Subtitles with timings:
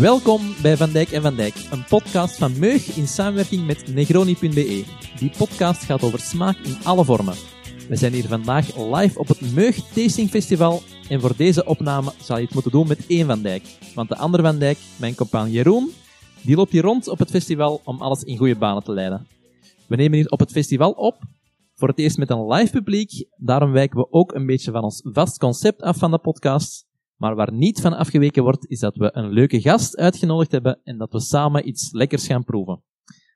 [0.00, 4.84] Welkom bij Van Dijk en Van Dijk, een podcast van Meug in samenwerking met Negroni.be.
[5.18, 7.34] Die podcast gaat over smaak in alle vormen.
[7.88, 12.36] We zijn hier vandaag live op het Meug Tasting Festival en voor deze opname zal
[12.36, 13.62] je het moeten doen met één Van Dijk.
[13.94, 15.90] Want de andere Van Dijk, mijn compagnon Jeroen,
[16.42, 19.26] die loopt hier rond op het festival om alles in goede banen te leiden.
[19.88, 21.16] We nemen hier op het festival op,
[21.74, 25.00] voor het eerst met een live publiek, daarom wijken we ook een beetje van ons
[25.02, 26.88] vast concept af van de podcast.
[27.20, 30.98] Maar waar niet van afgeweken wordt, is dat we een leuke gast uitgenodigd hebben en
[30.98, 32.82] dat we samen iets lekkers gaan proeven.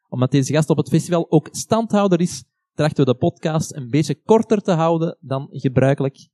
[0.08, 4.14] Omdat deze gast op het festival ook standhouder is, trachten we de podcast een beetje
[4.14, 6.28] korter te houden dan gebruikelijk.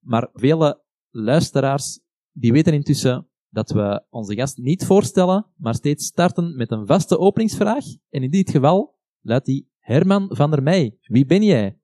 [0.00, 2.00] Maar vele luisteraars,
[2.32, 7.18] die weten intussen dat we onze gast niet voorstellen, maar steeds starten met een vaste
[7.18, 7.84] openingsvraag.
[8.10, 10.98] En in dit geval luidt die Herman van der Meij.
[11.02, 11.78] Wie ben jij?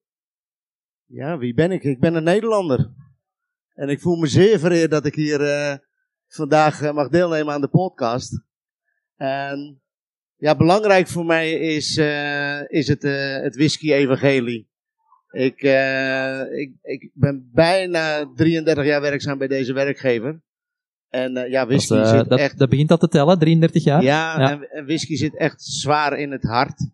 [1.04, 1.84] Ja, wie ben ik?
[1.84, 2.92] Ik ben een Nederlander.
[3.80, 5.74] En ik voel me zeer vereerd dat ik hier uh,
[6.26, 8.42] vandaag uh, mag deelnemen aan de podcast.
[9.16, 9.82] En
[10.36, 13.02] ja, belangrijk voor mij is, uh, is het,
[13.42, 14.68] het whisky-evangelie.
[15.30, 15.62] Ik,
[16.52, 20.42] ik, ik ben bijna 33 jaar werkzaam bij deze werkgever.
[21.08, 22.58] En ja, whisky dat, zit dat, echt...
[22.58, 24.02] Dat begint al te tellen, 33 jaar?
[24.02, 24.50] Ja, ja.
[24.50, 26.90] En, en, whisky zit echt zwaar in het hart.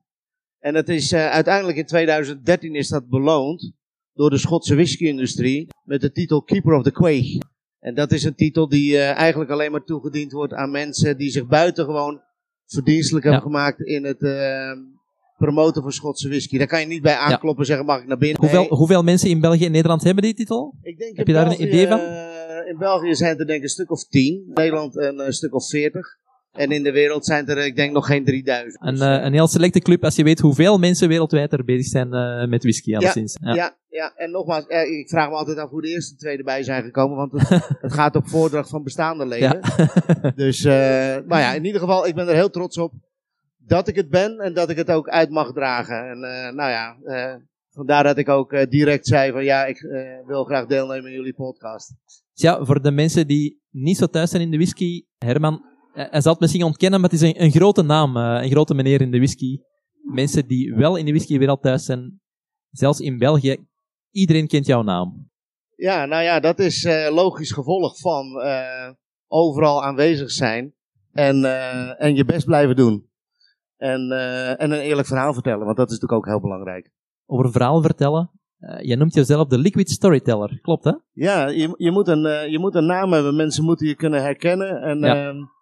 [0.58, 3.74] En het is uiteindelijk in 2013 is dat beloond
[4.16, 7.40] door de Schotse whisky-industrie met de titel Keeper of the Quay.
[7.78, 11.30] En dat is een titel die uh, eigenlijk alleen maar toegediend wordt aan mensen die
[11.30, 12.20] zich buitengewoon
[12.66, 13.30] verdienstelijk ja.
[13.30, 14.72] hebben gemaakt in het uh,
[15.38, 16.58] promoten van Schotse whisky.
[16.58, 17.64] Daar kan je niet bij aankloppen en ja.
[17.64, 18.40] zeggen mag ik naar binnen.
[18.40, 18.68] Hoeveel, nee.
[18.68, 20.74] hoeveel mensen in België en Nederland hebben die titel?
[20.82, 21.98] Ik denk Heb je daar een idee van?
[21.98, 24.34] Uh, in België zijn er denk ik een stuk of tien.
[24.34, 26.06] In Nederland een, een stuk of veertig.
[26.56, 28.84] En in de wereld zijn er, ik denk, nog geen 3000.
[28.84, 32.14] Een, uh, een heel selecte club als je weet hoeveel mensen wereldwijd er bezig zijn
[32.14, 33.36] uh, met whisky, alleszins.
[33.40, 33.54] Ja, ja.
[33.54, 34.12] ja, ja.
[34.16, 37.32] en nogmaals, ik vraag me altijd af hoe de eerste twee erbij zijn gekomen, want
[37.32, 37.48] het,
[37.80, 39.60] het gaat op voordracht van bestaande leden.
[39.76, 40.30] Ja.
[40.44, 40.64] dus,
[41.26, 42.92] maar ja, in ieder geval, ik ben er heel trots op
[43.58, 46.10] dat ik het ben en dat ik het ook uit mag dragen.
[46.10, 46.20] En
[46.54, 46.96] nou ja,
[47.70, 49.80] vandaar dat ik ook direct zei van ja, ik
[50.26, 51.94] wil graag deelnemen in jullie podcast.
[52.32, 56.32] Ja, voor de mensen die niet zo thuis zijn in de whisky, Herman, hij zal
[56.32, 59.10] het misschien ontkennen, maar het is een, een grote naam, uh, een grote meneer in
[59.10, 59.58] de whisky.
[60.02, 62.20] Mensen die wel in de whiskywereld thuis zijn,
[62.70, 63.56] zelfs in België,
[64.10, 65.30] iedereen kent jouw naam.
[65.76, 68.90] Ja, nou ja, dat is uh, logisch gevolg van uh,
[69.26, 70.74] overal aanwezig zijn
[71.12, 71.44] en,
[71.98, 73.10] en je best blijven doen.
[73.76, 74.10] En,
[74.58, 76.90] en een eerlijk verhaal vertellen, want dat is natuurlijk ook heel belangrijk.
[77.26, 78.30] Over een verhaal vertellen,
[78.80, 80.92] je noemt jezelf de liquid storyteller, klopt hè?
[81.12, 84.82] Ja, je, je, moet een, je moet een naam hebben, mensen moeten je kunnen herkennen
[84.82, 84.98] en...
[84.98, 85.32] Ja.
[85.32, 85.54] Uh,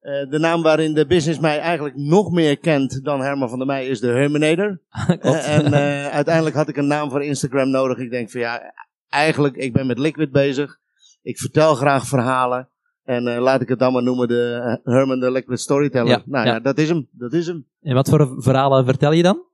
[0.00, 3.86] de naam waarin de business mij eigenlijk nog meer kent dan Herman van der Meij
[3.86, 4.80] is de Herminator.
[5.22, 7.98] uh, en uh, uiteindelijk had ik een naam voor Instagram nodig.
[7.98, 8.74] Ik denk van ja,
[9.08, 10.78] eigenlijk, ik ben met Liquid bezig.
[11.22, 12.68] Ik vertel graag verhalen.
[13.04, 16.08] En laat ik het dan maar noemen de Herman de Liquid Storyteller.
[16.08, 16.52] Ja, nou ja.
[16.52, 16.60] ja.
[16.60, 17.08] dat is hem.
[17.12, 17.66] Dat is hem.
[17.80, 19.44] En wat voor verhalen vertel je dan?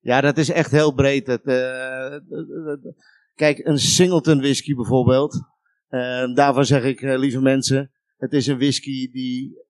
[0.00, 1.26] Ja, dat is echt heel breed.
[1.26, 1.42] Het,
[3.34, 5.42] kijk, een Singleton whisky bijvoorbeeld.
[6.34, 9.63] daarvan zeg ik, lieve mensen, het is een whisky die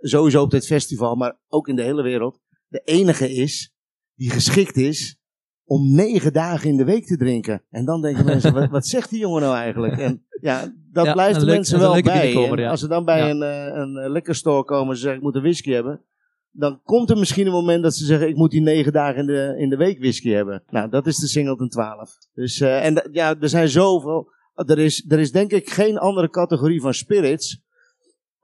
[0.00, 3.72] sowieso op dit festival, maar ook in de hele wereld, de enige is
[4.14, 5.16] die geschikt is
[5.64, 7.62] om negen dagen in de week te drinken.
[7.70, 9.98] En dan denken mensen, wat, wat zegt die jongen nou eigenlijk?
[9.98, 12.32] En ja, dat Ja, blijft een de leuk- mensen wel een bij.
[12.32, 12.70] ja.
[12.70, 13.30] Als ze dan bij Ja.
[13.30, 16.02] een, eh, een eh, liquor store komen en ze zeggen, ik moet een whisky hebben.
[16.50, 19.26] Dan komt er misschien een moment dat ze zeggen, ik moet die negen dagen in
[19.26, 20.62] de, in de week whisky hebben.
[20.68, 22.16] Nou, dat is de Singleton 12.
[22.34, 24.30] Dus, eh, en ja, er zijn zoveel.
[24.54, 27.60] Er is, er is denk ik geen andere categorie van spirits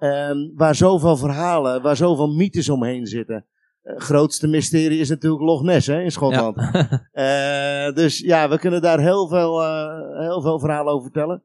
[0.04, 3.44] Ehm, waar zoveel verhalen, waar zoveel mythes omheen zitten.
[3.82, 6.56] Het grootste mysterie is natuurlijk Loch Ness hè, in Schotland.
[7.12, 11.42] Eh, dus ja, we kunnen daar heel veel, eh, heel veel verhalen over vertellen.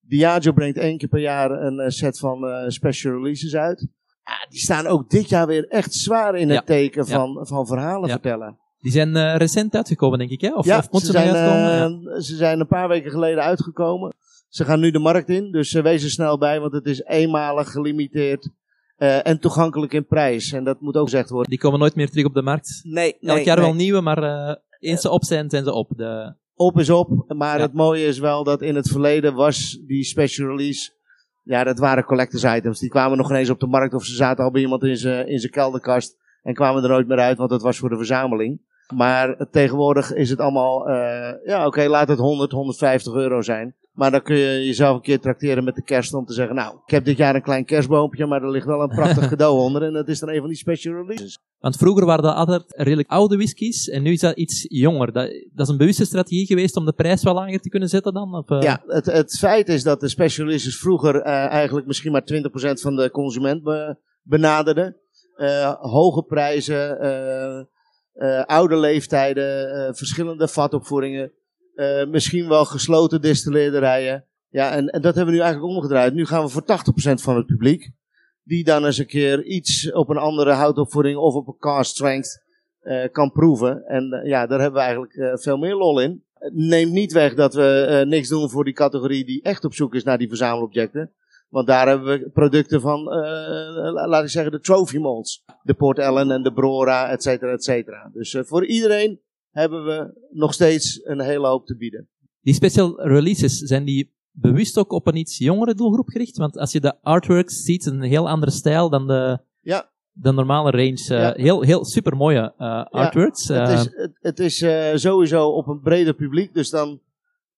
[0.00, 3.86] Diageo brengt één keer per jaar een eh, set van eh, special releases uit.
[4.24, 6.64] Ja, die staan ook dit jaar weer echt zwaar in het Ja.
[6.64, 8.58] teken van, van verhalen vertellen.
[8.80, 10.54] Die zijn eh, recent uitgekomen, denk ik, hè?
[10.54, 12.12] Of, ja, of moeten ze zijn, uitkomen?
[12.14, 14.12] Eh, ze zijn een paar weken geleden uitgekomen.
[14.52, 17.02] Ze gaan nu de markt in, dus uh, wees er snel bij, want het is
[17.04, 18.48] eenmalig gelimiteerd
[18.96, 20.52] eh, en toegankelijk in prijs.
[20.52, 21.50] En dat moet ook gezegd worden.
[21.50, 22.80] Die komen nooit meer terug op de markt.
[22.82, 23.64] Nee, Elk nee, jaar nee.
[23.64, 25.88] wel nieuwe, maar eh, eens ze op zijn, zijn ze op.
[25.96, 27.62] De, Op is op, maar Ja.
[27.62, 30.90] het mooie is wel dat in het verleden was die special release.
[31.42, 32.78] Ja, dat waren collectors items.
[32.78, 35.28] Die kwamen nog ineens op de markt of ze zaten al bij iemand in zijn
[35.28, 38.60] in zijn kelderkast en kwamen er nooit meer uit, want het was voor de verzameling.
[38.94, 43.74] Maar tegenwoordig is het allemaal, eh, ja oké, laat het 100, 150 euro zijn.
[43.92, 46.76] Maar dan kun je jezelf een keer trakteren met de kerst om te zeggen, nou,
[46.86, 49.82] ik heb dit jaar een klein kerstboompje, maar er ligt wel een prachtig cadeau onder.
[49.82, 51.38] En dat is dan een van die special releases.
[51.58, 55.12] want vroeger waren dat altijd redelijk oude whiskies en nu is dat iets jonger.
[55.12, 58.14] Dat, dat is een bewuste strategie geweest om de prijs wel lager te kunnen zetten
[58.14, 58.34] dan?
[58.34, 58.62] Of, eh?
[58.62, 62.80] Ja, het, het feit is dat de special releases vroeger eh, eigenlijk misschien maar 20%
[62.80, 65.00] van de consument be- benaderde.
[65.36, 66.98] Uh, hoge prijzen,
[68.46, 71.32] oude leeftijden, verschillende vatopvoeringen.
[72.08, 74.24] Misschien wel gesloten distilleerderijen.
[74.48, 76.14] Ja, en, en dat hebben we nu eigenlijk omgedraaid.
[76.14, 76.64] Nu gaan we voor 80%
[77.22, 77.90] van het publiek.
[78.42, 82.42] Die dan eens een keer iets op een andere houtopvoering of op een car strength
[83.12, 83.84] kan proeven.
[83.86, 86.24] En ja, daar hebben we eigenlijk veel meer lol in.
[86.52, 90.04] Neemt niet weg dat we niks doen voor die categorie die echt op zoek is
[90.04, 91.12] naar die verzamelobjecten.
[91.48, 93.02] Want daar hebben we producten van,
[93.92, 95.44] laat ik zeggen, de trophy molds.
[95.62, 98.10] De Port Ellen en de Brora, et cetera, et cetera.
[98.12, 99.20] Dus voor iedereen
[99.52, 102.08] hebben we nog steeds een hele hoop te bieden.
[102.40, 106.36] Die special releases, zijn die bewust ook op een iets jongere doelgroep gericht?
[106.36, 109.90] Want als je de artworks ziet, een heel andere stijl dan de, ja.
[110.12, 110.90] de normale range.
[110.90, 111.32] Uh, ja.
[111.36, 112.54] Heel, heel super mooie
[112.90, 113.46] artworks.
[113.46, 114.64] Ja, het is, het, het is
[115.02, 117.00] sowieso op een breder publiek, dus dan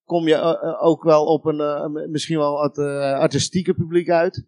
[0.05, 2.79] kom je eh, eh, ook wel op een uh, misschien wel het
[3.19, 4.45] artistieke publiek uit.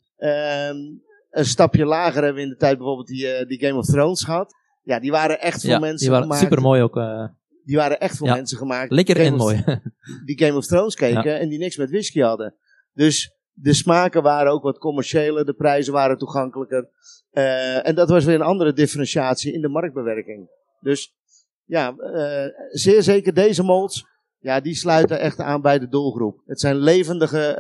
[1.31, 4.55] Een stapje lager hebben we in de tijd bijvoorbeeld die, die Game of Thrones gehad.
[4.87, 6.43] Ja, die waren echt voor ja, mensen die waren gemaakt.
[6.43, 6.95] super mooi ook.
[7.65, 8.91] die waren echt voor ja, mensen gemaakt.
[8.91, 9.65] Lekker en mooi.
[10.25, 12.55] die Game of Thrones keken en die niks met whisky hadden.
[12.93, 16.89] Dus de smaken waren ook wat commerciëler, de prijzen waren toegankelijker.
[17.83, 20.49] en dat was weer een andere differentiatie in de marktbewerking.
[20.81, 21.15] Dus
[21.65, 21.95] ja,
[22.71, 24.05] zeer zeker deze molds
[24.39, 26.43] ja, die sluiten echt aan bij de doelgroep.
[26.47, 27.57] Het zijn levendige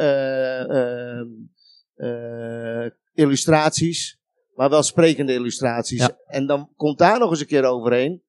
[3.14, 4.15] illustraties,
[4.56, 6.00] maar wel sprekende illustraties.
[6.00, 6.18] Ja.
[6.26, 8.24] En dan komt daar nog eens een keer overheen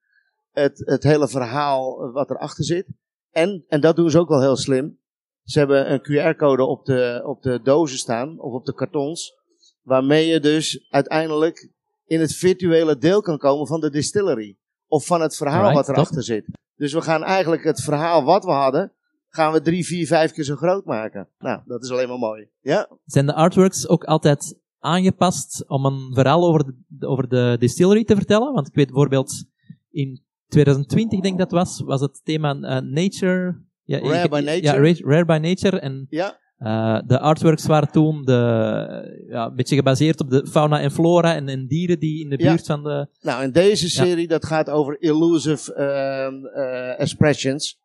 [0.61, 2.87] het, het hele verhaal wat erachter zit.
[3.31, 4.99] En, en dat doen ze ook wel heel slim.
[5.43, 9.33] Ze hebben een QR-code op de, op de dozen staan, of op de kartons,
[9.81, 11.71] waarmee je dus uiteindelijk
[12.05, 14.57] in het virtuele deel kan komen van de distillery.
[14.87, 16.23] Of van het verhaal right, wat erachter top.
[16.23, 16.45] zit.
[16.75, 18.93] Dus we gaan eigenlijk het verhaal wat we hadden,
[19.29, 21.29] gaan we drie, vier, vijf keer zo groot maken.
[21.37, 22.49] Nou, dat is alleen maar mooi.
[22.61, 22.89] Ja.
[23.05, 28.15] Zijn de artworks ook altijd aangepast om een verhaal over de, over de distillery te
[28.15, 28.53] vertellen?
[28.53, 29.45] Want ik weet bijvoorbeeld
[29.91, 33.65] in 2020, denk ik dat was, was het thema uh, Nature.
[33.83, 34.87] Ja, rare by Nature.
[34.87, 35.79] Ja, rare, by Nature.
[35.79, 36.39] En ja.
[36.59, 41.35] Uh, de artworks waren toen de, ja, een beetje gebaseerd op de fauna en flora
[41.35, 43.07] en, en dieren die in de buurt van de...
[43.21, 44.27] Nou, in deze serie, ja.
[44.27, 47.79] dat gaat over illusive uh, uh, expressions.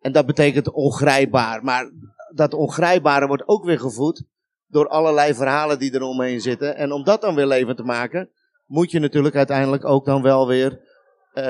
[0.00, 1.64] En dat betekent ongrijpbaar.
[1.64, 1.90] Maar
[2.34, 4.24] dat ongrijpbare wordt ook weer gevoed
[4.68, 6.76] door allerlei verhalen die er omheen zitten.
[6.76, 8.30] En om dat dan weer levend te maken,
[8.66, 10.80] moet je natuurlijk uiteindelijk ook dan wel weer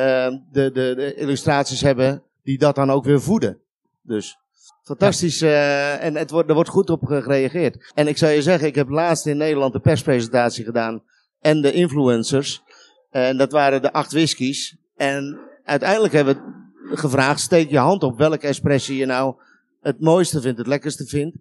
[0.01, 3.61] de, de, de illustraties hebben die dat dan ook weer voeden.
[4.03, 4.37] Dus...
[4.83, 5.43] Fantastisch.
[5.43, 7.93] Uh, en het wordt, er wordt goed op gereageerd.
[7.95, 11.03] En ik zou je zeggen, ik heb laatst in Nederland de perspresentatie gedaan.
[11.41, 12.63] En de influencers.
[13.11, 14.77] En dat waren de acht whiskies.
[14.97, 16.35] En uiteindelijk hebben
[16.91, 19.35] we gevraagd, steek je hand op welke espressie je nou
[19.81, 21.37] het mooiste vindt, het lekkerste vindt.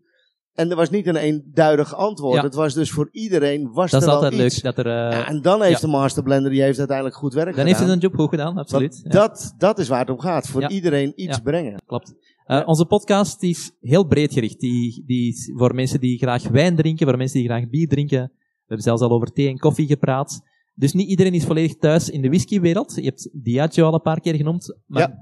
[0.55, 2.35] En er was niet een eenduidig antwoord.
[2.35, 2.41] Ja.
[2.41, 4.63] Het was dus voor iedereen was dat er is altijd iets.
[4.63, 4.75] leuk.
[4.75, 5.87] Dat er, uh, ja, en dan heeft ja.
[5.87, 7.71] de masterblender, die heeft uiteindelijk goed werk dan gedaan.
[7.71, 9.11] Dan heeft hij zijn job goed gedaan, absoluut.
[9.11, 10.47] Dat, dat is waar het om gaat.
[10.47, 11.81] Voor iedereen iets brengen.
[11.85, 12.13] Klopt.
[12.47, 14.59] Uh, onze podcast is heel breed gericht.
[14.59, 18.21] Die, die is voor mensen die graag wijn drinken, voor mensen die graag bier drinken.
[18.21, 20.41] We hebben zelfs al over thee en koffie gepraat.
[20.73, 22.95] Dus niet iedereen is volledig thuis in de whiskywereld.
[22.95, 24.77] Je hebt Diageo al een paar keer genoemd.
[24.85, 25.17] Maar ja.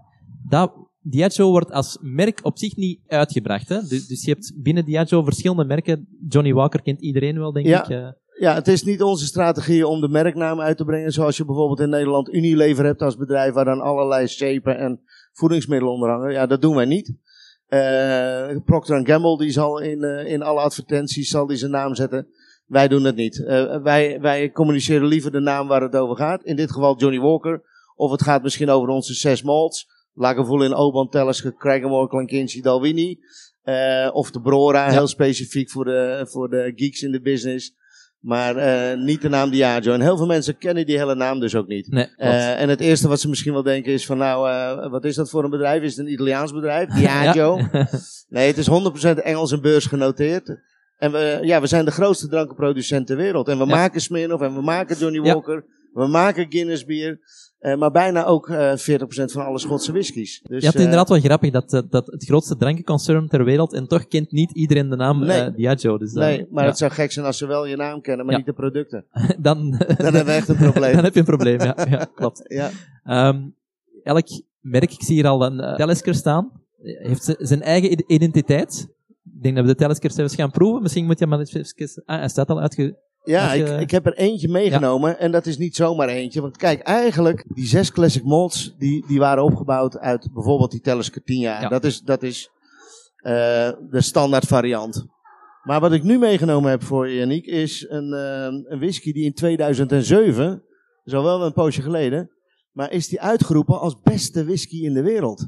[0.50, 0.74] dat,
[1.04, 3.70] Diageo wordt als merk op zich niet uitgebracht.
[3.70, 3.80] Hè?
[3.88, 6.08] Dus, dus je hebt binnen Diageo verschillende merken.
[6.30, 7.84] Johnny Walker kent iedereen wel, denk ja.
[7.84, 7.90] ik.
[7.90, 8.08] Uh,
[8.40, 11.12] ja, het is niet onze strategie om de merknaam uit te brengen.
[11.12, 15.02] Zoals je bijvoorbeeld in Nederland Unilever hebt als bedrijf waar dan allerlei shapen en
[15.34, 16.32] voedingsmiddelen onder hangen.
[16.32, 17.14] Ja, dat doen wij niet.
[17.70, 22.28] Uh, Procter Gamble die zal in, uh, in alle advertenties zal die zijn naam zetten.
[22.66, 23.38] Wij doen het niet.
[23.38, 26.44] Uh, wij, wij communiceren liever de naam waar het over gaat.
[26.44, 27.62] In dit geval Johnny Walker.
[27.96, 29.88] Of het gaat misschien over onze zes malts.
[30.14, 33.20] Lagavulin, in Oban, Talisker, Craigenmore, Clankinchi, Dalwini.
[34.12, 34.92] of de Brora, ja.
[34.92, 37.74] heel specifiek voor de, voor de geeks in de business.
[38.24, 39.94] Maar uh, niet de naam Diageo.
[39.94, 41.92] En heel veel mensen kennen die hele naam dus ook niet.
[41.92, 45.06] Nee, uh, en het eerste wat ze misschien wel denken is van nou, uh, wat
[45.06, 45.82] is dat voor een bedrijf?
[45.82, 46.90] Is het een Italiaans bedrijf?
[46.90, 47.60] Diageo?
[48.30, 50.58] nee, het is 100% Engels en beurs genoteerd.
[50.98, 53.48] En we, ja, we zijn de grootste drankenproducent ter wereld.
[53.48, 53.76] En we ja.
[53.76, 55.66] maken Smirnoff en we maken Johnny Walker.
[55.94, 57.20] We maken Guinness bier.
[57.64, 60.42] Uh, maar bijna ook uh, 40% van alle Schotse whiskies.
[60.44, 63.74] Dus, ja, het is uh, inderdaad wel grappig dat, dat het grootste drankenconcern ter wereld
[63.74, 65.52] en toch kent niet iedereen de naam nee.
[65.52, 65.98] Diageo.
[65.98, 66.70] Dus dan, nee, maar ja.
[66.70, 68.40] het zou gek zijn als ze wel je naam kennen, maar ja.
[68.40, 69.06] niet de producten.
[69.38, 70.94] dan, dan hebben we echt een probleem.
[70.94, 71.76] dan heb je een probleem, ja.
[71.90, 72.44] ja klopt.
[73.04, 73.28] ja.
[73.30, 73.56] Um,
[74.04, 74.28] elk
[74.60, 76.52] merk, ik zie hier al een Talisker staan,
[76.82, 78.88] heeft zijn eigen identiteit.
[79.36, 80.82] Ik denk dat we de Talisker zelfs gaan proeven.
[80.82, 82.04] Misschien moet je maar eens even...
[82.06, 82.98] Ah, hij staat al uitge...
[83.24, 85.18] Ja, ik, ik heb er eentje meegenomen ja.
[85.18, 86.42] en dat is niet zomaar eentje.
[86.42, 91.40] Want kijk, eigenlijk, die zes classic molds, die, die waren opgebouwd uit bijvoorbeeld die 10
[91.40, 91.62] jaar.
[91.62, 91.70] Ja.
[91.70, 92.50] Dat is, dat is
[93.18, 93.32] uh,
[93.90, 95.06] de standaard variant.
[95.64, 99.26] Maar wat ik nu meegenomen heb voor je, Yannick, is een, uh, een whisky die
[99.26, 100.62] in 2007, dat
[101.04, 102.32] is al wel een poosje geleden,
[102.72, 105.48] maar is die uitgeroepen als beste whisky in de wereld.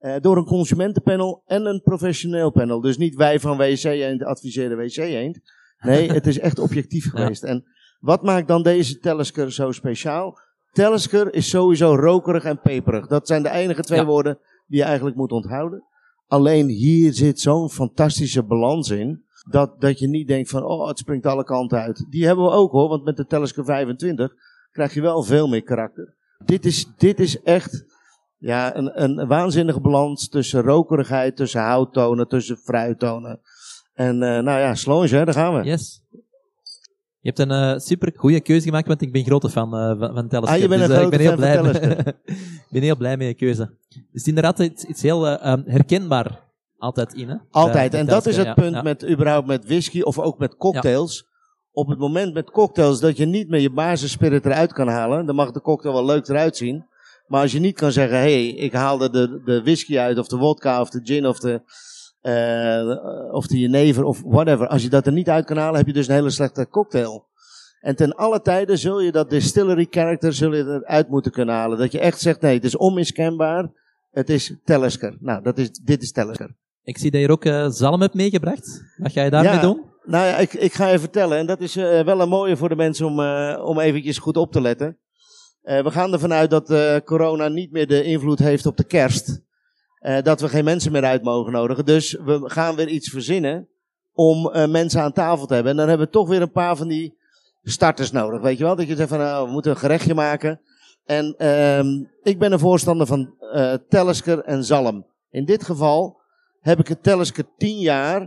[0.00, 2.80] Uh, door een consumentenpanel en een professioneel panel.
[2.80, 5.40] Dus niet wij van WC Eend adviseren WC Eend.
[5.80, 7.42] Nee, het is echt objectief geweest.
[7.42, 7.48] Ja.
[7.48, 7.64] En
[8.00, 10.38] wat maakt dan deze Tellesker zo speciaal?
[10.72, 13.06] Tellesker is sowieso rokerig en peperig.
[13.06, 14.04] Dat zijn de enige twee ja.
[14.04, 15.84] woorden die je eigenlijk moet onthouden.
[16.26, 19.26] Alleen hier zit zo'n fantastische balans in.
[19.50, 22.06] Dat, dat je niet denkt van, oh, het springt alle kanten uit.
[22.10, 24.32] Die hebben we ook hoor, want met de Telescope 25
[24.72, 26.14] krijg je wel veel meer karakter.
[26.44, 27.84] Dit is, dit is echt
[28.38, 33.40] ja, een, een waanzinnige balans tussen rokerigheid, tussen houttonen, tussen fruittonen.
[33.98, 35.64] En uh, nou ja, Slonge, daar gaan we.
[35.64, 36.02] Yes.
[37.20, 40.14] Je hebt een uh, super goede keuze gemaakt, want ik ben grote fan uh, van,
[40.14, 40.46] van Telescope.
[40.46, 41.62] Ah, je bent dus, een ik ben heel blij.
[41.62, 41.76] met...
[42.26, 43.70] ik ben heel blij met je keuze.
[44.12, 46.40] Dus inderdaad iets, iets heel um, herkenbaar
[46.78, 47.36] altijd in, hè?
[47.50, 47.94] Altijd.
[47.94, 48.82] en dat is het ja, punt ja.
[48.82, 51.16] met überhaupt met whisky of ook met cocktails.
[51.16, 51.36] Ja.
[51.72, 55.34] Op het moment met cocktails dat je niet meer je basisspirit eruit kan halen, dan
[55.34, 56.86] mag de cocktail wel leuk eruit zien.
[57.26, 60.28] Maar als je niet kan zeggen, hé, hey, ik haalde de, de whisky uit, of
[60.28, 61.62] de vodka, of de gin, of de,
[63.30, 64.66] of de jenever, of whatever.
[64.66, 67.26] Als je dat er niet uit kan halen, heb je dus een hele slechte cocktail.
[67.80, 71.78] En ten alle tijden zul je dat distillery character zul je eruit moeten kunnen halen.
[71.78, 73.70] Dat je echt zegt, nee, het is onmiskenbaar.
[74.10, 75.16] Het is Tellesker.
[75.20, 76.54] Nou, dat is, dit is Tellesker.
[76.82, 78.82] Ik zie dat je er ook uh, zalm hebt meegebracht.
[78.96, 79.82] Wat ga je daarmee ja, doen?
[80.04, 81.38] Nou ja, ik, ik ga je vertellen.
[81.38, 84.36] En dat is uh, wel een mooie voor de mensen om, uh, om eventjes goed
[84.36, 84.98] op te letten.
[85.62, 89.40] We gaan ervan uit dat corona niet meer de invloed heeft op de kerst.
[90.02, 91.84] Uh, dat we geen mensen meer uit mogen nodigen.
[91.84, 93.68] Dus we gaan weer iets verzinnen
[94.12, 95.72] om mensen aan tafel te hebben.
[95.72, 97.18] En dan hebben we toch weer een paar van die
[97.62, 98.40] starters nodig.
[98.40, 98.76] Weet je wel?
[98.76, 100.60] Dat je zegt van nou, we moeten een gerechtje maken.
[101.04, 101.34] En
[102.22, 103.34] ik ben een voorstander van
[103.88, 105.06] Tellesker en Zalm.
[105.30, 106.20] In dit geval
[106.60, 108.20] heb ik het Tellesker 10 jaar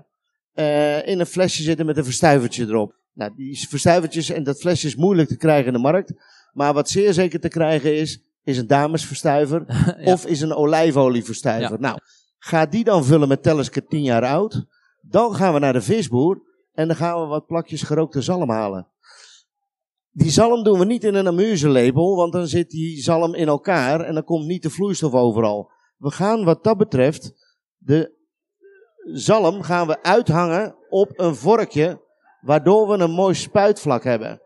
[1.06, 2.96] in een flesje zitten met een verstuivertje erop.
[3.14, 6.14] Nou, die verstuivertjes en dat flesje is moeilijk te krijgen in de markt.
[6.54, 10.14] Maar wat zeer zeker te krijgen is, is een damesverstuiver ja.
[10.14, 11.72] of is een olijfolieverstuiver.
[11.72, 11.78] Ja.
[11.80, 12.00] Nou,
[12.38, 14.66] ga die dan vullen met Tellesker 10 jaar oud.
[15.02, 16.42] Dan gaan we naar de visboer
[16.74, 18.88] en dan gaan we wat plakjes gerookte zalm halen.
[20.12, 24.02] Die zalm doen we niet in een amuselepel, want dan zit die zalm in elkaar
[24.02, 25.72] en dan komt niet de vloeistof overal.
[25.98, 27.34] We gaan wat dat betreft,
[27.78, 28.20] de
[29.14, 32.02] zalm gaan we uithangen op een vorkje,
[32.42, 34.42] waardoor we een mooi spuitvlak hebben.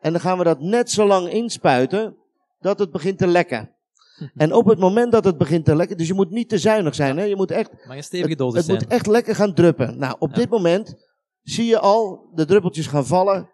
[0.00, 2.16] En dan gaan we dat net zo lang inspuiten
[2.58, 3.72] dat het begint te lekken.
[4.36, 6.94] En op het moment dat het begint te lekken, dus je moet niet te zuinig
[6.94, 7.24] zijn, hè?
[7.24, 9.98] je moet echt, maar een stevige dosis het, het moet echt lekker gaan druppen.
[9.98, 10.36] Nou, op ja.
[10.36, 10.94] dit moment
[11.42, 13.50] zie je al de druppeltjes gaan vallen.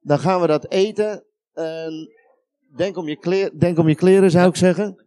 [0.00, 1.24] Dan gaan we dat eten.
[1.52, 2.08] En
[2.76, 5.06] denk, om je kleer, denk om je kleren, zou ik zeggen.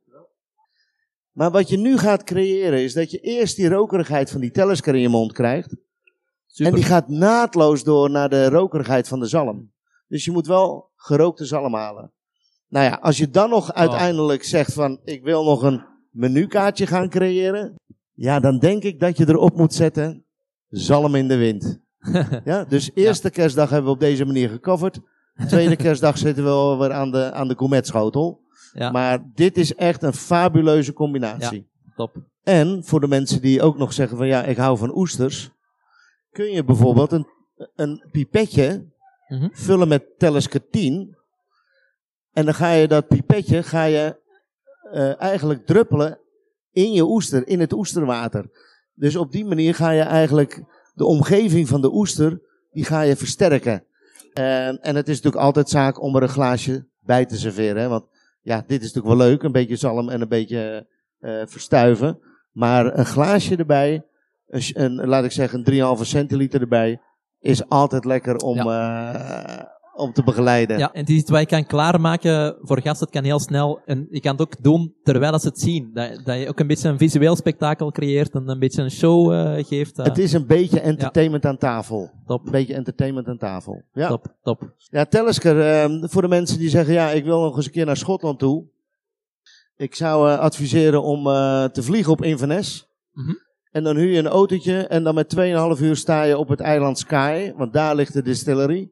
[1.31, 4.95] Maar wat je nu gaat creëren, is dat je eerst die rokerigheid van die tellesker
[4.95, 5.75] in je mond krijgt.
[6.47, 6.71] Super.
[6.71, 9.71] En die gaat naadloos door naar de rokerigheid van de zalm.
[10.07, 12.13] Dus je moet wel gerookte zalm halen.
[12.69, 17.09] Nou ja, als je dan nog uiteindelijk zegt van ik wil nog een menukaartje gaan
[17.09, 17.75] creëren.
[18.13, 20.25] Ja, dan denk ik dat je erop moet zetten
[20.69, 21.79] zalm in de wind.
[22.45, 23.33] ja, dus eerste ja.
[23.33, 24.99] kerstdag hebben we op deze manier gecoverd.
[25.47, 28.41] Tweede kerstdag zitten we weer aan de, aan de gourmetschotel.
[28.73, 28.91] Ja.
[28.91, 31.67] Maar dit is echt een fabuleuze combinatie.
[31.85, 32.15] Ja, top.
[32.43, 35.51] En voor de mensen die ook nog zeggen van ja, ik hou van oesters.
[36.31, 37.27] Kun je bijvoorbeeld een,
[37.75, 38.87] een pipetje
[39.29, 39.49] Mm-hmm.
[39.53, 41.17] vullen met Telescope 10.
[42.39, 44.15] En dan ga je dat pipetje ga je,
[44.93, 46.19] uh, eigenlijk druppelen
[46.71, 48.45] in je oester, in het oesterwater.
[48.93, 52.41] Dus op die manier ga je eigenlijk de omgeving van de oester,
[52.71, 53.83] die ga je versterken.
[54.33, 57.81] Uh, en het is natuurlijk altijd zaak om er een glaasje bij te serveren.
[57.81, 57.87] Hè?
[57.87, 58.05] Want
[58.41, 60.87] ja, dit is natuurlijk wel leuk, een beetje zalm en een beetje
[61.19, 62.19] uh, verstuiven.
[62.51, 64.05] Maar een glaasje erbij,
[64.47, 67.01] een, een, laat ik zeggen een 3,5 centiliter erbij,
[67.39, 69.77] is altijd lekker om, ja.
[69.99, 70.77] Om te begeleiden.
[70.77, 73.05] Ja, en het is iets wat je kan klaarmaken voor gasten.
[73.05, 73.81] Het kan heel snel.
[73.85, 75.91] En je kan het ook doen terwijl ze het zien.
[75.93, 79.33] Dat, dat je ook een beetje een visueel spektakel creëert en een beetje een show
[79.33, 79.99] uh, geeft.
[79.99, 80.05] Uh.
[80.05, 81.49] Het is een beetje entertainment ja.
[81.49, 82.11] aan tafel.
[82.25, 82.45] Top.
[82.45, 83.83] Een beetje entertainment aan tafel.
[83.93, 84.07] Ja.
[84.07, 84.73] Top, top.
[84.77, 87.85] Ja, Tellesker, uh, voor de mensen die zeggen, ja, ik wil nog eens een keer
[87.85, 88.65] naar Schotland toe.
[89.75, 91.23] Ik zou adviseren om
[91.71, 92.87] te vliegen op Inverness.
[93.11, 93.47] Mm -hmm.
[93.71, 95.35] En dan huur je een autootje en dan met
[95.77, 98.91] 2,5 uur sta je op het eiland Skye, want daar ligt de distillery.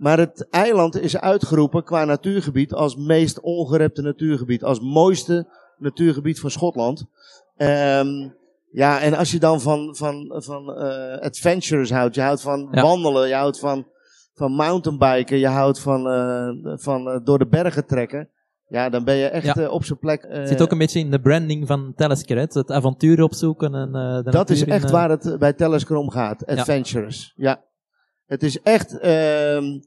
[0.00, 5.46] Maar het eiland is uitgeroepen qua natuurgebied als meest ongerepte natuurgebied, als mooiste
[5.78, 7.04] natuurgebied van Schotland.
[7.56, 8.34] Um,
[8.70, 12.82] ja, en als je dan van, van, van uh, adventures houdt, je houdt van ja.
[12.82, 13.86] wandelen, je houdt van,
[14.34, 18.28] van mountainbiken, je houdt van, uh, van uh, door de bergen trekken.
[18.68, 19.54] Ja, dan ben je echt Ja.
[19.54, 20.22] eh, op zijn plek.
[20.22, 22.42] eh, Het zit ook een beetje in de branding van Telesker, hè?
[22.42, 23.74] het avontuur opzoeken.
[23.74, 26.46] En, eh, de dat is in, echt eh, waar het eh, bij Telesker om gaat.
[26.46, 27.32] Adventurous.
[27.36, 27.62] Ja.
[28.26, 29.78] Het is echt ehm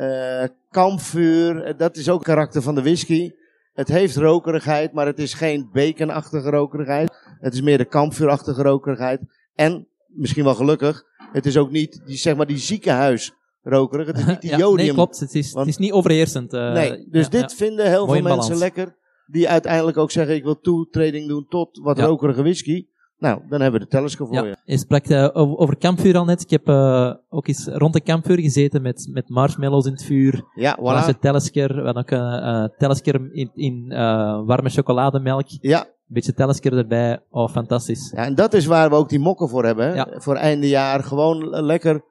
[0.00, 1.62] eh, kampvuur.
[1.62, 3.30] Eh, Dat is ook het karakter van de whisky.
[3.72, 7.10] Het heeft rokerigheid, maar het is geen baconachtige rokerigheid.
[7.40, 9.20] Het is meer de kampvuurachtige rokerigheid.
[9.54, 14.06] En, misschien wel gelukkig, het is ook niet die, zeg maar, die ziekenhuisrokerig.
[14.06, 14.86] Het is niet die ja, jodium.
[14.86, 15.20] Nee, klopt.
[15.20, 16.52] Het is, Want- het is niet overheersend.
[16.52, 17.56] eh, Nee, dus ja, dit ja.
[17.56, 18.60] vinden heel Mooi veel mensen balans.
[18.76, 18.96] lekker.
[19.26, 22.86] Die uiteindelijk ook zeggen, ik wil toetreding doen tot wat rokerige whisky.
[23.20, 24.56] Nou, dan hebben we de Telesker voor Ja, je.
[24.64, 26.42] je sprak eh, over, kampvuur al net.
[26.42, 30.42] Ik heb eh, ook eens rond de kampvuur gezeten met, met marshmallows in het vuur.
[30.54, 31.14] Ja, Voilà.
[31.14, 31.18] voilà.
[31.20, 31.74] Telesker.
[31.76, 35.50] We hadden ook een eh, Telesker in, in eh, warme chocolademelk.
[35.50, 37.20] Een Ja, beetje Telesker erbij.
[37.30, 38.12] Oh, fantastisch.
[38.16, 39.94] Ja, en dat is waar we ook die mokken voor hebben.
[39.94, 40.06] Ja.
[40.12, 42.04] Voor einde jaar gewoon eh, lekker,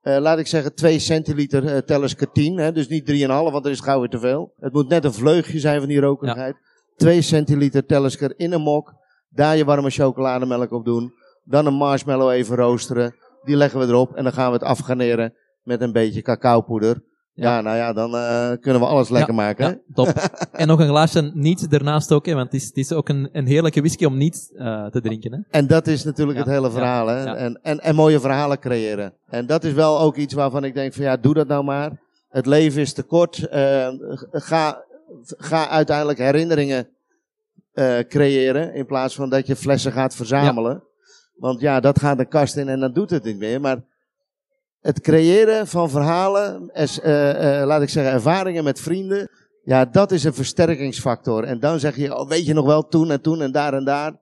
[0.00, 2.58] eh, laat ik zeggen, 2 centiliter eh Telesker 10.
[2.58, 2.72] Hè.
[2.72, 4.52] Dus niet 3,5, want dan is het gauw weer te veel.
[4.58, 6.56] Het moet net een vleugje zijn van die rokerigheid.
[6.96, 8.94] 2 centiliter Telesker in een mok.
[9.36, 11.12] Daar je warme chocolademelk op doen.
[11.44, 13.14] Dan een marshmallow even roosteren.
[13.44, 17.02] Die leggen we erop en dan gaan we het afgarneren met een beetje cacaopoeder.
[17.32, 17.60] Ja, Ja.
[17.60, 19.66] nou ja, dan eh, kunnen we alles lekker maken.
[19.68, 20.06] Ja, top.
[20.52, 23.28] en nog een glaasje niet ernaast ook, hè, want het is, het is ook een,
[23.32, 25.32] een heerlijke whisky om niet eh, te drinken.
[25.32, 25.38] Hè.
[25.50, 27.06] En dat is natuurlijk het hele verhaal.
[27.06, 27.24] Hè?
[27.34, 29.12] En, en, en mooie verhalen creëren.
[29.28, 31.90] En dat is wel ook iets waarvan ik denk van ja, doe dat nou maar.
[32.28, 33.48] Het leven is te kort.
[33.48, 33.88] Eh,
[34.32, 34.84] ga,
[35.24, 36.88] ga uiteindelijk herinneringen
[37.76, 38.74] eh, creëren.
[38.74, 40.82] In plaats van dat je flessen gaat verzamelen.
[41.36, 43.60] Want ja, dat gaat de kast in en dan doet het niet meer.
[43.60, 43.84] Maar
[44.80, 49.30] het creëren van verhalen, es- eh, eh, laat ik zeggen ervaringen met vrienden.
[49.64, 51.44] Ja, dat is een versterkingsfactor.
[51.44, 53.84] En dan zeg je, oh, weet je nog wel, toen en toen en daar en
[53.84, 54.12] daar.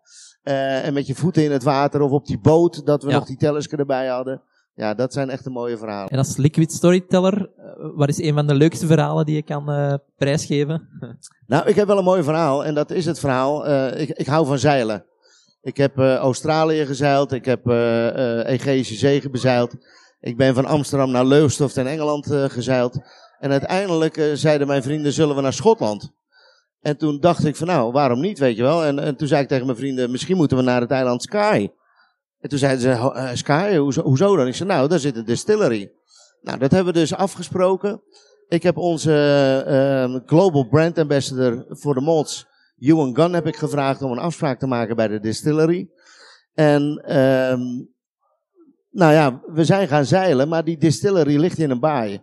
[0.43, 3.15] Eh, en met je voeten in het water of op die boot, dat we Ja.
[3.15, 4.43] nog die tellerske erbij hadden.
[4.77, 6.09] Ja, dat zijn echt de mooie verhalen.
[6.11, 7.65] En als liquid storyteller, eh,
[7.95, 10.89] wat is een van de leukste verhalen die je kan eh, prijsgeven?
[11.47, 12.65] Nou, ik heb wel een mooi verhaal.
[12.65, 13.67] En dat is het verhaal.
[13.67, 15.05] eh, ik, ik hou van zeilen.
[15.63, 17.33] Ik heb Australië gezeild.
[17.33, 17.67] Ik heb
[18.47, 19.75] Egeïsche Zee bezeild.
[20.21, 22.99] Ik ben van Amsterdam naar Leustoft in Engeland gezeild.
[23.39, 26.13] En uiteindelijk zeiden mijn vrienden, zullen we naar Schotland?
[26.81, 28.85] En toen dacht ik van nou, waarom niet, weet je wel.
[28.85, 31.73] En, en toen zei ik tegen mijn vrienden, misschien moeten we naar het eiland Skye.
[32.45, 34.47] En toen zeiden ze, "Ho- eh, Skye, hoezo, hoezo dan?
[34.47, 35.93] Ik zei, nou, daar zit een distillery.
[36.41, 38.03] Nou, dat hebben we dus afgesproken.
[38.49, 39.13] Ik heb onze
[39.67, 42.47] eh, Global Brand Ambassador voor de malts,
[42.79, 45.89] Ewan Gunn, heb ik gevraagd om een afspraak te maken bij de distillery.
[46.55, 47.61] En ehm,
[48.91, 52.23] nou ja, we zijn gaan zeilen, maar die distillery ligt in een baai.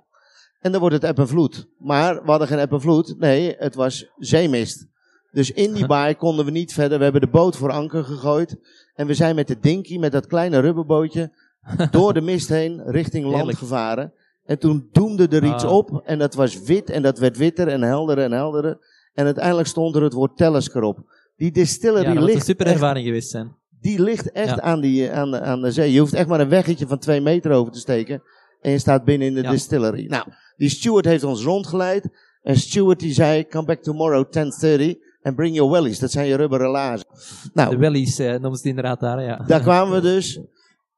[0.60, 1.68] En dan wordt het eb en vloed.
[1.78, 3.16] Maar we hadden geen eb en vloed.
[3.18, 4.90] Nee, het was zeemist.
[5.32, 6.98] Dus in die baai konden we niet verder.
[6.98, 8.58] We hebben de boot voor anker gegooid.
[9.02, 11.32] En we zijn met de dinky, met dat kleine rubberbootje,
[11.92, 13.58] door de mist heen richting land Heerlijk.
[13.58, 14.14] gevaren.
[14.46, 16.02] En toen doemde er iets op.
[16.06, 18.78] En dat was wit en dat werd witter en helderder en helderder.
[19.14, 21.00] En uiteindelijk stond er het woord Telesker op.
[21.36, 23.56] Die distillery Ja, dat een ligt super echt ervaring geweest zijn.
[23.80, 24.62] die ligt echt Ja.
[24.62, 25.92] aan, die, aan, de, aan de zee.
[25.92, 28.24] Je hoeft echt maar een weggetje van twee meter over te steken.
[28.62, 29.50] En je staat binnen in de Ja.
[29.52, 30.06] distillery.
[30.08, 30.24] Nou,
[30.58, 32.10] die steward heeft ons rondgeleid.
[32.42, 36.00] En steward die zei, come back tomorrow 10.30 and bring your wellies.
[36.00, 37.08] Dat zijn je rubberen laarzen.
[37.54, 39.44] Nou, De wellies eh, noemen ze het inderdaad daar, ja.
[39.48, 40.40] daar kwamen we dus.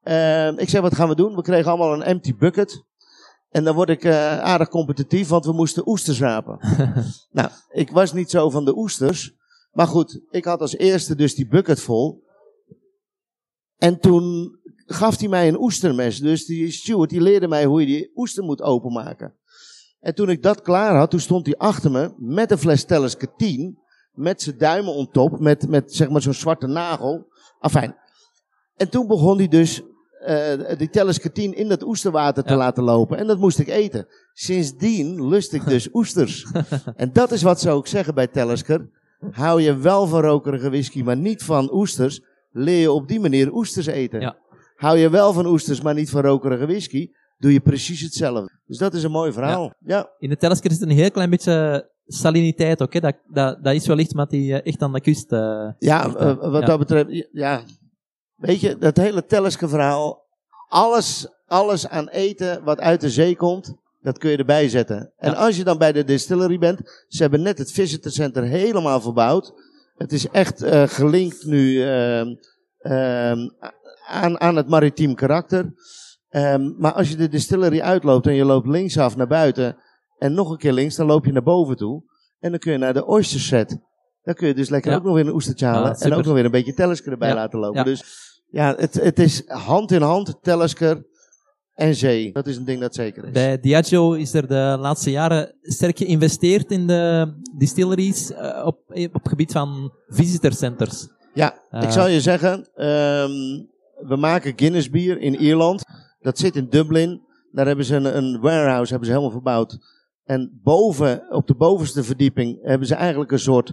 [0.02, 1.34] Ehm, ik zei, wat gaan we doen?
[1.34, 2.84] We kregen allemaal een empty bucket.
[3.50, 6.58] En dan word ik eh, aardig competitief, want we moesten oesters rapen.
[7.30, 9.34] nou, ik was niet zo van de oesters.
[9.72, 12.22] Maar goed, ik had als eerste dus die bucket vol.
[13.76, 16.18] En toen gaf hij mij een oestermes.
[16.18, 19.34] Dus die steward die leerde mij hoe je die oester moet openmaken.
[20.00, 23.32] En toen ik dat klaar had, toen stond hij achter me met een fles Telleske
[23.36, 23.78] 10.
[24.14, 27.26] Met zijn duimen on top, met, met zeg maar zo'n zwarte nagel.
[27.58, 27.96] Afijn.
[28.76, 29.82] En toen begon hij dus
[30.20, 32.56] eh, die Telleske 10 in dat oesterwater te Ja.
[32.58, 33.18] laten lopen.
[33.18, 34.06] En dat moest ik eten.
[34.32, 36.46] Sindsdien lust ik dus oesters.
[36.96, 38.88] en dat is wat ze ook zeggen bij Tellesker.
[39.30, 42.20] Hou je wel van rokerige whisky, maar niet van oesters.
[42.50, 44.20] Leer je op die manier oesters eten.
[44.20, 44.36] Ja.
[44.76, 47.08] Hou je wel van oesters, maar niet van rokerige whisky.
[47.38, 48.50] Doe je precies hetzelfde.
[48.66, 49.74] Dus dat is een mooi verhaal.
[49.78, 50.10] Ja.
[50.18, 52.92] In de Telesker zit een heel klein beetje saliniteit ook.
[52.92, 53.00] Hè.
[53.00, 55.32] Dat, dat, dat is wellicht omdat die eh, echt aan de kust...
[55.32, 56.66] eh, Ja, eh, wat ja.
[56.66, 57.62] dat betreft, ja.
[58.36, 60.22] Weet je, dat hele Telleske verhaal.
[60.68, 65.12] Alles, alles aan eten wat uit de zee komt, dat kun je erbij zetten.
[65.16, 65.36] En Ja.
[65.36, 69.52] als je dan bij de distillery bent, ze hebben net het visitor center helemaal verbouwd.
[69.96, 72.26] Het is echt gelinkt nu ehm,
[72.78, 73.48] ehm,
[74.08, 75.72] aan, aan het maritiem karakter.
[76.28, 79.76] Ehm, maar als je de distillery uitloopt en je loopt linksaf naar buiten
[80.24, 82.02] en nog een keer links, dan loop je naar boven toe.
[82.38, 83.78] En dan kun je naar de oyster set.
[84.22, 84.96] Dan kun je dus lekker Ja.
[84.96, 85.94] ook nog weer een oestertje halen.
[85.94, 87.34] Ah, en ook nog weer een beetje Tellesker erbij Ja.
[87.34, 87.84] laten lopen.
[87.84, 88.02] Dus
[88.50, 91.06] ja, het, het is hand in hand, Tellesker.
[91.74, 92.32] en zee.
[92.32, 93.32] Dat is een ding dat zeker is.
[93.32, 98.78] Bij Diageo is er de laatste jaren sterk geïnvesteerd in de distilleries uh, op,
[99.12, 101.08] op gebied van visitorcenters.
[101.34, 103.68] Ja, uh, ik zal je zeggen, um,
[104.08, 105.82] we maken Guinness bier in Ierland.
[106.20, 107.22] Dat zit in Dublin.
[107.52, 109.78] Daar hebben ze een, een warehouse hebben ze helemaal verbouwd.
[110.24, 113.72] En boven, op de bovenste verdieping, hebben ze eigenlijk een soort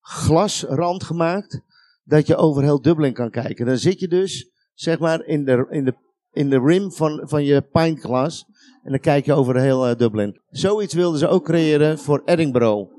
[0.00, 1.60] glasrand gemaakt.
[2.04, 3.66] Dat je over heel Dublin kan kijken.
[3.66, 5.94] Dan zit je dus, zeg maar, in de, in de,
[6.30, 8.46] in de rim van, van je pintglas.
[8.82, 10.40] En dan kijk je over heel uh, Dublin.
[10.50, 12.90] Zoiets wilden ze ook creëren voor Edinburgh.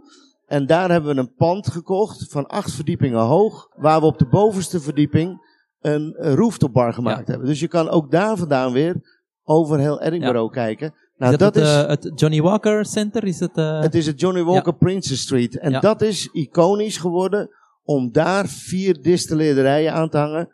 [0.46, 3.70] En daar hebben we een pand gekocht van acht verdiepingen hoog.
[3.76, 5.42] Waar we op de bovenste verdieping
[5.80, 7.48] een rooftopbar gemaakt hebben.
[7.48, 8.96] Dus je kan ook daar vandaan weer
[9.44, 10.94] over heel Edinburgh kijken.
[11.18, 13.24] Nou, is dat, dat het, is, uh, het Johnny Walker Center?
[13.24, 13.82] Is het, uh...
[13.82, 15.60] het is het Johnny Walker Princess Street.
[15.60, 17.50] En dat is iconisch geworden
[17.84, 20.50] om daar vier distilleerderijen aan te hangen.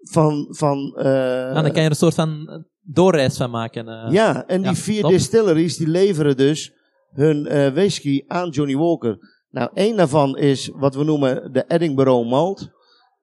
[0.00, 4.10] Van, van, uh, nou, dan kan je er een soort van doorreis van maken.
[4.12, 6.72] ja, en die vier distilleries die leveren dus
[7.12, 7.42] hun
[7.74, 9.18] whisky aan Johnny Walker.
[9.50, 12.70] Nou, één daarvan is wat we noemen de Edinburgh Malt.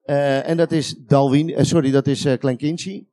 [0.02, 3.08] en dat is Dalwin, sorry, dat is uh, Glenkinchie.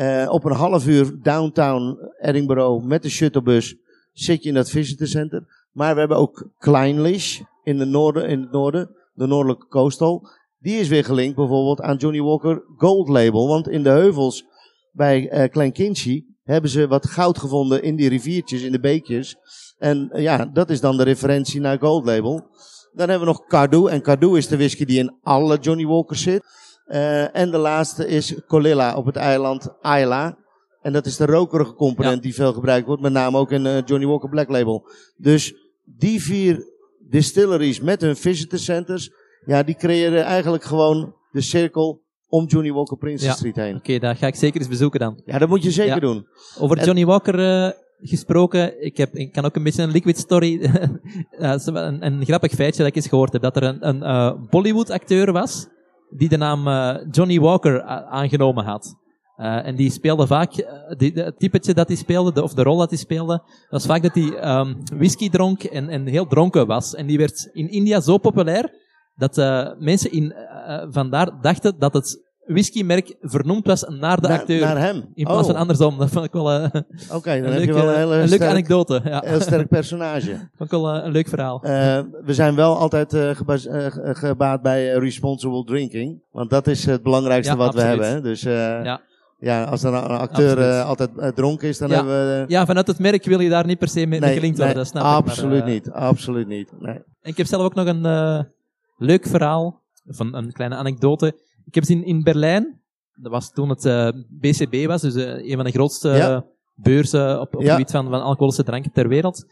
[0.00, 3.76] Uh, op een half uur downtown Edinburgh met de shuttlebus
[4.12, 5.66] zit je in dat visitor center.
[5.72, 10.28] Maar we hebben ook Kleinlish in, de noorden, in het noorden, de noordelijke coastal.
[10.58, 13.48] Die is weer gelinkt bijvoorbeeld aan Johnny Walker Gold Label.
[13.48, 14.44] Want in de heuvels
[14.92, 19.36] bij uh, eh, Kleinkinchy hebben ze wat goud gevonden in die riviertjes, in de beekjes.
[19.78, 22.50] En uh, ja, dat is dan de referentie naar Gold Label.
[22.92, 23.86] Dan hebben we nog Cardu.
[23.86, 26.44] En Cardu is de whisky die in alle Johnny Walkers zit.
[26.88, 30.38] Uh, en de laatste is Colilla op het eiland Isla.
[30.82, 33.78] En dat is de rokerige component die veel gebruikt wordt, met name ook in uh,
[33.84, 34.88] Johnny Walker Black Label.
[35.16, 36.64] Dus die vier
[37.10, 39.10] distilleries met hun visitor centers,
[39.44, 43.76] ja, die creëren eigenlijk gewoon de cirkel om Johnny Walker Princess Street heen.
[43.76, 45.20] Oké, okay, daar ga ik zeker eens bezoeken dan.
[45.24, 46.26] Ja, dat moet je zeker doen.
[46.58, 47.70] Over Johnny Walker uh,
[48.00, 50.60] gesproken, ik, heb, ik kan ook een beetje een liquid story,
[51.30, 55.32] een, een, grappig feitje dat ik eens gehoord heb, dat er een, een Bollywood acteur
[55.32, 55.68] was,
[56.10, 58.96] die de naam uh, Johnny Walker aangenomen had.
[59.36, 60.52] Uh, en die speelde vaak,
[60.96, 64.02] die, het typetje dat hij speelde, de, of de rol dat hij speelde, was vaak
[64.02, 66.94] dat hij um, whisky dronk en, en heel dronken was.
[66.94, 68.70] En die werd in India zo populair
[69.16, 69.36] dat
[69.78, 70.34] mensen in,
[70.90, 74.60] vandaar dachten dat het whiskymerk vernoemd was naar de acteur.
[74.60, 75.10] Naar hem?
[75.14, 75.60] In plaats van oh.
[75.60, 75.98] andersom.
[75.98, 76.66] Dat vond ik wel uh,
[77.12, 79.00] okay, dan een, heb je wel een, hele een leuke anekdote.
[79.04, 79.22] Ja.
[79.26, 80.30] Heel sterk personage.
[80.56, 81.60] vond ik wel uh, een leuk verhaal.
[81.64, 81.70] Uh,
[82.24, 83.16] we zijn wel altijd
[84.12, 86.22] gebaat bij responsible drinking.
[86.30, 87.98] Want dat is het belangrijkste ja, wat absoluut.
[87.98, 88.22] we hebben.
[88.22, 88.30] Hè?
[88.30, 89.00] Dus ja.
[89.40, 91.94] Ja, als een acteur uh, altijd uh, dronken is, dan ja.
[91.94, 92.42] hebben we...
[92.42, 92.48] Uh...
[92.48, 94.84] Ja, vanuit het merk wil je daar niet per se mee, nee, gelinkt worden, nee,
[94.84, 95.64] dat snap absoluut ik.
[95.64, 96.72] Maar, niet, absoluut niet.
[96.80, 96.94] Nee.
[96.94, 98.46] En ik heb zelf ook nog een
[98.96, 101.34] leuk verhaal, van een kleine anekdote.
[101.68, 102.80] Ik heb zien in Berlijn,
[103.14, 106.44] dat was toen het BCB was, dus een van de grootste ja.
[106.74, 109.46] beurzen op, op het gebied van, van alcoholische dranken ter wereld.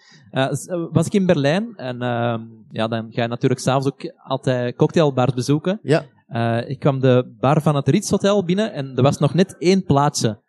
[0.92, 5.34] was ik in Berlijn en ehm, ja, dan ga je natuurlijk s'avonds ook altijd cocktailbars
[5.34, 5.80] bezoeken.
[5.82, 6.04] Ja.
[6.66, 9.84] Ik kwam de bar van het Ritz Hotel binnen en er was nog net één
[9.84, 10.40] plaatsje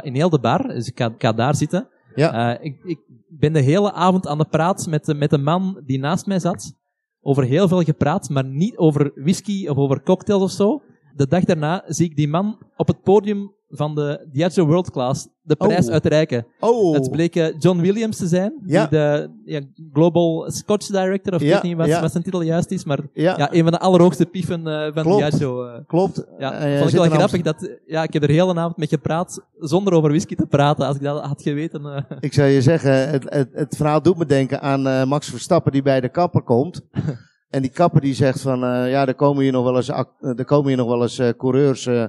[0.00, 0.68] in heel de bar.
[0.68, 1.88] Dus ik ga, ik ga daar zitten.
[2.14, 2.58] Ja.
[2.58, 5.98] Ik, ik, ben de hele avond aan de praat met, de, met de man die
[5.98, 6.76] naast mij zat.
[7.20, 10.82] Over heel veel gepraat, maar niet over whisky of over cocktails of zo.
[11.18, 15.28] De dag daarna zie ik die man op het podium van de Diageo World Class
[15.42, 15.92] de prijs oh.
[15.92, 16.46] uitreiken.
[16.60, 16.94] Oh.
[16.94, 18.86] Het bleek uh, John Williams te zijn, ja.
[18.86, 19.60] die de ja,
[19.92, 23.52] Global Scotch Director, of ik weet niet wat, wat zijn titel juist is, maar ja.
[23.52, 25.18] een van de allerhoogste pieven uh, van Klopt.
[25.18, 25.66] Diageo.
[25.66, 25.72] Uh.
[25.86, 26.24] Klopt.
[26.38, 29.40] Ja, vond ik wel grappig dat, ja, ik heb er heel een avond mee gepraat,
[29.58, 32.06] zonder over whisky te praten, als ik dat had geweten.
[32.20, 35.82] Ik zou je zeggen, het, het, het verhaal doet me denken aan Max Verstappen die
[35.82, 36.80] bij de kapper komt.
[37.50, 39.88] En die kapper die zegt van, uh, ja, er komen hier nog wel eens,
[40.20, 42.04] er komen hier nog wel eens uh, coureurs uh,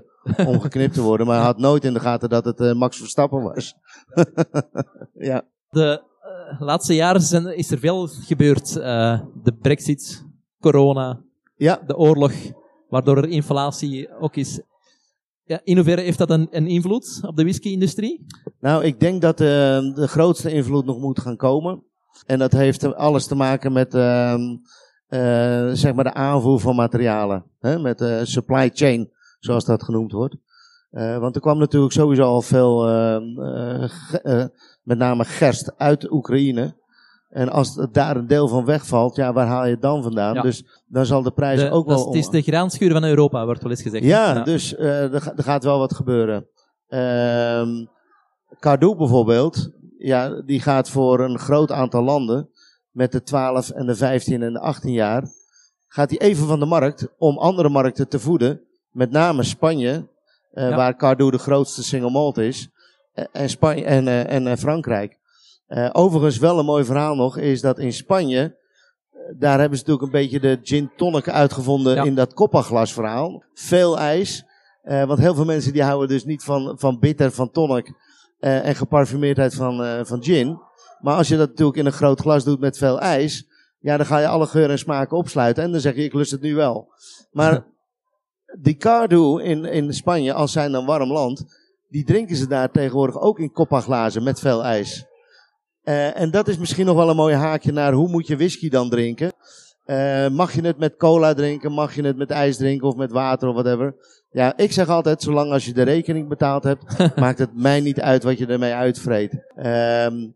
[0.48, 1.28] om geknipt te worden.
[1.28, 3.76] Maar hij had nooit in de gaten dat het Max Verstappen was.
[5.30, 5.44] ja.
[5.70, 6.02] De
[6.60, 8.74] laatste jaren zijn, is er veel gebeurd.
[8.74, 10.26] de brexit,
[10.60, 11.22] corona,
[11.56, 11.82] ja.
[11.88, 12.34] de oorlog,
[12.90, 14.62] waardoor er inflatie ook is.
[15.44, 18.26] Ja, in hoeverre heeft dat een, een invloed op de whisky-industrie?
[18.60, 21.84] Nou, ik denk dat de grootste invloed nog moet gaan komen.
[22.26, 23.94] En dat heeft alles te maken met...
[25.10, 27.44] ehm, uh, zeg maar de aanvoer van materialen.
[27.60, 30.36] Hè, met de supply chain, zoals dat genoemd wordt.
[30.92, 34.46] Uh, want er kwam natuurlijk sowieso al veel, uh,
[34.84, 36.78] met name gerst uit Oekraïne.
[37.30, 40.34] En als daar een deel van wegvalt, ja, waar haal je het dan vandaan?
[40.34, 40.42] Ja.
[40.42, 42.06] Dus dan zal de prijs de, ook wel...
[42.06, 44.04] Het is de graanschuur van Europa, wordt wel eens gezegd.
[44.04, 44.44] Ja, ja.
[44.44, 46.48] dus er, er, gaat wel wat gebeuren.
[46.88, 47.86] Ehm,
[48.60, 52.50] Cardo bijvoorbeeld, ja, die gaat voor een groot aantal landen
[52.92, 55.24] met de 12 en de 15 en de 18 jaar,
[55.88, 58.62] gaat hij even van de markt om andere markten te voeden.
[58.92, 60.08] Met name Spanje,
[60.54, 60.76] uh, ja.
[60.76, 62.70] waar Cardo de grootste single malt is.
[63.32, 65.18] en, Spanje, en, eh, en eh, Frankrijk.
[65.68, 68.58] Eh, overigens wel een mooi verhaal nog, is dat in Spanje,
[69.12, 72.04] eh, daar hebben ze natuurlijk een beetje de gin tonic uitgevonden Ja.
[72.04, 73.44] in dat koppaglas verhaal.
[73.54, 74.46] Veel ijs,
[74.82, 77.94] eh, want heel veel mensen die houden dus niet van, van bitter, van tonic
[78.40, 80.60] eh, en geparfumeerdheid van, eh, van gin.
[81.02, 83.48] Maar als je dat natuurlijk in een groot glas doet met veel ijs,
[83.80, 86.32] ja, dan ga je alle geuren en smaken opsluiten en dan zeg je, ik lust
[86.32, 86.94] het nu wel.
[87.32, 87.66] Maar
[88.60, 91.46] die Cardo in, in Spanje, als zijn dan warm land,
[91.88, 95.06] die drinken ze daar tegenwoordig ook in koppaglazen met veel ijs.
[95.84, 98.70] Eh, en dat is misschien nog wel een mooi haakje naar hoe moet je whisky
[98.70, 99.32] dan drinken.
[99.86, 103.12] Eh, mag je het met cola drinken, mag je het met ijs drinken of met
[103.12, 103.96] water of whatever.
[104.32, 106.84] Ja, ik zeg altijd, zolang als je de rekening betaald hebt,
[107.16, 109.52] maakt het mij niet uit wat je ermee uitvreet.
[109.56, 110.28] Ehm,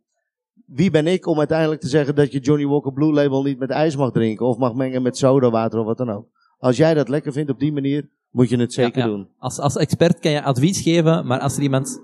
[0.65, 3.69] wie ben ik om uiteindelijk te zeggen dat je Johnny Walker Blue Label niet met
[3.69, 6.25] ijs mag drinken of mag mengen met sodawater of wat dan ook.
[6.59, 9.11] Als jij dat lekker vindt op die manier, moet je het zeker Ja, ja.
[9.11, 9.27] doen.
[9.37, 12.01] Als, als expert kan je advies geven, maar als er iemand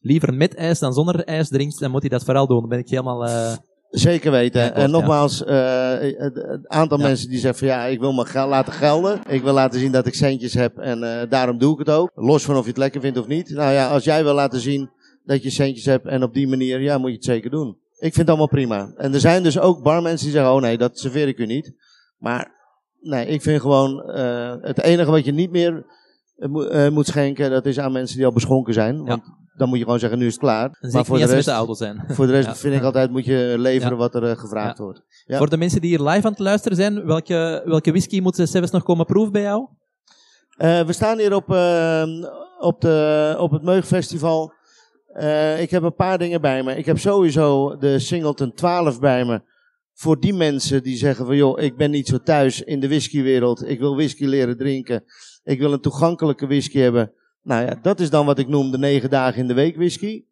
[0.00, 2.60] liever met ijs dan zonder ijs drinkt, dan moet hij dat vooral doen.
[2.60, 3.26] Dan ben ik helemaal...
[3.26, 3.52] eh,
[3.90, 4.60] Zeker weten.
[4.62, 8.24] Ja, en nogmaals, eh, het, het aantal mensen die zeggen van ja, ik wil me
[8.24, 9.20] gel- laten gelden.
[9.28, 12.10] Ik wil laten zien dat ik centjes heb en eh, daarom doe ik het ook.
[12.14, 13.50] Los van of je het lekker vindt of niet.
[13.50, 14.90] Nou ja, als jij wil laten zien
[15.24, 17.76] dat je centjes hebt en op die manier, ja, moet je het zeker doen.
[18.02, 18.92] Ik vind het allemaal prima.
[18.96, 21.72] En er zijn dus ook barmensen die zeggen, oh nee, dat serveer ik u niet.
[22.18, 22.50] Maar
[23.00, 25.86] nee, ik vind gewoon, eh, het enige wat je niet meer
[26.36, 29.04] eh, moet- eh, moet schenken, dat is aan mensen die al beschonken zijn.
[29.04, 29.22] Want
[29.56, 30.64] dan moet je gewoon zeggen, nu is het klaar.
[30.80, 32.04] en maar voor de rest, de zijn.
[32.08, 32.54] voor de rest Ja.
[32.54, 33.98] vind ik altijd, moet je leveren Ja.
[33.98, 35.02] wat er gevraagd wordt.
[35.26, 35.38] Ja.
[35.38, 38.52] Voor de mensen die hier live aan het luisteren zijn, welke, welke whisky moeten ze
[38.52, 39.68] zelfs nog komen proeven bij jou?
[40.56, 41.48] We staan hier op,
[42.58, 44.52] op, de, op het Meugfestival.
[45.12, 46.76] Eh, ik heb een paar dingen bij me.
[46.76, 49.40] Ik heb sowieso de Singleton 12 bij me.
[49.94, 53.68] Voor die mensen die zeggen van joh, ik ben niet zo thuis in de whiskywereld.
[53.68, 55.04] Ik wil whisky leren drinken.
[55.44, 57.12] Ik wil een toegankelijke whisky hebben.
[57.42, 60.24] Nou ja, dat is dan wat ik noem de negen dagen in de week whisky.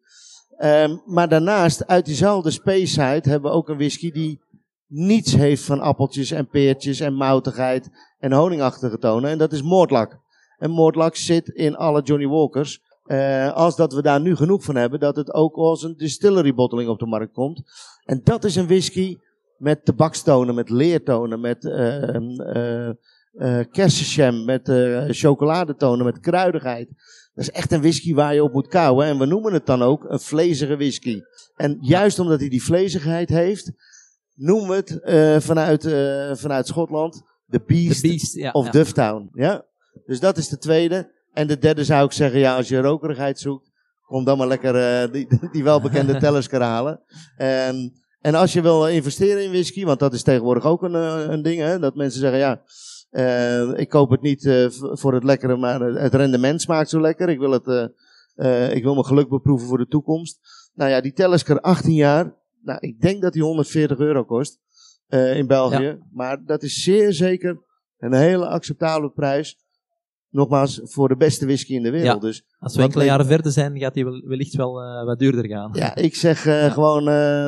[0.57, 4.41] Ehm, maar daarnaast, uit diezelfde Space hebben we ook een whisky die
[4.87, 7.89] niets heeft van appeltjes en peertjes en moutigheid
[8.19, 9.29] en honingachtige tonen.
[9.29, 10.19] En dat is moordlak.
[10.57, 12.81] En moordlak zit in alle Johnny Walkers.
[13.11, 16.53] Eh, als dat we daar nu genoeg van hebben, dat het ook als een distillery
[16.53, 17.61] bottling op de markt komt.
[18.03, 19.17] En dat is een whisky
[19.57, 22.89] met tabakstonen, met leertonen, met eh eh
[23.31, 24.71] eh kersenjam, met
[25.17, 26.87] chocoladetonen, met kruidigheid.
[27.33, 29.05] Dat is echt een whisky waar je op moet kouwen.
[29.05, 31.21] En we noemen het dan ook een vlezige whisky.
[31.55, 33.71] En juist omdat hij die vlezigheid heeft,
[34.35, 35.81] noemen we het vanuit,
[36.39, 38.35] vanuit Schotland de Beast, Beast.
[38.35, 38.71] Ja, of ja.
[38.71, 39.29] Dufftown.
[39.33, 39.65] Ja?
[40.05, 41.19] Dus dat is de tweede.
[41.33, 43.71] En de derde zou ik zeggen, ja, als je rokerigheid zoekt,
[44.11, 47.01] kom dan maar lekker eh, die, die welbekende Talisker halen.
[47.37, 51.25] En, en als je wil investeren in whisky, want dat is tegenwoordig ook een, eh,
[51.27, 52.61] een ding, hè, dat mensen zeggen, ja,
[53.09, 57.29] eh, ik koop het niet voor het lekkere, maar het rendement smaakt zo lekker.
[57.29, 57.91] Ik wil, het,
[58.73, 60.39] ik wil mijn geluk beproeven voor de toekomst.
[60.73, 64.59] Nou ja, die Talisker 18 jaar, nou, ik denk dat die 140 euro kost
[65.09, 65.97] in België.
[66.11, 67.61] Maar dat is zeer zeker
[67.97, 69.57] een hele acceptabele prijs.
[70.31, 72.21] Nogmaals, voor de beste whisky in de wereld.
[72.21, 72.27] Ja.
[72.27, 75.47] Dus Als we enkele jaren verder zijn, gaat die wel- wellicht wel eh, wat duurder
[75.47, 75.69] gaan.
[75.73, 77.45] ja, ik zeg eh, gewoon eh,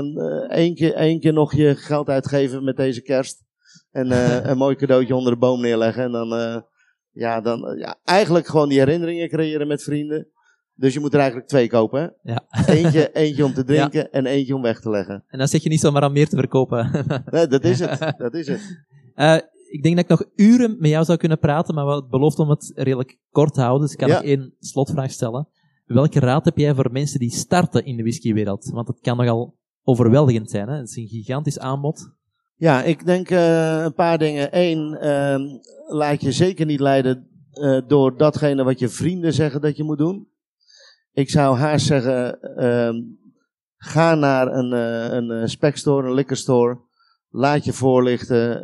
[0.49, 3.43] één, keer, één keer nog je geld uitgeven met deze kerst.
[3.91, 4.11] En
[4.49, 6.03] een mooi cadeautje onder de boom neerleggen.
[6.03, 6.63] En dan,
[7.11, 10.27] ja, dan ja, eigenlijk gewoon die herinneringen creëren met vrienden.
[10.75, 12.01] Dus je moet er eigenlijk twee kopen.
[12.23, 12.31] Hè?
[12.33, 12.43] Ja.
[12.67, 15.23] Eentje, eentje om te drinken en eentje om weg te leggen.
[15.27, 17.05] En dan zeg je niet zomaar aan meer te verkopen.
[17.31, 17.99] Nee, dat is het.
[18.17, 18.81] Dat is het.
[19.73, 22.39] Ik denk dat ik nog uren met jou zou kunnen praten, maar we hadden beloofd
[22.39, 23.81] om het redelijk kort te houden.
[23.81, 24.15] Dus ik kan Ja.
[24.15, 25.47] nog één slotvraag stellen.
[25.85, 28.69] Welke raad heb jij voor mensen die starten in de whiskywereld?
[28.73, 30.67] Want het kan nogal overweldigend zijn.
[30.67, 30.75] Hè?
[30.75, 32.09] Het is een gigantisch aanbod.
[32.55, 34.47] Ja, ik denk eh, een paar dingen.
[34.51, 35.41] Eén, ehm,
[35.87, 39.97] laat je zeker niet leiden eh, door datgene wat je vrienden zeggen dat je moet
[39.97, 40.27] doen.
[41.11, 42.95] Ik zou haast zeggen, ehm,
[43.77, 46.79] ga naar een, eh een specstore, een liquor store.
[47.29, 48.61] Laat je voorlichten.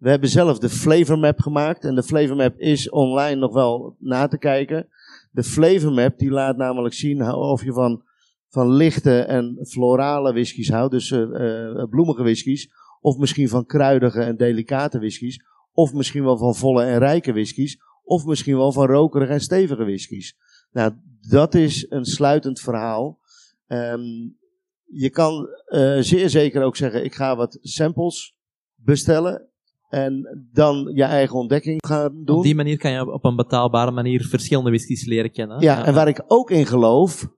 [0.00, 1.84] We hebben zelf de flavor map gemaakt.
[1.84, 4.88] En de flavor map is online nog wel na te kijken.
[5.30, 8.02] De flavor map die laat namelijk zien of je van,
[8.48, 10.92] van lichte en florale whiskies houdt.
[10.92, 12.70] Dus eh, eh, bloemige whiskies.
[13.00, 15.44] Of misschien van kruidige en delicate whiskies.
[15.72, 17.78] Of misschien wel van volle en rijke whiskies.
[18.02, 20.36] Of misschien wel van rokerige en stevige whiskies.
[20.72, 20.92] Nou,
[21.28, 23.18] dat is een sluitend verhaal.
[23.66, 24.02] Ehm,
[24.84, 28.36] je kan eh, zeer zeker ook zeggen, ik ga wat samples
[28.74, 29.49] bestellen.
[29.90, 32.36] En dan je eigen ontdekking gaan doen.
[32.36, 35.60] Op die manier kan je op een betaalbare manier verschillende whiskies leren kennen.
[35.60, 37.28] Ja, en waar ik ook in geloof,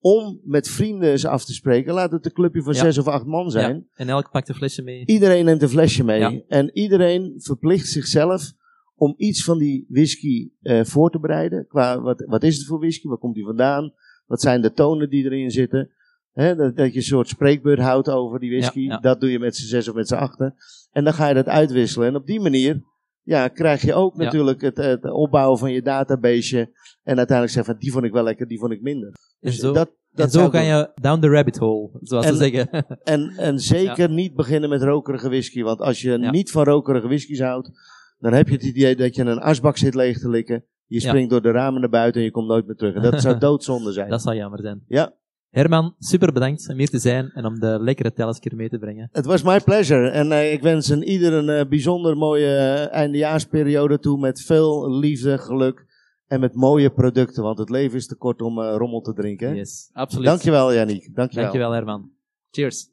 [0.00, 2.78] om met vrienden eens af te spreken, laat het een clubje van Ja.
[2.80, 3.74] zes of acht man zijn.
[3.76, 5.06] Ja, En elk pakt een flesje mee.
[5.06, 6.18] Iedereen neemt een flesje mee.
[6.20, 6.40] Ja.
[6.48, 8.52] En iedereen verplicht zichzelf
[8.94, 11.66] om iets van die whisky eh, voor te bereiden.
[11.68, 13.08] Qua wat, wat is het voor whisky?
[13.08, 13.92] Waar komt die vandaan?
[14.26, 15.90] Wat zijn de tonen die erin zitten?
[16.34, 18.80] Dat, dat je een soort spreekbeurt houdt over die whisky.
[18.80, 18.98] Ja, ja.
[18.98, 20.54] Dat doe je met z'n zes of met z'n achten.
[20.92, 22.08] En dan ga je dat uitwisselen.
[22.08, 22.82] En op die manier
[23.22, 24.24] ja, krijg je ook Ja.
[24.24, 26.58] natuurlijk het, het opbouwen van je database.
[27.02, 29.08] En uiteindelijk zeggen van die vond ik wel lekker, die vond ik minder.
[29.08, 30.62] En Dus zo, dat, dat en zo doen.
[30.64, 32.86] je down the rabbit hole, zoals En- ze zeggen.
[33.04, 35.62] En, en zeker niet beginnen met rokerige whisky.
[35.62, 37.70] Want als je niet van rokerige whiskies houdt,
[38.18, 40.64] dan heb je het idee dat je een asbak zit leeg te likken.
[40.86, 42.94] Je springt door de ramen naar buiten en je komt nooit meer terug.
[42.94, 44.10] En dat zou doodzonde zijn.
[44.10, 44.84] dat zou jammer zijn.
[44.86, 45.12] Ja,
[45.52, 49.08] Herman, super bedankt om hier te zijn en om de lekkere teleskeer mee te brengen.
[49.12, 50.08] het was my pleasure.
[50.08, 54.18] En eh, ik wens een ieder een eh, bijzonder mooie eh, eindejaarsperiode toe.
[54.18, 55.86] Met veel liefde, geluk
[56.26, 57.42] en met mooie producten.
[57.42, 59.48] Want het leven is te kort om rommel te drinken.
[59.48, 59.54] hè?
[59.54, 60.26] Yes, absoluut.
[60.26, 61.14] Dankjewel, Yannick.
[61.14, 61.44] Dankjewel.
[61.44, 62.10] Dankjewel, Herman.
[62.50, 62.90] Cheers.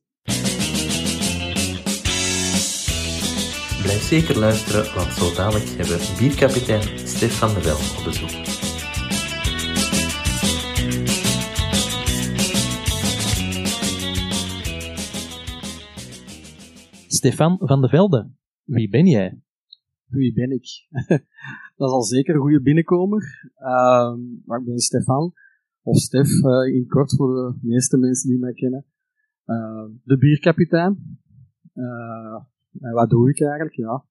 [3.82, 8.59] Blijf zeker luisteren, want zo dadelijk hebben we bierkapitein Stef van de Wel op bezoek.
[17.20, 18.32] Stefan van de Velde,
[18.64, 19.42] wie ben jij?
[20.06, 20.88] Wie ben ik?
[21.78, 23.52] dat is al zeker een goede binnenkomer.
[23.56, 25.34] Ehm, maar ik ben Stefan,
[25.82, 28.86] of Stef eh, in kort voor de meeste mensen die mij kennen.
[29.46, 31.20] Ehm, de bierkapitein.
[31.74, 32.44] Eh,
[32.94, 33.76] wat doe ik eigenlijk?
[33.76, 34.06] Ja.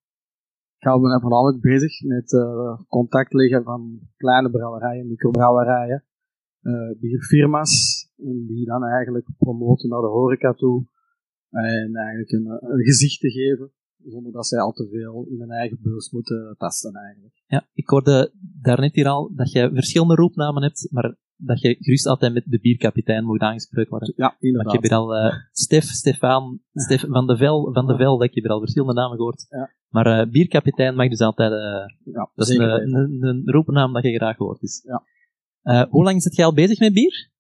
[0.78, 6.04] Ik hou me voornamelijk bezig met eh, contact leggen van kleine brouwerijen, microbrouwerijen,
[7.00, 10.86] bierfirma's, en die dan eigenlijk promoten naar de horeca toe.
[11.50, 13.72] En eigenlijk een, een gezicht te geven
[14.04, 17.34] zonder dat zij al te veel in hun eigen beurs moeten tasten eigenlijk.
[17.46, 22.06] Ja, ik hoorde daarnet hier al dat je verschillende roepnamen hebt, maar dat je gerust
[22.06, 24.12] altijd met de bierkapitein moet aangesproken worden.
[24.16, 24.72] Ja, Want je inderdaad.
[24.72, 25.34] hebt hier al eh,
[25.64, 29.16] Stef, Stefan, Stef van de Vel, van de Vel, dat je hier al verschillende namen
[29.16, 29.46] gehoord.
[29.48, 29.70] Ja.
[29.88, 34.02] Maar eh, bierkapitein mag dus altijd, eh, ja, dat is een, een, een roepnaam dat
[34.02, 34.60] je graag hoort.
[34.60, 34.82] Dus.
[34.82, 35.04] Ja.
[35.90, 37.30] Hoe lang zit jij al bezig met bier?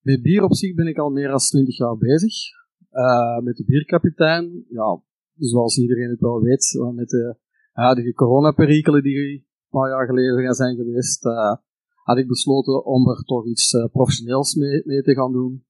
[0.00, 2.34] Met bier op zich ben ik al meer dan 20 jaar bezig.
[2.96, 5.00] Eh, met de bierkapitein, ja,
[5.38, 7.36] zoals iedereen het wel weet, eh, met de
[7.72, 11.56] huidige coronaperikelen die een paar jaar geleden zijn geweest, eh,
[12.04, 15.64] had ik besloten om er toch iets eh, professioneels mee, mee te gaan doen.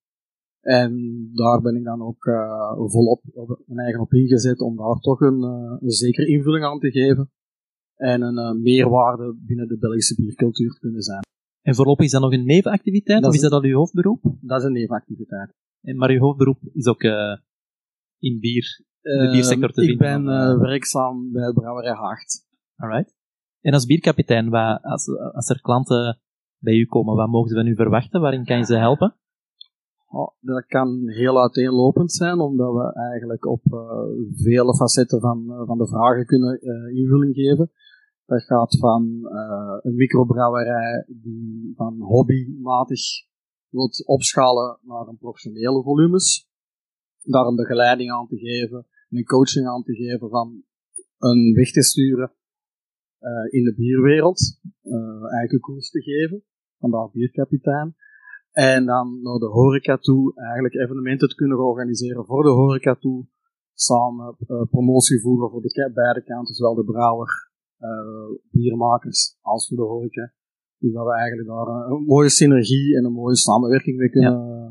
[0.60, 0.92] En
[1.32, 2.24] daar ben ik dan ook
[2.90, 5.42] volop op mijn eigen op ingezet om daar toch een,
[5.82, 7.30] een zekere invulling aan te geven.
[7.94, 11.24] En een meerwaarde binnen de Belgische biercultuur te kunnen zijn.
[11.62, 14.20] En voorlopig is dat nog een nevenactiviteit, Dat of is is dat al je hoofdberoep?
[14.40, 15.54] Dat is een nevenactiviteit.
[15.86, 17.36] En, maar je hoofdberoep is ook eh,
[18.18, 20.24] in bier, de biersector te Eh, ik vinden.
[20.24, 22.46] ben of, eh, eh, werkzaam bij Brouwerij Haagt.
[22.76, 23.14] Alright.
[23.60, 26.18] En als bierkapitein, wat, als, als er klanten
[26.58, 28.20] bij u komen, wat mogen ze van u verwachten?
[28.20, 29.14] Waarin kan je ze helpen?
[30.08, 34.02] Oh, dat kan heel uiteenlopend zijn, omdat we eigenlijk op eh,
[34.34, 37.70] vele facetten van, eh, van de vragen kunnen eh, invulling geven.
[38.26, 43.00] Dat gaat van eh, een microbrouwerij die van hobbymatig
[43.76, 46.48] wilt opschalen naar een professionele volumes.
[47.22, 50.64] Daar een begeleiding aan te geven, een coaching aan te geven van
[51.18, 52.32] een weg te sturen
[53.18, 56.44] eh, in de bierwereld, eh eigen koers te geven,
[56.78, 57.94] vandaar bierkapitein.
[58.52, 63.26] En dan naar de horeca toe, eigenlijk evenementen te kunnen organiseren voor de horeca toe.
[63.74, 67.50] Samen eh, promotie voeren voor de beide kanten, zowel de brouwer,
[68.50, 70.32] biermakers, als voor de horeca.
[70.78, 74.32] Dus dat we eigenlijk daar een, een mooie synergie en een mooie samenwerking mee kunnen
[74.32, 74.70] eh,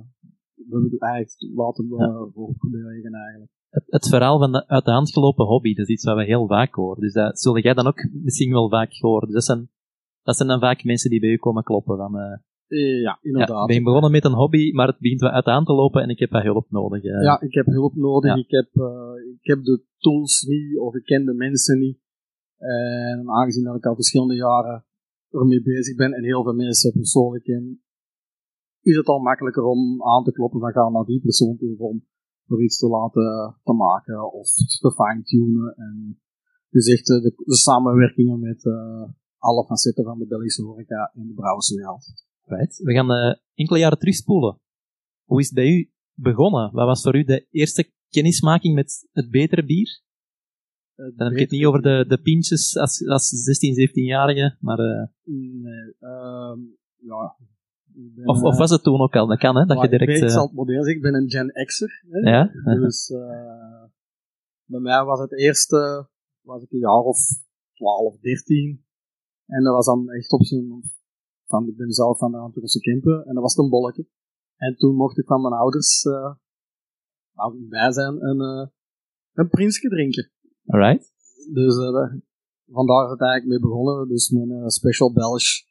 [0.70, 3.52] we eigenlijk laten uh, voortbewegen eigenlijk.
[3.70, 6.24] Het, het verhaal van de uit de hand gelopen hobby, dat is iets wat we
[6.24, 7.02] heel vaak horen.
[7.02, 9.26] Dus dat zul jij dan ook misschien wel vaak horen.
[9.26, 9.70] Dus dat zijn,
[10.24, 11.98] dat zijn dan vaak mensen die bij u komen kloppen.
[11.98, 12.38] Van, uh,
[12.68, 13.50] Eh, ja, inderdaad.
[13.50, 15.74] Ja, ik ben begonnen met een hobby, maar het begint wat uit de hand te
[15.74, 17.04] lopen en ik heb wat hulp nodig.
[17.04, 17.24] Uh.
[17.24, 18.32] Ja, ik heb hulp nodig.
[18.32, 18.42] Ja.
[18.42, 22.00] Ik, heb, uh, ik heb de tools niet, of ik ken de mensen niet.
[22.58, 24.86] En aangezien dat ik al verschillende jaren
[25.30, 27.82] ermee bezig ben en heel veel mensen persoonlijk ken,
[28.82, 32.06] is het al makkelijker om aan te kloppen van ga naar die persoon toe om
[32.48, 35.76] er iets te laten te maken of te fine-tunen.
[35.76, 36.20] En
[36.70, 39.04] dus echt de, samenwerkingen met uh,
[39.38, 42.14] alle facetten van de Belgische horeca en de brouwerswereld.
[42.44, 42.78] Right.
[42.78, 44.60] We gaan uh, enkele jaren terugspoelen.
[45.24, 46.72] Hoe is het bij u begonnen?
[46.72, 50.04] Wat was voor u de eerste kennismaking met het betere bier?
[50.96, 54.80] Dan heb ik het niet over de, de pintjes als, als 16, 17-jarige, maar...
[54.80, 56.56] Uh, nee, uh,
[56.98, 57.36] ja,
[57.96, 59.28] ben, of, of, was het toen ook al?
[59.28, 59.66] Dat kan, hè?
[59.66, 60.12] Dat je direct...
[60.12, 62.04] Ik, ben, ik zal het modern zeggen, ik ben een Gen X'er.
[62.10, 62.20] Hè?
[62.30, 62.52] Ja?
[62.76, 63.84] Dus uh,
[64.66, 66.10] bij mij was het eerste,
[66.42, 67.18] was ik een jaar of
[67.74, 68.86] 12, 13.
[69.46, 70.94] En dat was dan echt op zijn...
[71.46, 74.08] Van, ik ben zelf van de Antwerpse Kempen, en dat was een bolletje.
[74.56, 76.34] En toen mocht ik van mijn ouders, uh,
[77.34, 78.72] nou, bij zijn, een,
[79.34, 80.32] een prinsje drinken.
[80.66, 81.12] Alright.
[81.54, 82.14] Dus uh,
[82.66, 84.08] vandaar is het eigenlijk mee begonnen.
[84.08, 85.64] Dus mijn uh, Special Belge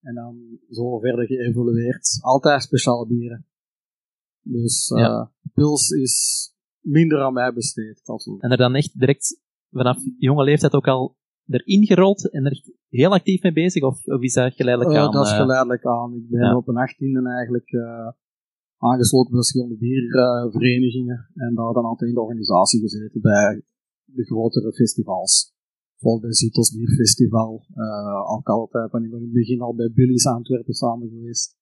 [0.00, 2.18] En dan zo verder geëvolueerd.
[2.20, 3.46] Altijd speciale bieren.
[4.42, 5.32] Dus eh Ja.
[5.54, 6.14] pils is
[6.80, 8.02] minder aan mij besteed.
[8.38, 9.40] En er dan echt direct
[9.70, 13.82] vanaf jonge leeftijd ook al erin gerold en er echt heel actief mee bezig?
[13.82, 15.12] Of, of is dat geleidelijk Eh, aan?
[15.12, 16.14] dat is eh, geleidelijk aan.
[16.14, 16.56] Ik ben ja.
[16.56, 18.08] op een 18e eigenlijk eh,
[18.78, 21.30] aangesloten bij verschillende bierverenigingen.
[21.34, 23.62] en daar dan altijd in de organisatie gezeten bij
[24.04, 25.54] de grotere festivals.
[25.96, 27.66] Zoals bij Zitos Bierfestival.
[27.74, 31.56] eh ook altijd ben ik in het begin al bij Billy's Antwerpen samen geweest.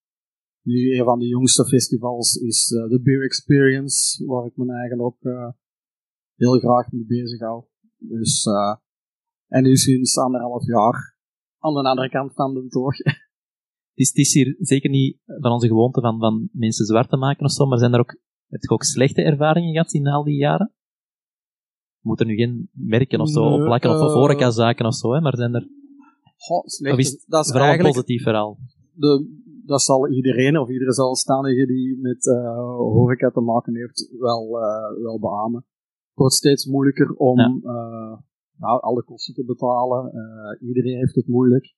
[0.62, 5.03] Nu, een van de jongste festivals is eh, de Beer Experience, waar ik me eigenlijk
[5.03, 5.49] ook eh,
[6.34, 7.64] heel graag mee bezig hou.
[7.97, 8.47] Dus,
[9.47, 11.16] en nu sinds anderhalf jaar
[11.59, 12.97] aan de andere kant van de toog.
[13.95, 17.16] Het is, het is hier zeker niet van onze gewoonte van, van mensen zwart te
[17.16, 20.24] maken of zo, maar zijn er ook, heb je ook slechte ervaringen gehad in al
[20.24, 20.74] die jaren?
[22.03, 24.87] Je moet er nu geen merken of zo Nee, op plakken of, of eh, horecazaken
[24.87, 25.69] of zo, hè, maar zijn er
[26.37, 26.95] Goh, slecht.
[26.95, 28.59] Of is het dat is vooral een positief verhaal?
[28.93, 32.25] de, dat zal iedereen of iedere zelfstandige die met
[32.77, 35.65] horeca te maken heeft wel, eh, wel beamen.
[36.09, 38.25] Het wordt steeds moeilijker om Ja.
[38.57, 40.13] nou, alle kosten te betalen.
[40.61, 41.75] Iedereen heeft het moeilijk.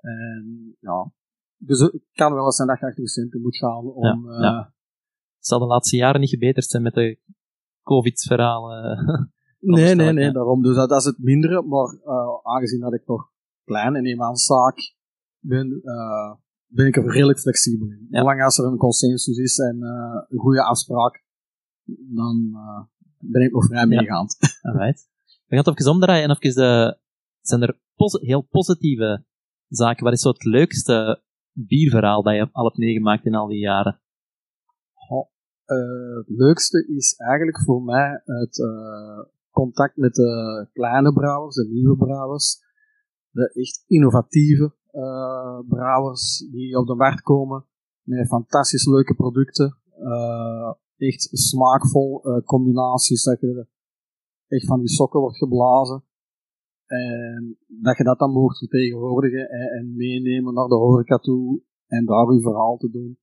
[0.00, 1.12] En ja,
[1.56, 4.30] dus het kan wel eens zijn dat je achter de centen moet gaan om...
[4.30, 4.72] Ja, ja.
[5.36, 7.18] Het zal de laatste jaren niet gebeterd zijn met de
[7.82, 8.98] COVID-verhalen.
[9.64, 10.62] Nee, nee, nee, daarom.
[10.62, 11.62] Dus dat, dat is het mindere.
[11.62, 13.30] Maar eh, aangezien dat ik nog
[13.64, 14.94] klein en eenmanszaak
[15.38, 16.34] ben, eh,
[16.66, 18.06] ben ik er redelijk flexibel in.
[18.10, 18.18] Ja.
[18.18, 21.24] Zolang als er een consensus is en eh, een goede afspraak,
[22.14, 22.52] dan
[23.18, 23.86] ben ik nog vrij Ja.
[23.86, 24.36] meegaand.
[24.62, 25.08] Alright.
[25.24, 26.98] We gaan het even omdraaien en even de...
[27.40, 27.78] Zijn er
[28.20, 29.24] heel positieve
[29.68, 30.04] zaken?
[30.04, 34.00] Wat is zo het leukste bierverhaal dat je al hebt meegemaakt in al die jaren?
[35.64, 38.58] Het leukste is eigenlijk voor mij het
[39.54, 42.58] contact met de kleine brouwers, de nieuwe brouwers,
[43.30, 47.66] de echt innovatieve eh, brouwers die op de markt komen
[48.02, 53.66] met fantastisch leuke producten, eh, echt smaakvol eh, combinaties dat je
[54.48, 56.04] echt van die sokken wordt geblazen.
[56.86, 62.04] En dat je dat dan mocht vertegenwoordigen en, en meenemen naar de horeca toe en
[62.04, 63.18] daar uw verhaal te doen.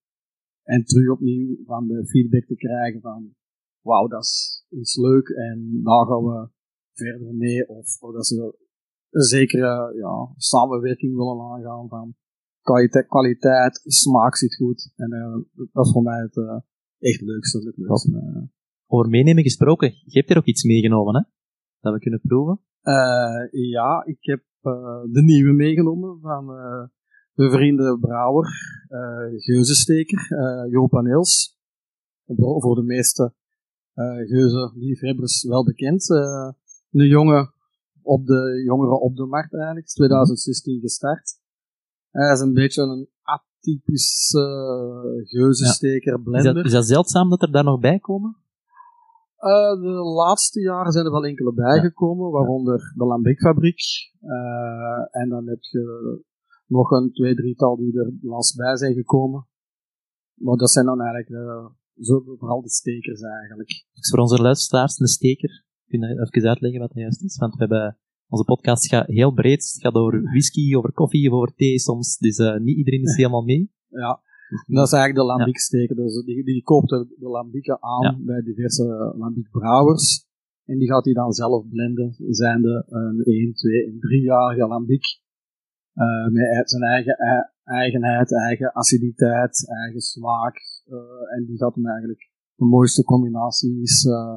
[0.64, 3.36] En terug opnieuw van de feedback te krijgen van,
[3.82, 6.50] wauw, dat is iets leuk en daar gaan we
[6.94, 7.68] verder mee.
[7.68, 8.58] Of, of dat ze
[9.10, 12.16] een zekere ja, samenwerking willen aangaan van
[12.62, 14.92] kwaliteit, kwaliteit smaak zit goed.
[14.96, 16.60] En eh, dat is voor mij het eh,
[17.00, 17.58] echt leukste.
[17.58, 18.44] Het leukste eh.
[18.88, 21.22] Over meenemen gesproken, je hebt er ook iets meegenomen, hè?
[21.80, 22.60] Dat we kunnen proeven.
[22.82, 26.88] Eh, ja, ik heb eh, de nieuwe meegenomen van eh
[27.32, 28.48] mijn vrienden Brouwer,
[28.88, 31.60] eh Geuzensteker, eh Joop en Niels.
[32.36, 33.34] Voor de meeste
[34.28, 36.10] geuzenliefhebbers wel bekend.
[36.10, 36.50] Eh
[36.92, 37.54] een jongen
[38.02, 41.40] op de, jongeren op de markt eigenlijk, is 2016 gestart.
[42.10, 46.54] Hij is een beetje een atypische eh, geuzensteker, Is blender.
[46.54, 48.36] dat, is dat zeldzaam dat er daar nog bij komen?
[49.38, 53.82] Eh, de laatste jaren zijn er wel enkele bijgekomen, waaronder de Lambic-fabriek.
[54.22, 56.20] Eh, en dan heb je
[56.68, 59.48] nog een twee, drietal die er last bij zijn gekomen.
[60.34, 61.66] Maar dat zijn dan eigenlijk eh,
[62.00, 63.70] zo, vooral de stekers eigenlijk.
[63.94, 65.64] Dus voor onze luisteraars een steker.
[65.88, 67.38] Kun je even uitleggen wat dat juist is?
[67.38, 69.64] Want we hebben, onze podcast gaat heel breed.
[69.74, 72.18] Het gaat over whisky, over koffie, over thee soms.
[72.18, 73.72] Dus eh, niet iedereen is helemaal mee.
[73.88, 74.22] Ja,
[74.68, 75.96] dat is eigenlijk de lambic-steker.
[75.96, 78.18] Dus die, die koopt de, de lambieken aan Ja.
[78.26, 80.26] bij diverse lambic-brouwers.
[80.66, 85.04] En die gaat hij dan zelf blenden, zijnde een 1, 2 en 3-jarige lambiek.
[85.94, 90.56] Eh, met zijn eigen ei- eigenheid, eigen aciditeit, eigen smaak.
[90.88, 94.36] Eh, en die gaat hem eigenlijk de mooiste combinaties eh,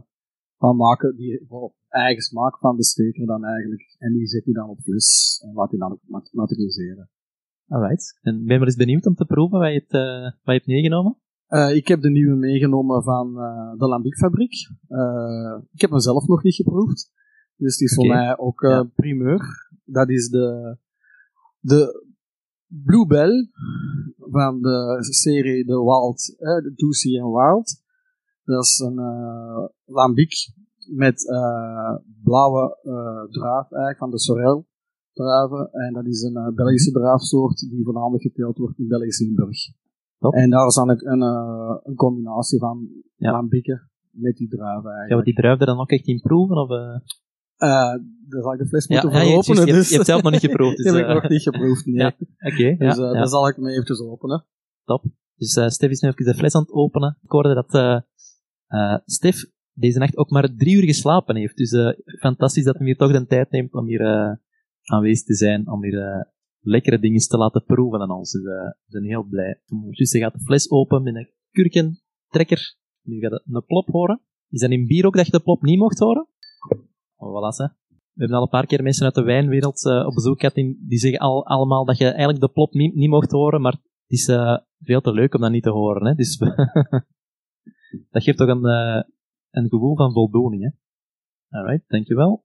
[0.59, 3.97] van maken, die voor eigen smaak van de steker dan eigenlijk.
[3.99, 7.11] En die zet hij dan op fles en laat hij dan ook mat- materialiseren.
[7.69, 8.19] Alright.
[8.23, 10.67] En ben maar eens benieuwd om te proeven wat je hebt, eh, wat je hebt
[10.67, 11.17] meegenomen.
[11.75, 13.33] Ik heb de nieuwe meegenomen van
[13.79, 14.53] de Lambic-fabriek.
[14.89, 17.13] Eh, ik heb hem zelf nog niet geproefd.
[17.57, 18.83] Dus het is voor mij ook Ja.
[18.83, 19.69] primeur.
[19.85, 20.77] Dat is de,
[21.61, 22.04] de
[22.85, 23.51] Bluebell
[24.19, 27.83] van de serie The Wild, eh, de Juicy and Wild.
[28.45, 30.53] Dat is een eh lambic
[30.95, 34.67] met eh, blauwe eh druif eigenlijk van de Sorel
[35.13, 35.73] druiven.
[35.73, 39.59] En dat is een Belgische druifsoort die voornamelijk geteeld wordt in Belgisch Limburg.
[40.19, 40.33] Top.
[40.33, 41.23] En daar is dan een, een,
[41.83, 43.33] een combinatie van Ja.
[43.33, 46.57] lambieken met die druiven Gaan we die druif er dan ook echt in proeven?
[46.57, 46.69] Of,
[47.57, 47.69] eh?
[47.69, 49.89] Eh, dan zal ik de fles moeten ja, je, hebt- dus.
[49.89, 50.77] je hebt zelf nog niet geproefd.
[50.77, 51.97] Dus, Die heb ik eh, nog niet geproefd, nee.
[52.05, 53.13] Ja, Oké, Dus ja, ja.
[53.13, 54.45] dan zal ik hem eventjes openen.
[55.37, 57.19] Dus eh Stef is nu even de fles aan het openen.
[57.23, 58.01] Ik hoorde dat eh
[58.67, 61.57] eh, Stef deze nacht ook maar drie uur geslapen heeft.
[61.57, 61.89] Dus eh,
[62.21, 64.39] fantastisch dat hij hier toch de tijd neemt om hier
[64.85, 66.27] aanwezig te zijn, om hier
[66.65, 68.33] lekkere dingen te laten proeven aan ons.
[68.33, 69.61] Dus eh, we zijn heel blij.
[69.91, 72.77] Dus gaat de fles open met een kurkentrekker.
[73.03, 74.21] Nu gaat het een plop horen.
[74.49, 76.29] Is dat in bier ook dat je de plop niet mocht horen?
[77.17, 77.73] Oh, voilà.
[78.13, 80.79] We hebben al een paar keer mensen uit de wijnwereld eh, op bezoek gehad in-
[80.89, 83.83] die zeggen al, allemaal dat je eigenlijk de plop niet, niet mocht horen, maar het
[84.07, 86.07] is eh, veel te leuk om dat niet te horen.
[86.07, 86.15] Hè?
[86.15, 86.37] Dus
[88.11, 89.03] dat geeft toch een, eh,
[89.51, 90.63] een gevoel van voldoening.
[90.63, 90.71] Hè?
[91.59, 92.45] Alright, dankjewel.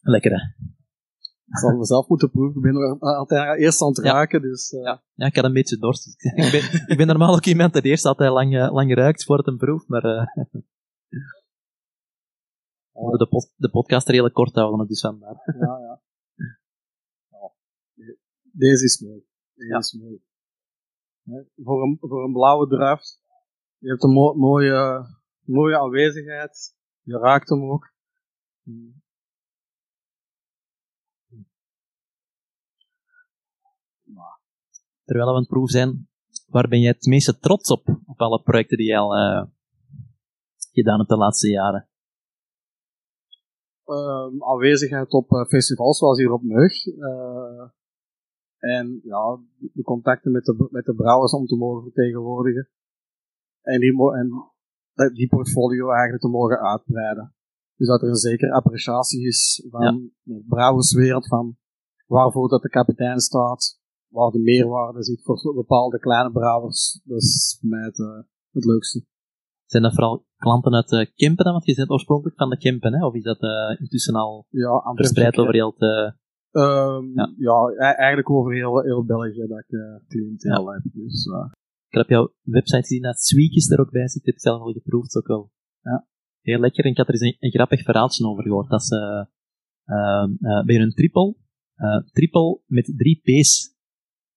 [0.00, 0.64] Lekker hè?
[1.46, 2.56] Ik zal mezelf moeten proeven.
[2.56, 4.12] Ik ben er altijd eerst aan het Ja.
[4.12, 4.70] raken, dus...
[4.72, 5.02] eh, Ja.
[5.14, 6.06] ja, ik had een beetje dorst.
[6.34, 9.46] ik, ben, ik ben normaal ook iemand die eerst altijd lang, lang ruikt voor het
[9.46, 10.02] een proef, maar
[12.92, 15.42] we moeten de, pod- de podcast redelijk kort houden, dus vandaar.
[15.60, 16.02] ja, ja.
[17.28, 17.52] Ja.
[17.94, 19.24] De- Deze is mooi.
[19.54, 19.78] Deze Ja.
[19.78, 20.22] is mooi.
[21.56, 23.00] Voor een, voor een blauwe druif.
[23.78, 25.06] Je hebt een mo- mooie,
[25.44, 26.76] mooie aanwezigheid.
[27.02, 27.92] Je raakt hem ook.
[35.04, 36.08] Terwijl we aan het proeven zijn,
[36.46, 39.46] waar ben jij het meeste trots op, op alle projecten die je al eh,
[40.72, 41.88] gedaan hebt de laatste jaren?
[43.90, 46.86] Ehm, aanwezigheid op eh, festivals zoals hier op Meug.
[46.86, 47.68] Eh,
[48.58, 52.68] en ja, de contacten met de, met de brouwers om te mogen vertegenwoordigen.
[53.62, 54.50] En die, en
[55.14, 57.34] die portfolio eigenlijk te mogen uitbreiden.
[57.76, 61.56] Dus dat er een zekere appreciatie is van de brouwerswereld, van
[62.06, 67.00] waarvoor dat de kapitein staat, waar de meerwaarde zit voor bepaalde kleine brouwers.
[67.04, 68.20] Dat is voor mij het, eh,
[68.50, 69.04] het leukste.
[69.70, 71.52] Zijn dat vooral klanten uit uh, Kempen dan?
[71.52, 73.06] Want je bent oorspronkelijk van de Kempen, hè?
[73.06, 75.82] Of is dat eh, intussen al Ja, verspreid over heel het...
[75.82, 76.10] eh,
[76.62, 77.34] Ehm, Ja.
[77.36, 77.56] ja.
[77.76, 80.82] e- eigenlijk over heel, heel België dat ik uh, cliënteel heb.
[80.92, 81.46] Dus, eh,
[81.88, 84.20] Ik heb op jouw website gezien dat Sweekjes er ook bij zit.
[84.20, 85.50] Ik heb het zelf al geproefd, ook wel.
[85.82, 86.06] Ja.
[86.40, 86.84] Heel lekker.
[86.84, 88.68] En ik had er eens een, een grappig verhaaltje over gehoord.
[88.70, 89.26] Dat ze
[89.86, 91.34] uh, uh, bij hun triple,
[91.76, 93.76] uh, triple met drie P's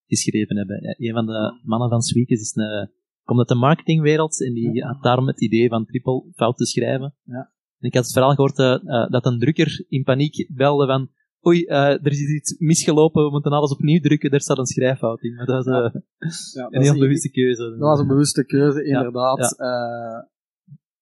[0.06, 0.82] geschreven hebben.
[0.82, 2.92] Ja, een van de mannen van Sweekjes is een,
[3.24, 4.88] komt uit de marketingwereld en die Ja.
[4.88, 7.16] had daarom het idee van triple fout te schrijven.
[7.24, 7.52] Ja.
[7.80, 11.10] En ik had het verhaal gehoord uh, dat een drukker in paniek belde van
[11.48, 15.22] oei, uh, er is iets misgelopen, we moeten alles opnieuw drukken, daar staat een schrijffout
[15.22, 15.36] in.
[15.36, 17.70] Maar dat is uh, ja, een heel bewuste keuze.
[17.70, 19.58] Dat was een bewuste keuze, inderdaad.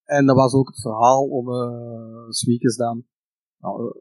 [0.04, 3.04] En dat was ook het verhaal om uh, Sweekers dan
[3.58, 4.00] nou,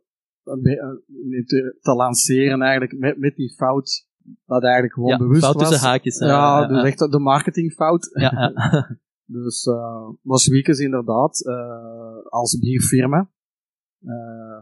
[1.46, 4.10] te, te lanceren eigenlijk met, met die fout
[4.46, 5.70] dat eigenlijk gewoon ja, bewust fout was.
[5.70, 6.18] tussen haakjes.
[6.18, 8.10] Ja, ja dus echt de marketingfout.
[8.14, 8.98] Ja, ja.
[9.40, 13.30] dus uh, was Sweekers inderdaad uh, als bierfirma.
[14.02, 14.60] Uh,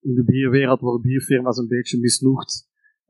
[0.00, 2.68] in de bierwereld worden bierfirma's een beetje misnoegd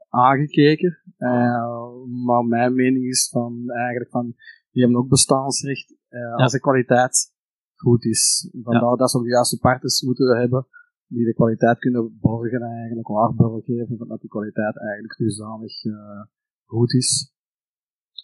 [0.09, 0.99] aangekeken.
[1.19, 4.35] Uh, maar mijn mening is van eigenlijk van
[4.71, 5.95] die hebben ook bestaansrecht
[6.37, 7.33] als de kwaliteit
[7.75, 8.51] goed is.
[8.63, 8.97] Vandaar ja.
[8.97, 10.67] dat ze ook de juiste partners moeten hebben
[11.07, 16.23] die de kwaliteit kunnen borgen eigenlijk, waarborgen geven dat die kwaliteit eigenlijk dusdanig uh,
[16.65, 17.33] goed is.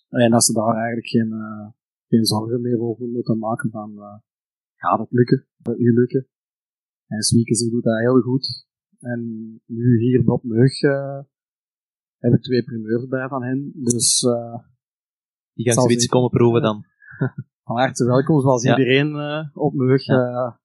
[0.09, 1.69] En dat ze daar eigenlijk geen, uh,
[2.09, 4.19] geen zorgen meer over moeten maken van uh,
[4.77, 6.27] gaat het lukken, gaat het niet lukken.
[7.07, 8.67] En Sweekers doet dat heel goed.
[8.99, 9.21] En
[9.67, 11.21] nu hier op Meug uh,
[12.19, 13.73] heb ik twee primeurs bij van hen.
[13.75, 14.27] Dus
[15.53, 16.85] die gaan zoiets komen proeven dan.
[17.65, 18.77] van harte welkom, zoals ja.
[18.77, 19.17] iedereen
[19.55, 20.05] op Meug.
[20.05, 20.60] Ja.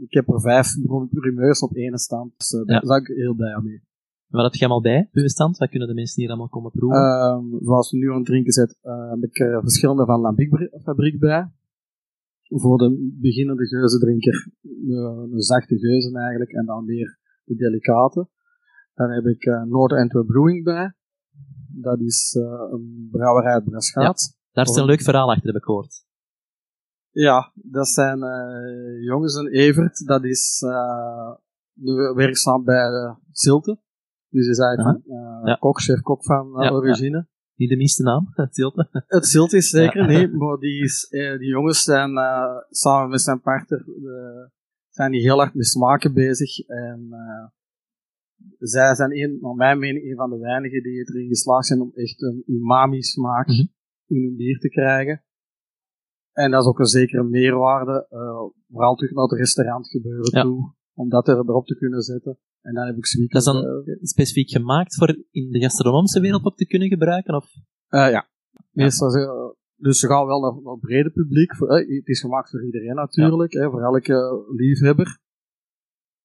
[0.00, 0.76] Ik heb er vijf
[1.10, 3.82] primeurs op één stand, dus uh, daar ben ik heel blij mee.
[4.26, 5.58] Wat heb je allemaal bij, uw stand?
[5.58, 7.00] Wat kunnen de mensen hier allemaal komen proeven?
[7.00, 8.74] Uh, zoals we nu aan het drinken zijn,
[9.10, 11.50] heb ik er verschillende van Lambic fabriek bij
[12.50, 18.28] voor de beginnende geuzendrinker een, een zachte geuzen eigenlijk en dan meer de delicate.
[18.94, 20.94] Dan heb ik uh, Noord Antwerp Brewing bij.
[21.68, 24.34] Dat is uh, een brouwerij uit Braschaat.
[24.34, 26.04] Ja, daar is een leuk verhaal achter, heb ik gehoord.
[27.10, 30.06] Ja, dat zijn uh, jongens en Evert.
[30.06, 30.60] Dat is
[32.14, 33.78] werkzaam bij Zilte.
[34.28, 35.40] Dus is eigenlijk -huh.
[35.44, 35.54] ja.
[35.54, 37.16] kok, chef kok van ja, origine.
[37.16, 37.28] Ja.
[37.54, 39.04] Niet de minste naam, het Zilte.
[39.06, 40.28] Het Zilte is zeker, nee.
[40.28, 42.10] Maar die, is, die jongens zijn
[42.70, 43.84] samen met zijn partner
[44.90, 46.58] zijn die heel hard met smaken bezig.
[46.66, 47.46] En uh,
[48.58, 51.92] zij zijn een, naar mijn mening een van de weinigen die erin geslaagd zijn om
[51.94, 53.72] echt een umami smaak -hmm.
[54.06, 55.24] in hun bier te krijgen.
[56.32, 58.20] En dat is ook een zekere meerwaarde, uh,
[58.68, 60.42] vooral terug naar het restaurant gebeuren ja.
[60.42, 62.38] toe, om dat er, erop te kunnen zetten.
[62.60, 63.30] En dan heb ik sweet.
[63.30, 67.34] Dat is dan uh, specifiek gemaakt voor in de gastronomische wereld ook te kunnen gebruiken?
[67.34, 67.46] Of?
[67.88, 68.28] ja.
[68.70, 69.10] Meestal
[69.80, 71.56] dus ze gaan wel naar, naar het brede publiek.
[71.56, 73.60] Voor, eh, het is gemaakt voor iedereen natuurlijk, ja.
[73.60, 75.18] hè, voor elke liefhebber.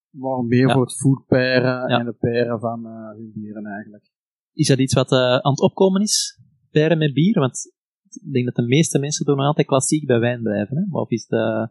[0.10, 0.74] Maar meer ja.
[0.74, 2.00] voor het foodperen ja.
[2.00, 4.12] en het peren van uh, hun bieren eigenlijk.
[4.54, 6.40] Is dat iets wat aan het opkomen is?
[6.72, 7.40] Peren met bier?
[7.40, 7.74] Want
[8.16, 10.78] ik denk dat de meeste mensen doen nog altijd klassiek bij wijn blijven.
[10.78, 10.84] Hè?
[10.90, 11.66] Maar of is uh,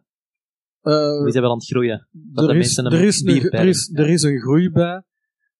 [1.25, 2.07] is dat wel aan het groeien?
[2.33, 5.03] Er is, er, is een, er, is, er is een groei bij.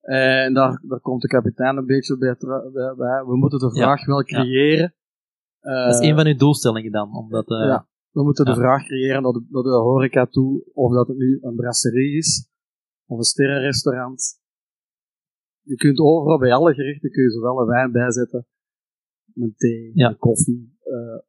[0.02, 2.36] En daar, daar komt de kapitein een beetje bij.
[3.26, 4.94] We moeten de vraag wel creëren.
[5.60, 7.50] Dat is Eh, een van uw doelstellingen dan, omdat...
[7.50, 7.88] eh, ja.
[8.12, 8.54] We moeten ja.
[8.54, 12.18] de vraag creëren dat de, dat de horeca toe, of dat het nu een brasserie
[12.18, 12.50] is,
[13.06, 14.40] of een sterrenrestaurant.
[15.62, 18.46] Je kunt overal bij alle gerechten kun je zowel een wijn bijzetten,
[19.36, 20.10] een thee, Ja.
[20.10, 20.75] een koffie.
[20.86, 21.20] Eh,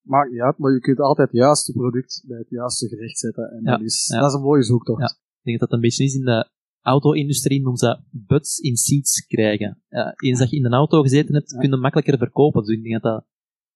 [0.00, 3.50] maakt niet uit, maar je kunt altijd het juiste product bij het juiste gerecht zetten.
[3.50, 4.20] En Ja, dat, is, ja.
[4.20, 5.00] dat is een mooie zoektocht.
[5.00, 5.06] Ja.
[5.06, 8.76] Ik denk dat dat een beetje is in de auto-industrie, noemen ze dat butts in
[8.76, 9.82] seats krijgen.
[9.88, 12.64] Eh, eens dat je in een auto gezeten hebt, kun je makkelijker verkopen.
[12.64, 13.26] Dus ik denk dat dat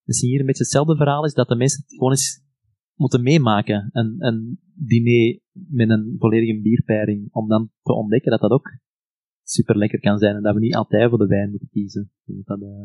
[0.02, 2.42] misschien hier een beetje hetzelfde verhaal is, dat de mensen het gewoon eens
[2.94, 3.88] moeten meemaken.
[3.92, 8.78] Een, een diner met een volledige bierpeiring, om dan te ontdekken dat dat ook
[9.42, 12.10] super lekker kan zijn en dat we niet altijd voor de wijn moeten kiezen.
[12.24, 12.84] Denk dat, eh,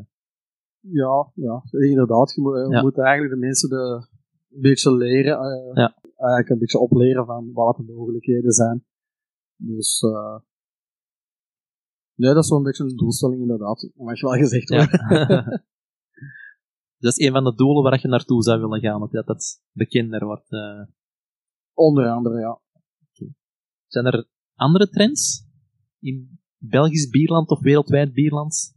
[0.92, 2.34] Ja, ja, inderdaad.
[2.34, 2.82] Je moet, je Ja.
[2.82, 4.08] moet eigenlijk de mensen de,
[4.50, 5.96] een beetje leren, eh, Ja.
[6.16, 8.86] eigenlijk een beetje opleren van wat de mogelijkheden zijn.
[9.56, 10.38] Dus, eh
[12.16, 14.76] nee, dat is wel een beetje een doelstelling inderdaad, mag je wel gezegd ja.
[14.78, 15.46] worden.
[17.04, 20.26] dat is een van de doelen waar je naartoe zou willen gaan, dat dat bekender
[20.26, 20.52] wordt.
[20.52, 20.82] eh.
[21.74, 22.62] Onder andere, ja.
[23.88, 25.46] Zijn er andere trends
[26.00, 28.76] in Belgisch bierland of wereldwijd bierland?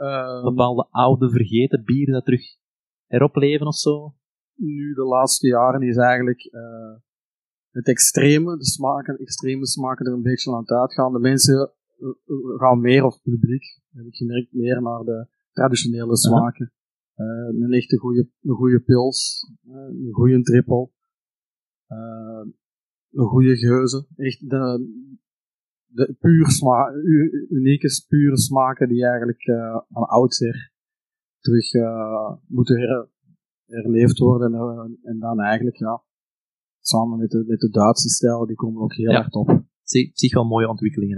[0.00, 2.42] Eh, Bepaalde oude, vergeten bieren dat terug
[3.06, 4.14] heropleven of zo?
[4.60, 6.94] nu de laatste jaren is eigenlijk eh,
[7.70, 11.12] het extreme, de smaken, extreme smaken er een beetje aan het uitgaan.
[11.12, 15.26] De mensen eh, eh, gaan meer, of het publiek, heb ik gemerkt, meer naar de
[15.52, 16.72] traditionele smaken.
[17.14, 20.92] Een echte goede, een goede pils, een goede trippel,
[23.10, 24.06] een goede geuze.
[24.16, 24.88] Echt de,
[25.92, 26.92] de puur sma
[27.48, 30.72] unieke, pure smaken die eigenlijk eh aan oudsher
[31.40, 33.08] terug eh, moeten her,
[33.66, 34.54] herleefd worden.
[34.54, 36.02] En, en dan eigenlijk, ja,
[36.80, 39.20] samen met de, met de Duitse stijl, die komen ook heel Ja.
[39.20, 39.62] hard op.
[40.12, 41.16] Zich wel mooie ontwikkelingen.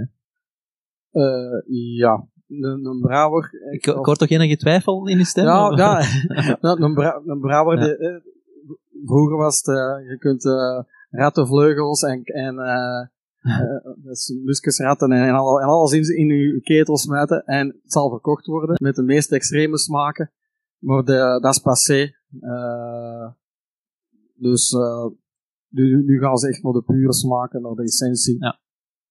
[1.10, 1.20] Hè?
[1.20, 1.62] Eh,
[1.96, 3.50] ja, een, een brouwer.
[3.70, 5.44] Ik, ik hoor toch enige twijfel in je stem?
[5.44, 6.00] Ja, of- ja.
[6.00, 7.84] Ja, een, brou- een brouwer, Ja.
[7.84, 8.20] die, eh,
[9.04, 12.54] vroeger was het, eh, je kunt eh rattenvleugels en, en
[13.42, 17.66] eh eh, dus muskusratten en, en, al, en alles in, in je ketel smijten en
[17.66, 20.32] het zal verkocht worden met de meest extreme smaken.
[20.78, 22.14] Maar de, dat is passé.
[22.40, 23.30] Eh,
[24.34, 25.06] dus eh,
[25.68, 28.36] nu, nu gaan ze echt naar de pure smaken, naar de essentie.
[28.38, 28.60] Ja.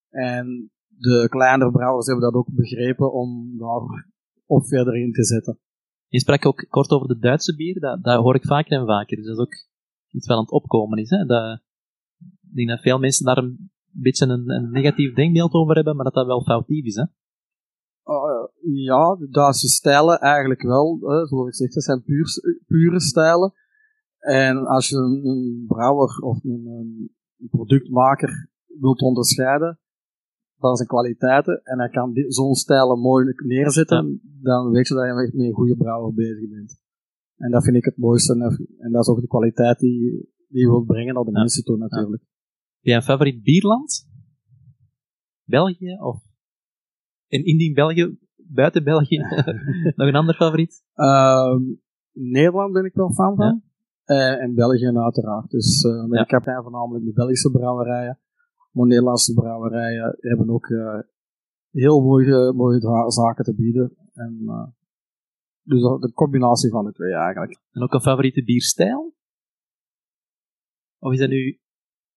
[0.09, 4.09] En de kleinere brouwers hebben dat ook begrepen om daar
[4.45, 5.59] op verder in te zetten.
[6.07, 9.17] Je sprak ook kort over de Duitse bieren, dat, dat hoor ik vaker en vaker.
[9.17, 9.53] Dus dat is ook
[10.07, 11.09] iets wat aan het opkomen is.
[11.09, 11.25] Hè?
[11.25, 11.61] Dat,
[12.19, 16.05] ik denk dat veel mensen daar een beetje een, een negatief denkbeeld over hebben, maar
[16.05, 16.95] dat dat wel foutief is.
[16.95, 17.05] Hè?
[18.05, 20.99] Uh, ja, de Duitse stijlen eigenlijk wel.
[21.01, 22.27] hè, zoals ik zeg, dat zijn puur,
[22.67, 23.53] pure stijlen.
[24.19, 29.79] En als je een, een brouwer of een, een productmaker wilt onderscheiden
[30.57, 35.23] van zijn kwaliteiten en hij kan zo'n stijlen mooi neerzetten, dan weet je dat je
[35.23, 36.79] echt met een goede brouwer bezig bent.
[37.37, 38.33] En dat vind ik het mooiste.
[38.79, 41.77] En dat, is ook de kwaliteit die, die je wilt brengen naar de mensen toe
[41.77, 42.23] natuurlijk.
[42.81, 44.09] Heb jij een favoriet bierland?
[45.43, 45.97] België?
[45.99, 46.23] Of
[47.27, 49.17] en indien België, buiten België,
[49.97, 50.83] nog een ander favoriet?
[50.93, 51.61] Ehm,
[52.11, 53.63] Nederland ben ik wel fan van.
[54.03, 55.49] Eh, en België uiteraard.
[55.49, 56.07] Dus Ja.
[56.07, 58.19] de kapitein voornamelijk de Belgische brouwerijen.
[58.71, 60.99] Maar Nederlandse brouwerijen hebben ook eh,
[61.71, 63.95] heel mooie, mooie zaken te bieden.
[64.13, 64.67] En, eh,
[65.63, 67.59] dus de combinatie van de twee eigenlijk.
[67.71, 69.15] En ook een favoriete bierstijl?
[70.99, 71.59] Of is dat nu,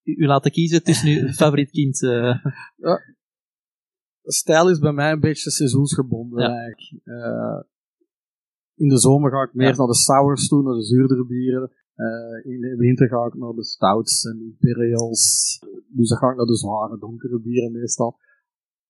[0.04, 2.02] u, laten kiezen tussen uw favoriet kind?
[2.02, 2.44] eh,
[4.20, 6.48] De stijl is bij mij een beetje seizoensgebonden Ja.
[6.58, 7.06] eigenlijk.
[7.06, 7.60] Eh,
[8.76, 9.76] in de zomer ga ik meer Ja.
[9.76, 11.70] naar de sours toe, naar de zuurdere bieren.
[11.94, 15.58] Eh, in de winter ga ik naar de stouts en de imperials.
[15.88, 18.18] Dus dan ga ik naar de zware, donkere bieren meestal.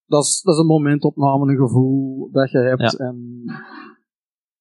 [0.06, 2.98] Dat is, dat is een momentopname, een gevoel dat je hebt.
[2.98, 3.42] En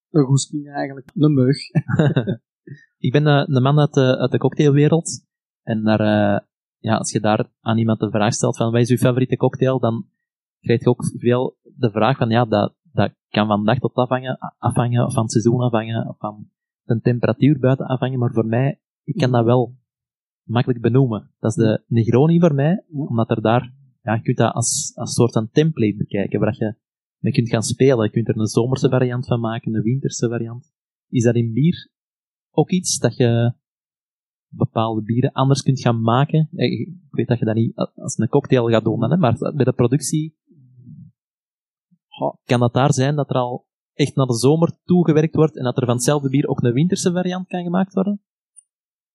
[0.09, 1.09] een goesting eigenlijk.
[1.15, 1.57] Een mug.
[2.97, 5.25] Ik ben een man uit de, uit de cocktailwereld.
[5.63, 6.39] En eh,
[6.77, 9.79] ja, als je daar aan iemand de vraag stelt van wat is uw favoriete cocktail,
[9.79, 10.05] dan
[10.59, 14.37] krijg je ook veel de vraag van ja, dat, dat kan van dag tot afhangen,
[14.57, 16.47] afhangen, van het seizoen afhangen, van
[16.83, 18.19] de temperatuur buiten afhangen.
[18.19, 19.75] Maar voor mij, ik kan dat wel
[20.43, 21.31] makkelijk benoemen.
[21.39, 25.13] Dat is de Negroni voor mij, omdat er daar, ja, je kunt dat als, als
[25.13, 26.75] soort van template bekijken, waar je
[27.17, 28.03] mee kunt gaan spelen.
[28.03, 30.73] Je kunt er een zomerse variant van maken, een winterse variant.
[31.09, 31.89] Is dat in bier
[32.51, 33.53] ook iets dat je
[34.55, 36.49] bepaalde bieren anders kunt gaan maken?
[36.55, 39.65] Eh, Ik weet dat je dat niet als een cocktail gaat doen, hè, maar bij
[39.65, 40.35] de productie
[42.43, 45.77] kan dat daar zijn dat er al echt naar de zomer toegewerkt wordt en dat
[45.77, 48.21] er van hetzelfde bier ook een winterse variant kan gemaakt worden?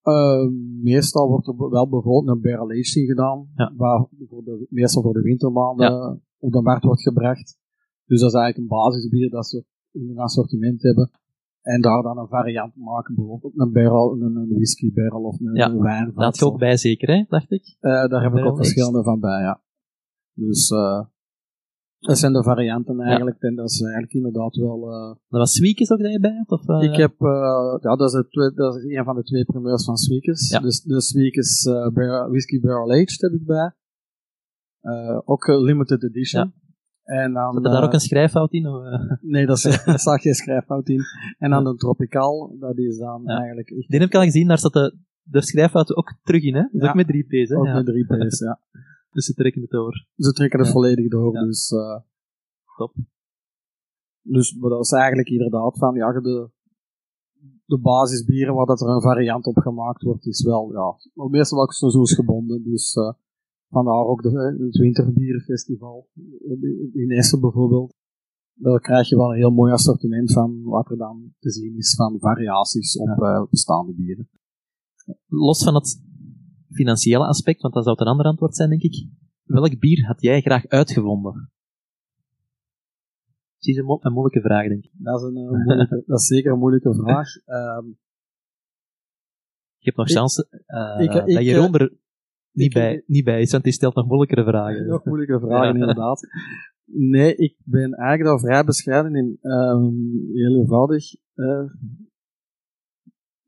[0.03, 0.49] Uh,
[0.82, 3.72] meestal wordt er wel bijvoorbeeld een barrel aging gedaan, Ja.
[3.76, 7.59] waar voor de, meestal voor de wintermaanden op de markt wordt gebracht.
[8.07, 11.11] Dus dat is eigenlijk een basisbier dat ze in hun assortiment hebben.
[11.69, 15.55] En daar dan een variant maken, bijvoorbeeld een barrel, een, een whisky barrel of een,
[15.55, 16.05] Ja, wijn.
[16.14, 17.77] Dat had je ook bij zeker, hè, dacht ik.
[17.81, 19.62] Eh, daar heb ik ook verschillende van bij, ja.
[20.33, 21.05] Dus eh
[21.99, 23.41] dat zijn de varianten eigenlijk.
[23.43, 24.91] En dat is eigenlijk inderdaad wel...
[24.93, 26.51] eh, Dat was Sweekes ook dat je bij had?
[26.61, 27.14] Of, ik heb,
[27.81, 30.51] ja, dat is, het, dat is een van de twee primeurs van Sweekes.
[30.51, 30.59] Ja.
[30.61, 33.73] Dus de Barrel- Whisky Barrel Aged heb ik bij.
[35.25, 36.53] Ook limited edition.
[37.09, 38.67] En dan, Zat er daar eh, ook een schrijffout in?
[38.69, 39.11] Of, eh?
[39.35, 41.01] Nee, dat daar staat geen schrijffout in.
[41.39, 44.59] En dan de Tropical, dat is dan eigenlijk echt Die heb ik al gezien, daar
[44.59, 46.65] zat de, de schrijffout ook terug in, hè?
[46.73, 46.89] Ja.
[46.89, 47.57] ook met drie P's, hè?
[47.57, 48.61] ook met drie P's, ja.
[49.11, 50.07] Dus ze trekken het over.
[50.17, 50.75] Ze trekken het Ja.
[50.75, 51.45] volledig door, Ja.
[51.45, 51.71] dus...
[51.71, 52.01] eh,
[52.77, 52.95] Top.
[54.23, 56.51] Dus maar dat is eigenlijk inderdaad van, ja, de,
[57.65, 61.73] de basisbieren waar dat er een variant op gemaakt wordt, is wel, ja, meestal ook
[61.73, 62.63] seizoensgebonden.
[62.63, 63.13] Dus eh
[63.69, 66.09] vandaar ook de, het Winterbierenfestival
[66.93, 67.95] in- Essen bijvoorbeeld.
[68.55, 71.95] Daar krijg je wel een heel mooi assortiment van wat er dan te zien is
[71.95, 74.29] van variaties op eh, bestaande bieren.
[75.27, 76.03] Los van het
[76.71, 79.07] financiële aspect, want dat zou een ander antwoord zijn, denk ik.
[79.43, 81.51] Welk bier had jij graag uitgevonden?
[83.59, 84.91] Precies een, mo- een moeilijke vraag, denk ik.
[84.95, 87.29] Dat is, een, eh, moeilijke, dat is zeker een moeilijke vraag.
[87.45, 87.87] Ehm,
[89.79, 91.93] Je hebt nog Ik- chance eh, ik- ik, dat Jeroen er
[92.59, 94.87] niet, ik- bij, niet bij is, want die stelt nog moeilijkere vragen.
[94.87, 95.81] Nog moeilijke vragen, Ja.
[95.81, 96.21] inderdaad.
[96.91, 99.39] Nee, ik ben eigenlijk daar vrij bescheiden in.
[99.41, 99.93] Ehm,
[100.33, 101.05] heel eenvoudig.
[101.35, 101.65] eh,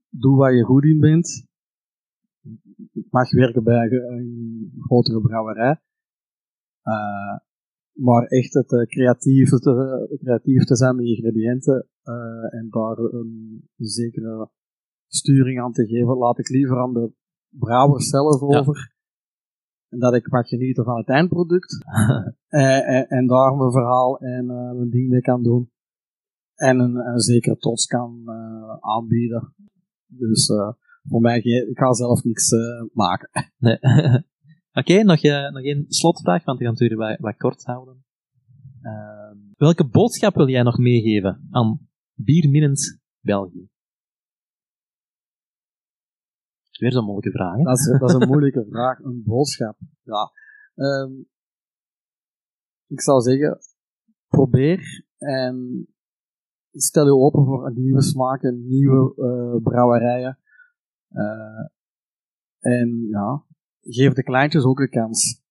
[0.08, 1.46] doe waar je goed in bent.
[2.92, 5.80] Ik mag werken bij een, een grotere brouwerij.
[6.82, 7.36] Eh,
[7.92, 13.62] maar echt het eh, creatief, te, creatief te zijn met ingrediënten eh, en daar een
[13.76, 14.50] zekere
[15.06, 17.12] sturing aan te geven, laat ik liever aan de
[17.48, 18.64] brouwer zelf Ja.
[19.90, 21.84] En dat ik mag genieten van het eindproduct.
[22.48, 25.70] en, en, en daar mijn verhaal en eh, mijn ding mee kan doen.
[26.54, 29.54] En een, een zekere trots kan eh, aanbieden.
[30.06, 30.72] Dus eh,
[31.02, 33.30] voor mij, ik ga zelf niks eh, maken.
[33.58, 33.78] Nee.
[34.72, 38.04] Oké, nog, eh, nog één slotvraag, want gaan het weer wat, wat kort houden.
[38.82, 43.68] Ehm, welke boodschap wil jij nog meegeven aan bierminnend België?
[46.80, 47.62] Weer zo'n moeilijke vraag?
[47.62, 49.76] Dat is, dat is een moeilijke vraag, een boodschap.
[50.02, 50.30] Ja.
[50.74, 51.12] Ehm,
[52.86, 53.58] ik zou zeggen,
[54.28, 55.86] probeer en
[56.72, 60.38] stel je open voor nieuwe smaken, nieuwe eh, brouwerijen.
[61.08, 61.66] Eh,
[62.58, 63.44] en ja,
[63.80, 65.42] geef de kleintjes ook een kans.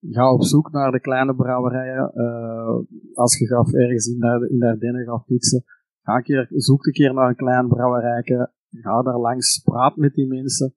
[0.00, 2.12] Ga op zoek naar de kleine brouwerijen.
[2.14, 2.78] Eh,
[3.14, 5.64] als je gaat ergens in in de Ardennen gaat fietsen,
[6.02, 8.52] ga een keer, zoek een keer naar een klein brouwerijke.
[8.70, 10.74] Ga daar langs, praat met die mensen.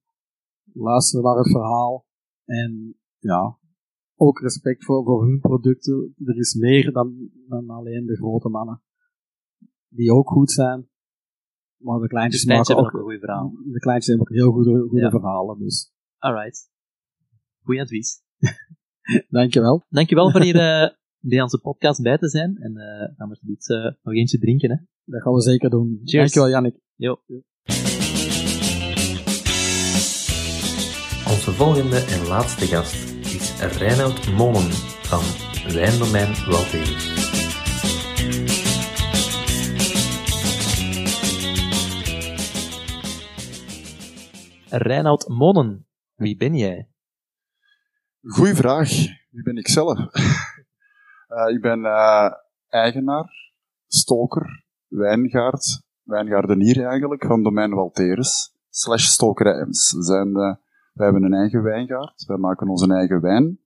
[0.74, 2.06] Luister naar het verhaal.
[2.46, 3.58] En ja,
[4.16, 6.14] ook respect voor, voor hun producten.
[6.26, 8.82] Er is meer dan, dan alleen de grote mannen.
[9.88, 10.90] Die ook goed zijn.
[11.78, 13.72] Maar de kleintjes Dus kleintjes maken hebben ook, ook een goed verhaal.
[13.74, 15.10] de kleintjes hebben ook heel goede, goede Ja.
[15.10, 15.60] verhalen.
[15.60, 16.70] Dus Alright.
[17.64, 18.22] Goeie advies.
[19.30, 19.86] dankjewel.
[19.90, 20.90] Dankjewel voor hier eh,
[21.20, 22.58] bij onze podcast bij te zijn.
[22.58, 24.76] En eh gaan we iets, eh, nog eentje drinken, hè?
[25.04, 26.02] Dat gaan we zeker doen.
[26.04, 26.12] Cheers.
[26.34, 26.80] Dankjewel, Jannik.
[26.96, 27.22] Jo.
[31.42, 34.72] Onze volgende en laatste gast is Reinoud Monen
[35.02, 35.24] van
[35.74, 37.06] Wijndomein Walterus.
[44.70, 46.90] Reinoud Monen, wie ben jij?
[48.22, 48.90] Goeie vraag.
[49.30, 50.00] Wie ben ik zelf?
[51.28, 52.32] Eh, ik ben eh,
[52.68, 53.54] eigenaar,
[53.88, 59.92] stoker, wijngaard, wijngaardenier eigenlijk, van domein Walteres, slash stokerij Ems.
[59.92, 60.56] We zijn, eh,
[61.02, 63.60] wij hebben een eigen wijngaard, wij maken onze eigen wijn.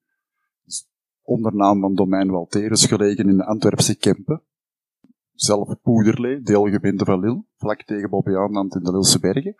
[0.63, 0.87] Dus
[1.21, 4.43] onder naam van domein Walteres, gelegen in de Antwerpse Kempen.
[5.33, 9.55] Zelf Poederlee, deelgemeente van Lille, vlak tegen Bobbejaanland in de Lilse Bergen.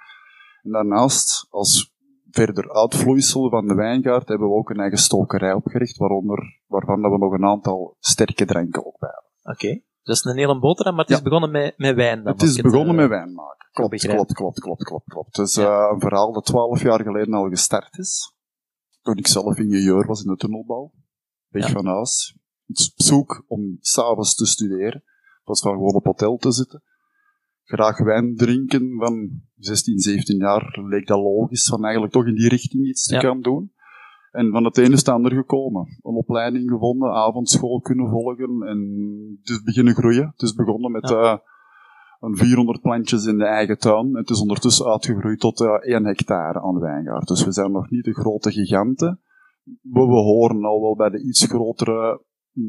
[0.64, 1.96] En daarnaast, als
[2.30, 7.18] verder uitvloeisel van de wijngaard hebben we ook een eigen stokerij opgericht, waaronder, waarvan we
[7.18, 9.54] nog een aantal sterke dranken ook bij hebben.
[9.54, 9.82] Oké.
[10.06, 11.24] Dat is een hele boterham, maar het is Ja.
[11.24, 12.24] begonnen met, met wijn.
[12.24, 13.68] Dan, het is begonnen eh, met wijn maken.
[13.72, 15.38] Klopt, klopt, klopt, klopt, klopt, klopt.
[15.38, 15.86] Het is Ja.
[15.88, 18.34] eh, een verhaal dat twaalf jaar geleden al gestart is.
[19.02, 20.92] Toen ik zelf ingenieur was in de tunnelbouw.
[21.48, 21.74] Weg Ja.
[21.74, 22.38] van huis.
[22.68, 25.04] Iets op zoek om s'avonds te studeren.
[25.44, 26.84] Plaats van gewoon op hotel te zitten.
[27.64, 32.50] Graag wijn drinken van 16, 17 jaar leek dat logisch van eigenlijk toch in die
[32.50, 33.74] richting iets te gaan doen.
[34.36, 35.82] En van het ene is het ander gekomen.
[36.02, 38.80] Een opleiding gevonden, avondschool kunnen volgen en
[39.44, 40.28] dus beginnen groeien.
[40.32, 41.32] Het is begonnen met Ja.
[41.34, 41.38] eh,
[42.20, 44.16] een 400 plantjes in de eigen tuin.
[44.16, 47.28] Het is ondertussen uitgegroeid tot uh, 1 hectare aan wijngaard.
[47.28, 49.20] Dus we zijn nog niet de grote giganten.
[49.64, 52.22] We, we horen al wel bij de iets grotere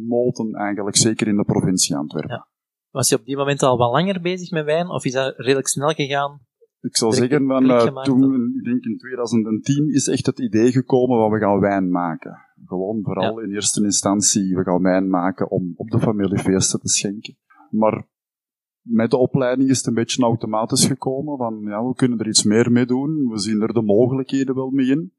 [0.08, 2.30] moten eigenlijk, zeker in de provincie Antwerpen.
[2.36, 2.48] Ja.
[2.90, 5.68] Was je op die moment al wat langer bezig met wijn, of is dat redelijk
[5.68, 6.40] snel gegaan?
[6.86, 10.72] Ik zou zeggen, van, uh, gemaakt, toen, ik denk in 2010, is echt het idee
[10.72, 12.38] gekomen van we gaan wijn maken.
[12.66, 17.36] Gewoon vooral in eerste instantie, we gaan wijn maken om op de familiefeesten te schenken.
[17.70, 18.06] Maar
[18.80, 22.44] met de opleiding is het een beetje automatisch gekomen van ja, we kunnen er iets
[22.44, 23.28] meer mee doen.
[23.28, 25.12] We zien er de mogelijkheden wel mee in.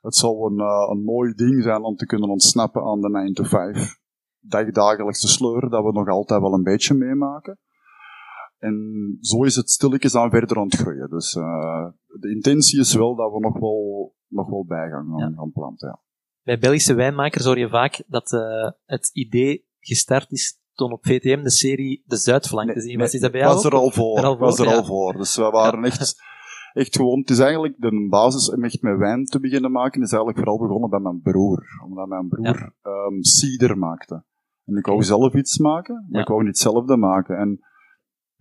[0.00, 3.34] Het zou een, uh, een mooi ding zijn om te kunnen ontsnappen aan de 9
[3.34, 4.00] to 5
[4.42, 7.58] dagdagelijkse sleur dat we nog altijd wel een beetje meemaken.
[8.62, 11.10] En zo is het stilletjes aan verder aan het groeien.
[11.10, 11.86] Dus uh,
[12.20, 15.32] de intentie is wel dat we nog wel, nog wel bij gaan, Ja.
[15.36, 15.88] gaan planten.
[15.88, 16.00] Ja.
[16.42, 21.42] Bij Belgische wijnmakers hoor je vaak dat uh, het idee gestart is toen op VTM
[21.42, 23.14] de serie De Zuidflank te zien was.
[23.14, 24.18] Is dat bij jou was er al voor.
[24.18, 24.74] Er al was er ja.
[24.74, 25.16] al voor.
[25.16, 26.22] Dus we waren echt,
[26.72, 30.12] echt gewoon, het is eigenlijk de basis om echt met wijn te beginnen maken, is
[30.12, 31.64] eigenlijk vooral begonnen bij mijn broer.
[31.84, 34.24] Omdat mijn broer ehm cider maakte.
[34.64, 37.36] En ik wou zelf iets maken, maar ik wou niet hetzelfde maken.
[37.36, 37.60] En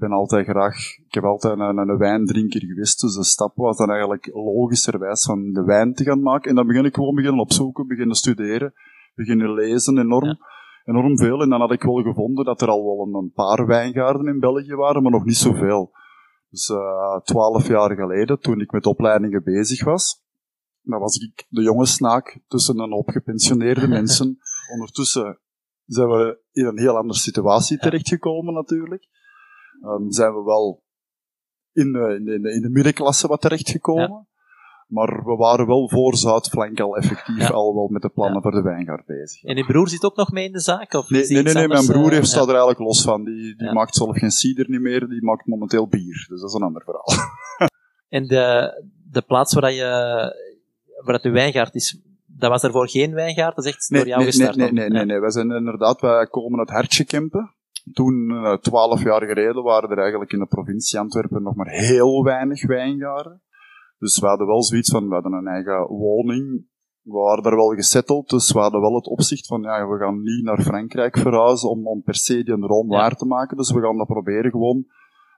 [0.01, 3.89] ben altijd graag, ik heb altijd een, een wijndrinker geweest, dus de stap was dan
[3.89, 6.49] eigenlijk logischerwijs van de wijn te gaan maken.
[6.49, 8.73] En dan begin ik gewoon beginnen opzoeken, beginnen studeren,
[9.15, 10.25] beginnen lezen enorm.
[10.25, 10.37] Ja.
[10.85, 11.41] Enorm veel.
[11.41, 14.39] En dan had ik wel gevonden dat er al wel een, een paar wijngaarden in
[14.39, 15.91] België waren, maar nog niet zoveel.
[16.49, 20.23] Dus eh, twaalf jaar geleden, toen ik met opleidingen bezig was,
[20.81, 24.37] dan was ik de jonge snaak tussen een hoop gepensioneerde mensen.
[24.73, 25.39] Ondertussen
[25.85, 29.07] zijn we in een heel andere situatie terechtgekomen natuurlijk.
[29.81, 30.83] Ehm, zijn we wel
[31.73, 34.25] in de, in de, in de middenklasse wat terechtgekomen.
[34.87, 37.47] Maar we waren wel voor Zuidflank al effectief Ja.
[37.47, 38.41] al wel met de plannen Ja.
[38.41, 39.43] voor de wijngaard bezig.
[39.43, 40.93] En die broer zit ook nog mee in de zaak?
[40.93, 42.31] Of Nee, nee, nee, nee, mijn broer eh, heeft, ja.
[42.31, 43.23] staat er eigenlijk los van.
[43.23, 43.73] Die, die Ja.
[43.73, 46.25] maakt zelf geen cider niet meer, die maakt momenteel bier.
[46.29, 47.05] Dus dat is een ander verhaal.
[48.09, 48.73] En de,
[49.11, 49.83] de plaats waar, je,
[51.03, 53.55] waar het de wijngaard is, dat was daarvoor geen wijngaard?
[53.55, 54.55] Dat is echt door jou nee, gestart?
[54.55, 55.05] nee, nee, nee, Ja.
[55.05, 55.19] nee.
[55.19, 57.53] Wij zijn inderdaad, wij komen uit Hertje-Kempen.
[57.93, 62.23] Toen, eh, twaalf jaar geleden, waren er eigenlijk in de provincie Antwerpen nog maar heel
[62.23, 63.41] weinig wijngaarden.
[63.97, 66.69] Dus we hadden wel zoiets van, we hadden een eigen woning.
[67.01, 70.21] We waren daar wel gesetteld, dus we hadden wel het opzicht van, ja, we gaan
[70.21, 72.97] niet naar Frankrijk verhuizen om, om per se die droom Ja.
[72.97, 73.57] waar te maken.
[73.57, 74.85] Dus we gaan dat proberen gewoon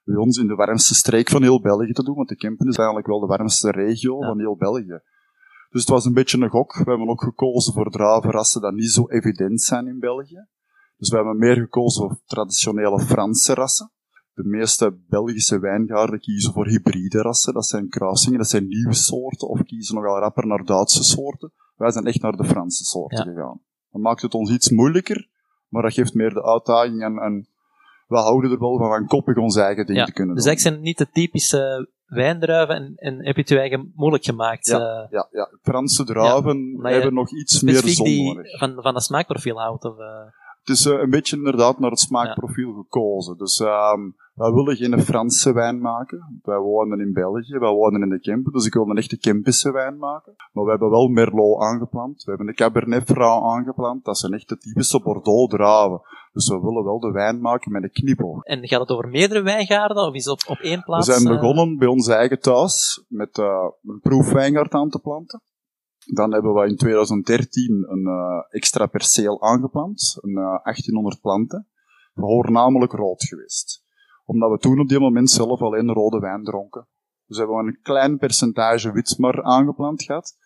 [0.04, 2.76] bij ons in de warmste streek van heel België te doen, want de Kempen is
[2.78, 4.28] eigenlijk wel de warmste regio Ja.
[4.28, 5.00] van heel België.
[5.70, 6.74] Dus het was een beetje een gok.
[6.74, 10.48] We hebben ook gekozen voor druivenrassen die niet zo evident zijn in België.
[10.98, 13.92] Dus we hebben meer gekozen voor traditionele Franse rassen.
[14.34, 17.54] De meeste Belgische wijngaarden kiezen voor hybride rassen.
[17.54, 19.48] Dat zijn kruisingen, dat zijn nieuwe soorten.
[19.48, 21.52] Of kiezen nogal rapper naar Duitse soorten.
[21.76, 23.34] Wij zijn echt naar de Franse soorten Ja.
[23.34, 23.62] gegaan.
[23.92, 25.28] Dat maakt het ons iets moeilijker,
[25.68, 27.02] maar dat geeft meer de uitdaging.
[27.04, 27.48] En, en
[28.08, 30.54] we houden er wel van, van koppig ons eigen ding Ja, te kunnen Dus doen.
[30.54, 34.24] eigenlijk zijn het niet de typische wijndruiven en, en heb je het je eigen moeilijk
[34.24, 34.68] gemaakt?
[34.68, 38.58] Ja, eh, Ja, ja, Franse druiven hebben nog iets meer zon die nodig.
[38.60, 39.84] van, van dat smaakprofiel houdt?
[39.86, 40.06] Of, eh,
[40.64, 43.38] Het is eh, een beetje inderdaad naar het smaakprofiel gekozen.
[43.38, 44.02] Dus ehm
[44.34, 46.40] wij willen geen Franse wijn maken.
[46.44, 49.72] Wij wonen in België, wij wonen in de Kempen, dus ik wil een echte Kempische
[49.72, 50.34] wijn maken.
[50.52, 54.50] Maar we hebben wel Merlot aangeplant, we hebben de Cabernet Franc aangeplant, dat zijn echt
[54.50, 56.02] de typische Bordeaux druiven.
[56.32, 58.44] Dus we willen wel de wijn maken met een knipoog.
[58.44, 61.06] en gaat het over meerdere wijngaarden of is het op, op één We plaats?
[61.08, 65.42] zijn eh, begonnen bij ons eigen thuis met eh, een proefwijngaard aan te planten.
[66.06, 71.68] Dan hebben we in 2013 een eh, extra perceel aangeplant, een eh, 1800 planten,
[72.14, 73.84] voornamelijk rood geweest.
[74.26, 76.88] Omdat we toen op die moment zelf alleen rode wijn dronken.
[77.28, 80.38] Dus hebben we een klein percentage witsmar aangeplant gehad.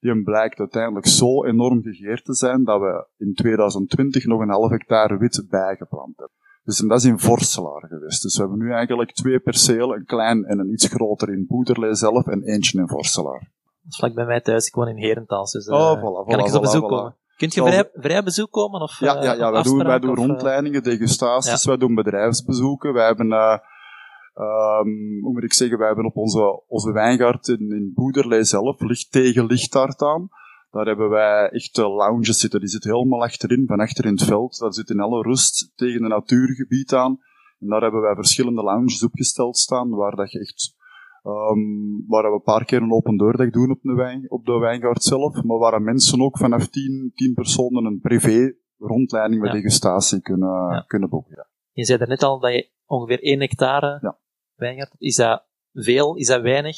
[0.00, 4.70] Die blijkt uiteindelijk zo enorm gegeerd te zijn dat we in 2020 nog een half
[4.70, 6.36] hectare wit bijgeplant hebben.
[6.64, 8.22] Dus en dat is in Vorselaar geweest.
[8.22, 11.94] Dus we hebben nu eigenlijk twee percelen, een klein en een iets groter in Poederlee
[11.94, 13.50] zelf en eentje in Vorselaar.
[13.82, 15.52] Dat is vlak bij mij thuis, ik woon in Herentals.
[15.52, 16.88] Dus, eh, Oh, voilà, kan ik voilà, eens op voilà, bezoek voilà.
[16.88, 17.16] komen?
[17.36, 18.80] Kunt je vrij, vrij bezoek komen?
[18.80, 22.92] Of, Ja, eh, ja, ja wij, doen, wij doen eh, rondleidingen, degustaties, wij doen bedrijfsbezoeken.
[22.92, 24.88] Wij hebben, ehm,
[25.22, 29.12] hoe moet ik zeggen, wij hebben op onze, onze wijngaard in, in Boederlee zelf, licht
[29.12, 30.28] tegen lichtaard aan.
[30.70, 32.60] Daar hebben wij echt lounges zitten.
[32.60, 34.58] Die zitten helemaal achterin, van achter in het veld.
[34.58, 37.20] Daar zit in alle rust tegen een natuurgebied aan.
[37.60, 40.74] En daar hebben wij verschillende lounges opgesteld staan, waar dat je echt,
[41.22, 44.58] ehm, waar we een paar keer een open deurdag doen op de, wijn, op de
[44.58, 49.56] wijngaard zelf, maar waar mensen ook vanaf 10, 10 personen een privé rondleiding met Ja.
[49.56, 50.84] degustatie kunnen, Ja.
[50.86, 51.34] kunnen boeken.
[51.36, 51.46] Ja.
[51.72, 54.16] Je zei net al dat je ongeveer 1 hectare
[54.54, 55.02] wijngaard hebt.
[55.02, 56.16] Is dat veel?
[56.16, 56.76] Is dat weinig?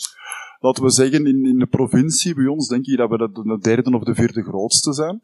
[0.59, 3.59] Laten we zeggen, in, in de provincie bij ons denk ik dat we de, de
[3.59, 5.21] derde of de vierde grootste zijn.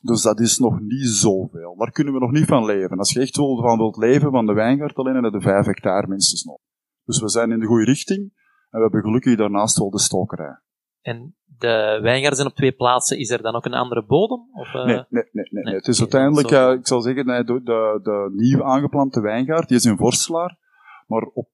[0.00, 1.76] Dus dat is nog niet zoveel.
[1.76, 2.98] Daar kunnen we nog niet van leven.
[2.98, 6.06] Als je echt wil, van wilt leven van de wijngaard alleen, heb je 5 hectare
[6.06, 6.58] minstens nog.
[7.04, 8.32] Dus we zijn in de goede richting.
[8.70, 10.60] En we hebben gelukkig daarnaast wel de stokerij.
[11.00, 13.18] En de wijngaarden zijn op twee plaatsen.
[13.18, 14.48] Is er dan ook een andere bodem?
[14.52, 18.00] Of, eh, Nee, nee, nee, nee, Het is uiteindelijk, ik zal zeggen, nee, de, de,
[18.02, 20.58] de nieuw aangeplante wijngaard, die is in Vorstelaar,
[21.06, 21.48] maar op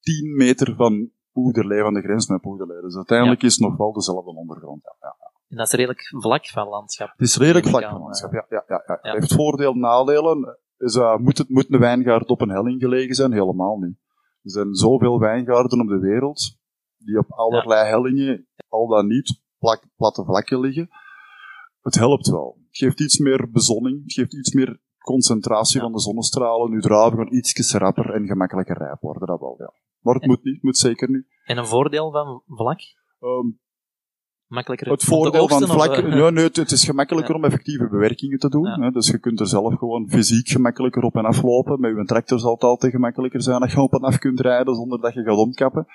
[0.00, 2.80] 10 meter van Poederlee, van de grens met Poederlee.
[2.80, 4.82] Dus uiteindelijk is het nog wel dezelfde ondergrond.
[4.82, 5.28] Ja, ja.
[5.48, 7.10] En dat is redelijk vlak van landschap.
[7.10, 8.32] Het is redelijk vlak van landschap.
[8.32, 8.98] Ja, ja, ja.
[9.00, 10.58] Het heeft voordelen, nadelen.
[10.76, 13.32] Is, eh, moet, het, moet een wijngaard op een helling gelegen zijn?
[13.32, 13.98] Helemaal niet.
[14.42, 16.58] Er zijn zoveel wijngaarden op de wereld
[17.04, 20.88] die op allerlei hellingen, al dan niet, plak, platte vlakken liggen.
[21.82, 22.58] Het helpt wel.
[22.68, 26.70] Het geeft iets meer bezonning, het geeft iets meer concentratie van de zonnestralen.
[26.70, 29.72] Nu druiven gaan iets rapper en gemakkelijker rijp worden, dat wel, ja.
[30.00, 31.24] Maar het En- moet niet, het moet zeker niet.
[31.44, 32.80] En een voordeel van vlak?
[33.20, 33.48] Ehm,
[34.46, 37.38] Makkelijker Het voordeel van oogsten, vlak, eh, nee, nee, het, het is gemakkelijker Ja.
[37.38, 38.64] om effectieve bewerkingen te doen.
[38.64, 38.78] Ja.
[38.80, 41.80] Hè, dus je kunt er zelf gewoon fysiek gemakkelijker op en af lopen.
[41.80, 44.74] Met je tractor zal het altijd gemakkelijker zijn dat je op en af kunt rijden
[44.74, 45.86] zonder dat je gaat omkappen.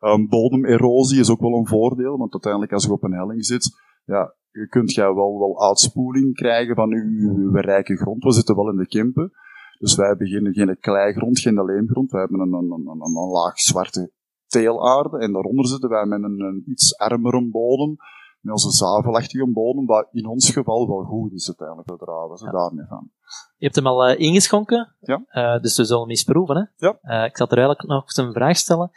[0.00, 3.70] Ehm, bodemerosie is ook wel een voordeel, want uiteindelijk als je op een helling zit,
[4.04, 8.24] ja, je kunt jij wel, wel uitspoeling krijgen van uw, rijke grond.
[8.24, 9.30] We zitten wel in de Kempen,
[9.78, 12.10] dus wij hebben geen, kleigrond, geen leemgrond.
[12.10, 14.12] Wij hebben een, een, een, een, een laag zwarte
[14.46, 17.96] teelaarde en daaronder zitten wij met een, een iets armere bodem,
[18.40, 22.44] met onze zavelachtige bodem, wat in ons geval wel goed is uiteindelijk, we draven ze
[22.44, 22.50] Ja.
[22.50, 23.10] daarmee van.
[23.56, 25.22] Je hebt hem al eh, ingeschonken, Ja.
[25.26, 26.56] Eh, dus we zullen hem eens proeven.
[26.56, 26.86] Hè?
[26.86, 26.98] Ja.
[27.00, 28.90] Eh, ik zal er eigenlijk nog eens een vraag stellen.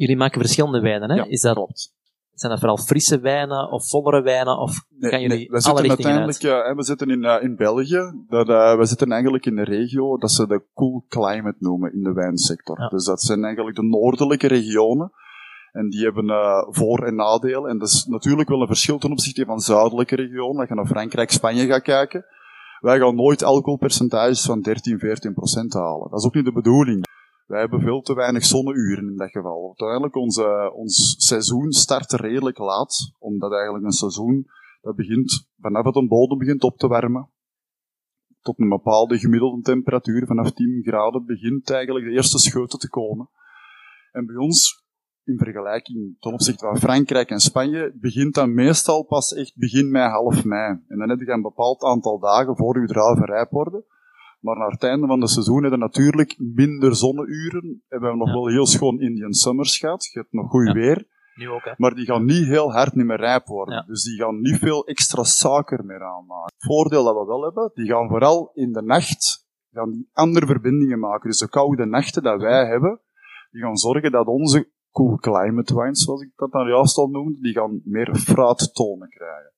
[0.00, 1.16] Jullie maken verschillende wijnen, hè?
[1.16, 1.92] Ja, is dat, klopt.
[2.34, 4.58] zijn dat vooral frisse wijnen of vollere wijnen?
[4.58, 6.70] Of Nee, gaan jullie nee, we alle zitten richtingen uiteindelijk, uit?
[6.70, 8.24] eh, we zitten in, eh, in België.
[8.28, 12.02] Dat, eh, we zitten eigenlijk in de regio dat ze de cool climate noemen in
[12.02, 12.80] de wijnsector.
[12.80, 12.88] Ja.
[12.88, 15.12] Dus dat zijn eigenlijk de noordelijke regionen.
[15.72, 16.24] En die hebben
[16.74, 17.70] voor- en nadelen.
[17.70, 20.60] En dat is natuurlijk wel een verschil ten opzichte van zuidelijke regionen.
[20.60, 22.24] Als je naar Frankrijk, Spanje gaat kijken.
[22.80, 26.10] Wij gaan nooit alcoholpercentages van 13, 14 procent halen.
[26.10, 27.04] Dat is ook niet de bedoeling.
[27.50, 29.66] Wij hebben veel te weinig zonneuren in dat geval.
[29.66, 33.12] Uiteindelijk, onze, ons seizoen start redelijk laat.
[33.18, 34.46] Omdat eigenlijk een seizoen,
[34.80, 37.30] dat begint, vanaf het een bodem begint op te warmen,
[38.40, 43.30] tot een bepaalde gemiddelde temperatuur, vanaf 10 graden, begint eigenlijk de eerste scheuten te komen.
[44.12, 44.84] En bij ons,
[45.24, 50.08] in vergelijking ten opzichte van Frankrijk en Spanje, begint dat meestal pas echt begin mei,
[50.08, 50.78] half mei.
[50.88, 53.84] En dan heb je een bepaald aantal dagen voor je druiven rijp worden.
[54.40, 57.82] Maar naar het einde van het seizoen hebben we natuurlijk minder zonneuren.
[57.88, 58.34] Hebben we nog Ja.
[58.34, 60.04] wel heel schoon Indian Summers gehad.
[60.12, 60.72] Je hebt nog goed Ja.
[60.72, 61.06] weer.
[61.34, 61.72] Nu ook, hè?
[61.76, 63.74] Maar die gaan niet heel hard niet meer rijp worden.
[63.74, 63.82] Ja.
[63.86, 66.52] Dus die gaan niet veel extra suiker meer aanmaken.
[66.56, 70.46] Het voordeel dat we wel hebben, die gaan vooral in de nacht gaan die andere
[70.46, 71.28] verbindingen maken.
[71.30, 73.00] Dus de koude nachten dat wij hebben,
[73.50, 77.38] die gaan zorgen dat onze cool climate wines, zoals ik dat dan juist al noemde,
[77.40, 79.49] die gaan meer fruittonen krijgen.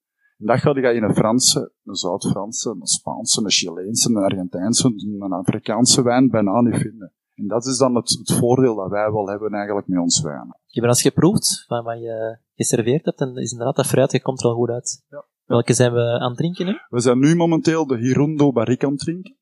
[0.45, 5.32] Dat ga je in een Franse, een Zuid-Franse, een Spaanse, een Chileense, een Argentijnse, een
[5.32, 7.12] Afrikaanse wijn bijna niet vinden.
[7.34, 10.61] En dat is dan het, het voordeel dat wij wel hebben eigenlijk met ons wijnen.
[10.66, 14.22] Je hebt eens geproefd van wat je geserveerd hebt en is inderdaad dat fruit, je
[14.22, 15.05] komt er al goed uit.
[15.09, 15.24] Ja.
[15.45, 16.78] Welke zijn we aan het drinken nu?
[16.88, 19.36] We zijn nu momenteel de Hirundo Barrique aan het drinken.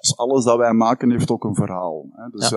[0.00, 2.06] Dus alles dat wij maken heeft ook een verhaal.
[2.10, 2.28] Hè.
[2.28, 2.50] Dus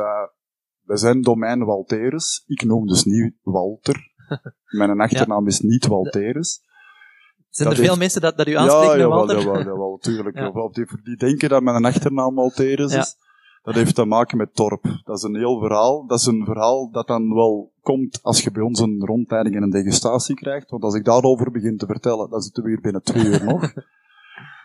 [0.82, 2.44] we zijn domein Walterus.
[2.46, 4.14] Ik noem dus niet Walter.
[4.78, 6.62] Mijn achternaam is niet Walterus.
[7.58, 10.36] Zijn Dat er veel heeft- mensen dat, dat u aanspreken, ja, jawel, jawel, jawel, tuurlijk.
[10.40, 10.50] Ja.
[10.50, 13.00] Of Die, die denken dat mijn achternaam Walterus Ja.
[13.00, 13.16] is.
[13.64, 14.84] Dat heeft te maken met Torp.
[15.04, 16.06] Dat is een heel verhaal.
[16.08, 19.64] Dat is een verhaal dat dan wel komt als je bij ons een rondleiding en
[19.64, 20.70] een degustatie krijgt.
[20.70, 23.72] Want als ik daarover begin te vertellen, dan zitten we hier binnen twee uur nog.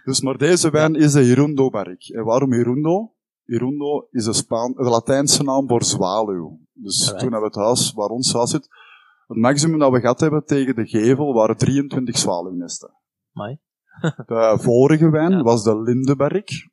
[0.05, 2.15] Dus, maar deze wijn is de Hirundo Barrique.
[2.17, 3.13] En waarom Hirundo?
[3.45, 6.59] Hirundo is de, Spaan, de Latijnse naam voor zwaluw.
[6.73, 7.31] Dus Alright.
[7.31, 8.69] toen we het huis, waar ons huis zit,
[9.27, 12.91] het maximum dat we gehad hebben tegen de gevel waren 23 zwaluwnesten.
[13.33, 13.59] Amai.
[14.27, 15.43] De vorige wijn Ja.
[15.43, 16.71] was de Linde Barrique.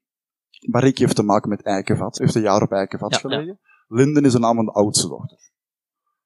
[0.72, 2.18] Barrique heeft te maken met eikenvat.
[2.18, 3.60] Heeft een jaar op eikenvat Ja, gelegen.
[3.88, 5.38] Linden is de naam van de oudste dochter.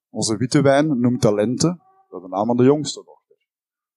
[0.10, 1.68] Onze witte wijn noemt de Lente.
[2.10, 3.38] Dat is de naam van de jongste dochter.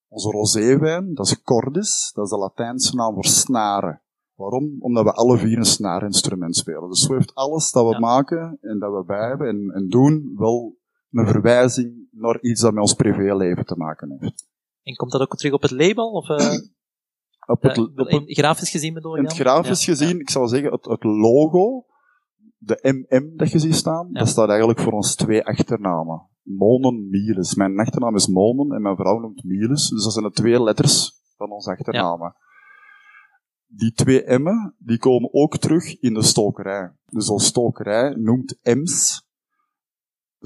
[0.08, 2.10] Onze roséwijn, dat is Cordis.
[2.14, 4.02] Dat is de Latijnse naam voor snaren.
[4.34, 4.76] Waarom?
[4.78, 6.88] Omdat we alle vier een snaarinstrument spelen.
[6.88, 10.32] Dus zo heeft alles dat we maken en dat we bij hebben en, en doen
[10.36, 10.76] wel
[11.10, 14.48] een verwijzing naar iets dat met ons privéleven te maken heeft.
[14.82, 16.10] En komt dat ook terug op het label?
[16.10, 16.58] Of, eh,
[17.46, 20.30] Op het, eh, op het, grafisch gezien bedoel ik In het grafisch Ja, gezien, ik
[20.30, 21.86] zou zeggen, het, het logo,
[22.58, 24.18] de MM dat je ziet staan, Ja.
[24.18, 26.28] dat staat eigenlijk voor ons twee achternamen.
[26.42, 27.54] Monen Mieles.
[27.54, 29.88] Mijn achternaam is Monen en mijn vrouw noemt Mieles.
[29.88, 32.34] Dus dat zijn de twee letters van onze achternamen.
[33.66, 36.92] Die twee M'en, die komen ook terug in de stokerij.
[37.06, 39.25] Dus onze stokerij noemt M's.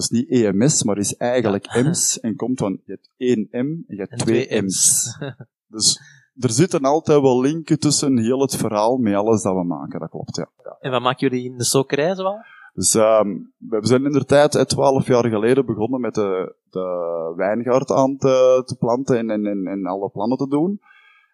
[0.01, 2.21] Dat is niet EMS, maar is eigenlijk M's.
[2.21, 5.19] En komt van, je hebt één M en je hebt En twee, twee M's.
[5.75, 6.01] Dus
[6.39, 10.11] er zitten altijd wel linken tussen heel het verhaal met alles dat we maken, dat
[10.11, 10.77] klopt, ja.
[10.81, 12.39] En wat maken jullie in de stokerij zoal?
[12.75, 17.91] Dus um, we zijn in de tijd, twaalf jaar geleden, begonnen met de, de wijngaard
[17.91, 20.81] aan te, te planten en, en, en, en alle plannen te doen.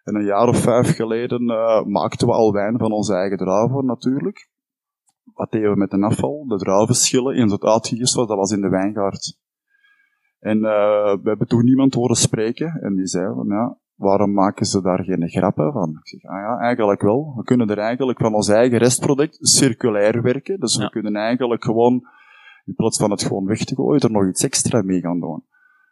[0.03, 3.85] En een jaar of vijf geleden uh, maakten we al wijn van onze eigen druiven
[3.85, 4.49] natuurlijk.
[5.33, 6.45] Wat deden we met de afval?
[6.47, 9.37] De druivenschillen in het uitgegist was, dat was in de wijngaard.
[10.39, 10.63] En uh,
[11.21, 15.03] we hebben toen niemand horen spreken en die zei van ja, waarom maken ze daar
[15.03, 15.89] geen grappen van?
[15.89, 17.33] Ik zeg, ah ja, eigenlijk wel.
[17.35, 20.59] We kunnen er eigenlijk van ons eigen restproduct circulair werken.
[20.59, 20.83] Dus Ja.
[20.83, 22.07] we kunnen eigenlijk gewoon,
[22.65, 25.43] in plaats van het gewoon weg te gooien, er nog iets extra mee gaan doen.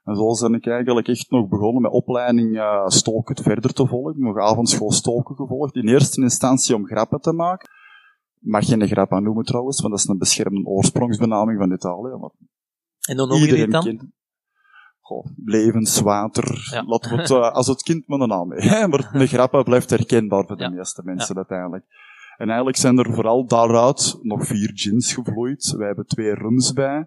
[0.04, 4.16] En zo ben ik eigenlijk echt nog begonnen met opleiding uh, stoken verder te volgen.
[4.18, 5.76] Nog avondschool stoken gevolgd.
[5.76, 7.70] In eerste instantie om grappen te maken.
[8.46, 12.16] Mag geen grap aan noemen trouwens, want dat is een beschermde oorsprongsbenaming van Italië.
[12.20, 12.30] Maar
[13.10, 13.84] En dan jullie het iedereen dan?
[13.84, 14.12] kent.
[15.00, 16.68] Goh, levenswater.
[16.72, 16.84] Ja.
[16.84, 18.60] Laten we het eh, als het kind met een naam mee.
[18.60, 21.86] hè, maar de grappen blijft herkenbaar voor de meeste mensen uiteindelijk.
[22.38, 25.74] En eigenlijk zijn er vooral daaruit nog vier gins gevloeid.
[25.78, 27.00] Wij hebben twee rums bij.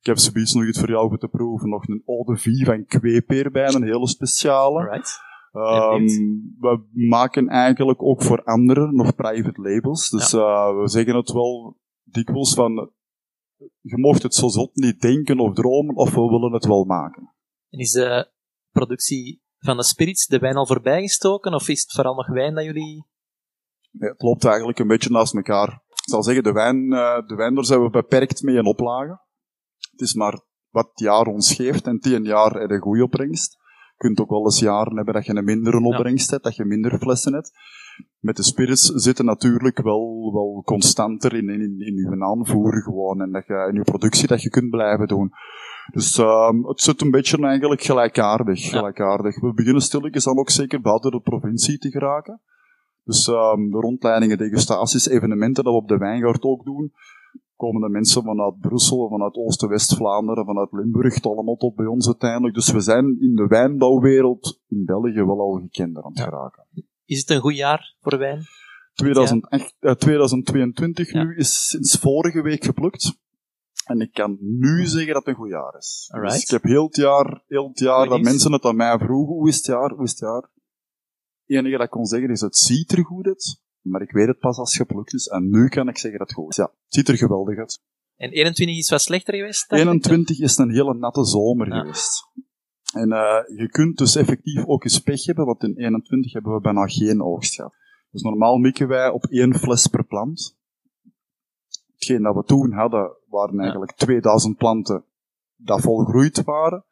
[0.00, 1.68] Ik heb zoiets nog iets voor jou te proeven.
[1.68, 4.78] Nog een eau de vie van kweepeer bij, een hele speciale.
[4.80, 5.20] Alright.
[5.52, 6.06] Ehm,
[6.58, 10.10] we maken eigenlijk ook voor anderen nog private labels.
[10.10, 12.92] Dus eh, we zeggen het wel dikwijls van,
[13.80, 17.34] je mocht het zo zot niet denken of dromen, of we willen het wel maken.
[17.70, 18.30] En is de
[18.70, 21.54] productie van de spirits, de wijn al voorbijgestoken?
[21.54, 23.06] Of is het vooral nog wijn dat jullie...
[23.90, 25.68] Nee, het loopt eigenlijk een beetje naast elkaar.
[25.88, 29.20] Ik zal zeggen, de, wijn, eh, de wijn, daar zijn we beperkt mee in oplagen.
[29.90, 33.56] Het is maar wat het jaar ons geeft, en tien jaar een goede opbrengst.
[33.98, 36.64] Je kunt ook wel eens jaren hebben dat je een mindere opbrengst hebt, dat je
[36.64, 37.50] minder flessen hebt.
[38.20, 43.32] Met de spirits zitten natuurlijk wel, wel constanter in, in, in je aanvoer gewoon, en
[43.32, 45.32] dat je, in je productie dat je kunt blijven doen.
[45.92, 48.78] Dus ehm het zit een beetje eigenlijk gelijkaardig, Ja.
[48.78, 49.40] gelijkaardig.
[49.40, 52.40] We beginnen stilletjes dan ook zeker buiten de provincie te geraken.
[53.04, 56.92] Dus ehm de rondleidingen, degustaties, evenementen dat we op de Wijngaard ook doen,
[57.58, 62.54] komen de mensen vanuit Brussel, vanuit Oost-West-Vlaanderen, vanuit Limburg, het allemaal tot bij ons uiteindelijk.
[62.54, 66.24] Dus we zijn in de wijnbouwwereld in België wel al gekender aan het Ja.
[66.24, 66.66] geraken.
[67.04, 68.42] Is het een goed jaar voor wijn?
[68.94, 71.22] 2008, eh, 2022 Ja.
[71.22, 73.18] nu is sinds vorige week geplukt.
[73.84, 76.08] En ik kan nu zeggen dat het een goed jaar is.
[76.12, 76.34] Alright.
[76.34, 79.34] Dus ik heb heel het jaar, heel het jaar dat mensen het aan mij vroegen,
[79.34, 80.42] hoe is het jaar, hoe is het jaar?
[80.42, 84.26] Het enige dat ik kon zeggen is, het ziet er goed uit, maar ik weet
[84.26, 85.26] het pas als het geplukt is.
[85.26, 86.56] En nu kan ik zeggen dat het goed is.
[86.56, 87.82] Ja, het ziet er geweldig uit.
[88.16, 89.68] En 21 is wat slechter geweest?
[89.68, 89.88] dacht ik?
[89.88, 92.28] 21 is een hele natte zomer geweest.
[92.92, 96.60] En eh, je kunt dus effectief ook eens pech hebben, want in 21 hebben we
[96.60, 97.74] bijna geen oogst gehad.
[98.10, 100.56] Dus normaal mikken wij op één fles per plant.
[101.92, 105.04] Hetgeen dat we toen hadden, waren eigenlijk 2000 planten
[105.56, 106.84] dat volgroeid waren.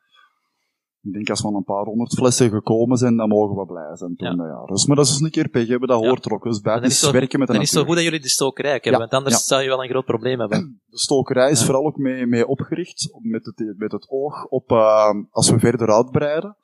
[1.06, 3.96] Ik denk als we aan een paar honderd flessen gekomen zijn, dan mogen we blij
[3.96, 4.46] zijn toen Ja.
[4.46, 4.66] jaar.
[4.66, 6.42] Dus, maar dat is een keer pech hebben, dat hoort er ook.
[6.42, 8.20] Dus bij het is het werken met de Dan is het zo goed dat jullie
[8.20, 10.80] de stokerij hebben, Ja, want anders zou je wel een groot probleem hebben.
[10.90, 15.10] De stokerij is vooral ook mee, mee opgericht, met het, met het oog op, eh,
[15.30, 16.56] als we verder uitbreiden.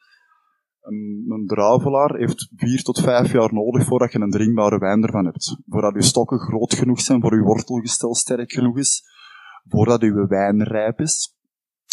[0.80, 5.24] Een, een druivelaar heeft vier tot vijf jaar nodig voordat je een drinkbare wijn ervan
[5.24, 5.57] hebt.
[5.68, 9.03] Voordat je stokken groot genoeg zijn, voor je wortelgestel sterk genoeg is,
[9.68, 11.34] voordat je wijn rijp is.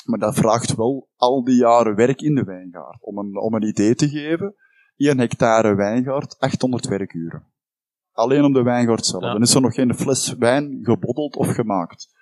[0.10, 2.97] Maar dat vraagt wel al die jaren werk in de wijngaard.
[3.01, 4.55] Om een, om een idee te geven,
[4.95, 7.43] 1 hectare wijngaard, 800 werkuren.
[8.12, 9.24] Alleen om de wijngaard zelf.
[9.24, 9.32] Ja.
[9.32, 12.18] Dan is er nog geen fles wijn gebotteld of gemaakt.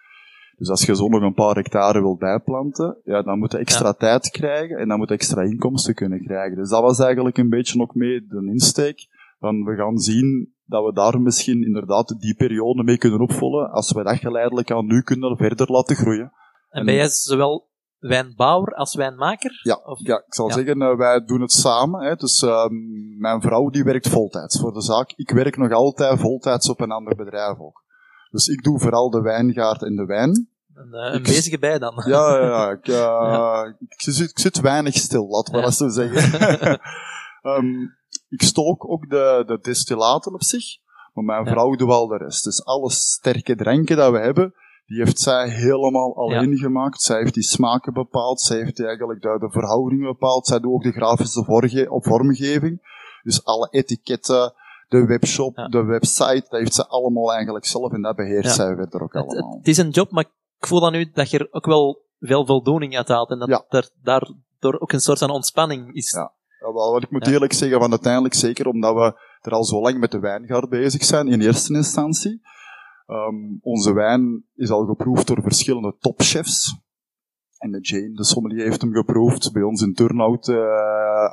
[0.57, 3.93] Dus als je zo nog een paar hectare wilt bijplanten, ja, dan moet je extra
[3.93, 6.57] tijd krijgen en dan moet je extra inkomsten kunnen krijgen.
[6.57, 9.07] Dus dat was eigenlijk een beetje ook mee de insteek.
[9.39, 13.91] Van we gaan zien dat we daar misschien inderdaad die periode mee kunnen opvullen, als
[13.91, 16.31] we dat geleidelijk aan nu kunnen verder laten groeien.
[16.69, 17.67] En ben jij zowel
[17.99, 19.59] wijnbouwer als wijnmaker?
[19.63, 20.53] Ja, Of- ja ik zal ja.
[20.53, 22.03] zeggen, eh, wij doen het samen.
[22.05, 22.15] Hè.
[22.15, 22.73] Dus ehm,
[23.19, 25.13] mijn vrouw die werkt voltijds voor de zaak.
[25.15, 27.83] Ik werk nog altijd voltijds op een ander bedrijf ook.
[28.31, 30.49] Dus ik doe vooral de wijngaard en de wijn.
[30.73, 32.03] Een, eh, een Ik- bezige bij dan.
[32.05, 32.69] Ja, ja, ja.
[32.71, 33.75] Ik, eh, Ja.
[33.87, 35.65] Ik, zit, ik zit weinig stil, laten we Ja.
[35.65, 36.79] dat zo zeggen.
[37.41, 37.81] Ehm,
[38.29, 40.63] ik stook ook de, de destillaten op zich,
[41.13, 42.43] maar mijn vrouw doet wel de rest.
[42.43, 44.53] Dus alle sterke dranken dat we hebben,
[44.87, 47.01] die heeft zij helemaal alleen gemaakt.
[47.01, 50.83] Zij heeft die smaken bepaald, zij heeft eigenlijk de, de verhoudingen bepaald, zij doet ook
[50.83, 52.95] de grafische vorge, vormgeving.
[53.23, 54.53] Dus alle etiketten,
[54.87, 55.67] de webshop, Ja.
[55.67, 58.53] de website, dat heeft ze allemaal eigenlijk zelf en dat beheerst Ja.
[58.65, 59.57] zij verder ook Het, het- allemaal.
[59.57, 60.23] het is een job, maar
[60.59, 63.29] ik voel dan nu dat je er ook wel veel voldoening uit haalt.
[63.29, 63.65] En dat Ja.
[63.69, 66.11] er daardoor ook een soort van ontspanning is.
[66.11, 66.31] Ja.
[66.59, 67.31] Ja, wel, wat ik moet Ja.
[67.31, 71.03] eerlijk zeggen, van uiteindelijk zeker omdat we er al zo lang met de wijngaard bezig
[71.03, 72.41] zijn, in eerste instantie.
[73.07, 76.75] Ehm, onze wijn is al geproefd door verschillende topchefs.
[77.57, 79.51] En de Jane, de sommelier, heeft hem geproefd.
[79.51, 80.57] Bij ons in Turnhout, uh,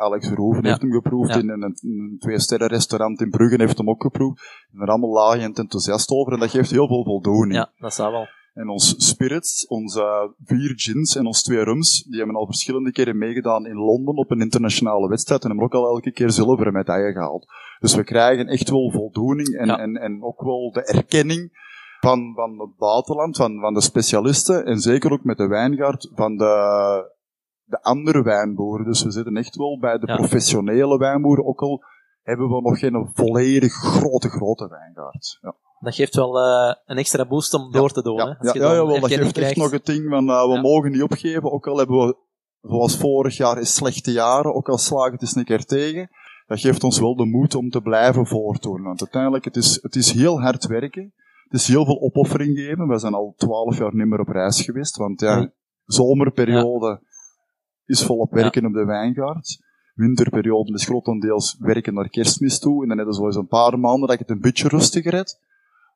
[0.00, 0.68] Alex Verhoeven Ja.
[0.68, 1.34] heeft hem geproefd.
[1.34, 1.40] Ja.
[1.40, 4.66] In een, een twee-sterren restaurant in Brugge heeft hem ook geproefd.
[4.72, 6.32] En er allemaal laag en enthousiast over.
[6.32, 7.54] En dat geeft heel veel voldoening.
[7.54, 8.26] Ja, dat zou wel.
[8.54, 13.18] En ons spirits, onze vier gins en onze twee rums, die hebben al verschillende keren
[13.18, 17.12] meegedaan in Londen op een internationale wedstrijd en hebben ook al elke keer zilveren medaille
[17.12, 17.46] gehaald.
[17.80, 19.78] Dus we krijgen echt wel voldoening en, Ja.
[19.78, 21.62] en, en ook wel de erkenning
[22.00, 26.36] van, van het buitenland, van, van de specialisten en zeker ook met de wijngaard van
[26.36, 27.12] de,
[27.64, 28.86] de andere wijnboeren.
[28.86, 30.16] Dus we zitten echt wel bij de Ja.
[30.16, 31.82] professionele wijnboeren, ook al
[32.22, 35.38] hebben we nog geen volledig grote, grote wijngaard.
[35.40, 35.54] Ja.
[35.80, 38.18] Dat geeft wel eh, een extra boost om door te doen.
[38.18, 38.24] hè?
[38.24, 40.90] Ja, Als ja, je ja, dat geeft echt nog het ding van, uh, we mogen
[40.90, 42.16] niet opgeven, ook al hebben we,
[42.60, 46.08] zoals vorig jaar, is slechte jaren, ook al slagen het eens een keer tegen.
[46.46, 48.82] Dat geeft ons wel de moed om te blijven voortdoen.
[48.82, 51.12] Want uiteindelijk, het is, het is heel hard werken.
[51.44, 52.88] Het is heel veel opoffering geven.
[52.88, 55.52] We zijn al twaalf jaar niet meer op reis geweest, want ja, Ja.
[55.84, 57.00] zomerperiode
[57.84, 59.62] is volop werken op de wijngaard.
[59.94, 62.82] Winterperiode is grotendeels werken naar kerstmis toe.
[62.82, 65.14] En dan hebben we zo eens een paar maanden dat je het een beetje rustiger
[65.14, 65.40] hebt.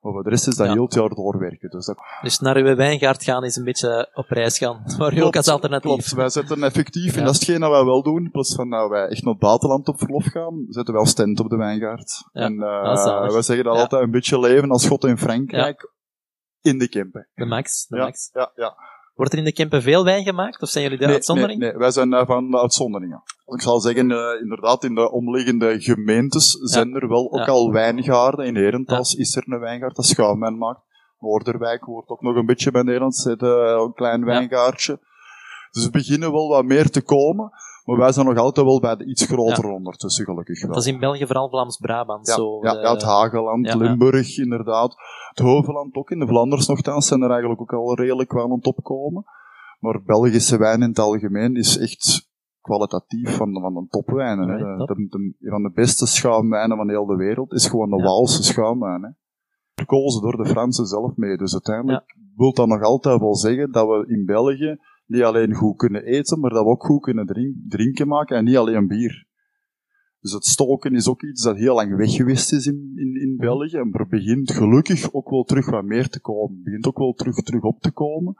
[0.00, 0.72] Maar voor de rest is dat Ja.
[0.72, 1.70] heel het jaar doorwerken.
[1.70, 4.82] Dus dat Dus naar uw wijngaard gaan is een beetje op reis gaan.
[4.98, 5.90] Maar u ook als alternatief.
[5.90, 8.88] Klopt, wij zetten effectief, en dat is hetgeen dat wij wel doen, plaats van dat
[8.90, 12.24] wij echt naar het buitenland op verlof gaan, zetten wij als tent op de wijngaard.
[12.32, 12.56] Ja, En
[12.96, 13.32] zalig.
[13.32, 15.90] wij zeggen dat altijd een beetje leven als God in Frankrijk,
[16.60, 17.28] in de Kempen.
[17.34, 17.86] De max.
[17.86, 18.30] De max.
[18.32, 18.76] ja, ja.
[19.14, 20.62] Wordt er in de Kempen veel wijn gemaakt?
[20.62, 21.58] Of zijn jullie de Nee, uitzondering?
[21.60, 23.22] Nee, nee, wij zijn van de uitzonderingen.
[23.54, 27.52] Ik zal zeggen, eh, inderdaad, in de omliggende gemeentes zijn er wel ook Ja.
[27.52, 28.46] al wijngaarden.
[28.46, 30.80] In Herentals is er een wijngaard dat schuimwijn maakt.
[31.20, 33.48] Noorderwijk wordt ook nog een beetje bij Nederland, zit eh,
[33.84, 34.98] een klein wijngaardje.
[35.70, 37.50] Dus er beginnen wel wat meer te komen.
[37.84, 40.72] Maar wij zijn nog altijd wel bij de iets grotere ondertussen, gelukkig wel.
[40.72, 42.26] Dat is in België vooral Vlaams-Brabant.
[42.26, 43.78] Ja, zo ja, de- ja, het Hageland, ja, ja.
[43.78, 44.94] Limburg inderdaad.
[45.28, 48.50] Het Heuveland ook, in de Vlaanders nogthans zijn er eigenlijk ook al redelijk wel aan
[48.50, 49.24] het opkomen.
[49.80, 52.27] Maar Belgische wijn in het algemeen is echt
[52.60, 54.48] kwalitatief van, van de topwijnen.
[54.48, 54.54] Hè.
[54.54, 54.96] Alright, De, top.
[54.96, 58.02] de, de- van de beste schuimwijnen van heel de wereld is gewoon de Ja.
[58.04, 59.02] Waalse schuimwijn.
[59.02, 59.10] Hè.
[59.74, 61.36] Verkozen door de Fransen zelf mee.
[61.36, 64.76] Dus uiteindelijk wil dat nog altijd wel zeggen dat we in België
[65.06, 68.44] niet alleen goed kunnen eten, maar dat we ook goed kunnen drink- drinken maken en
[68.44, 69.26] niet alleen bier.
[70.20, 73.36] Dus het stoken is ook iets dat heel lang weg geweest is in, in, in
[73.36, 73.76] België.
[73.76, 76.54] En er begint gelukkig ook wel terug wat meer te komen.
[76.54, 78.34] Het begint ook wel terug, terug op te komen.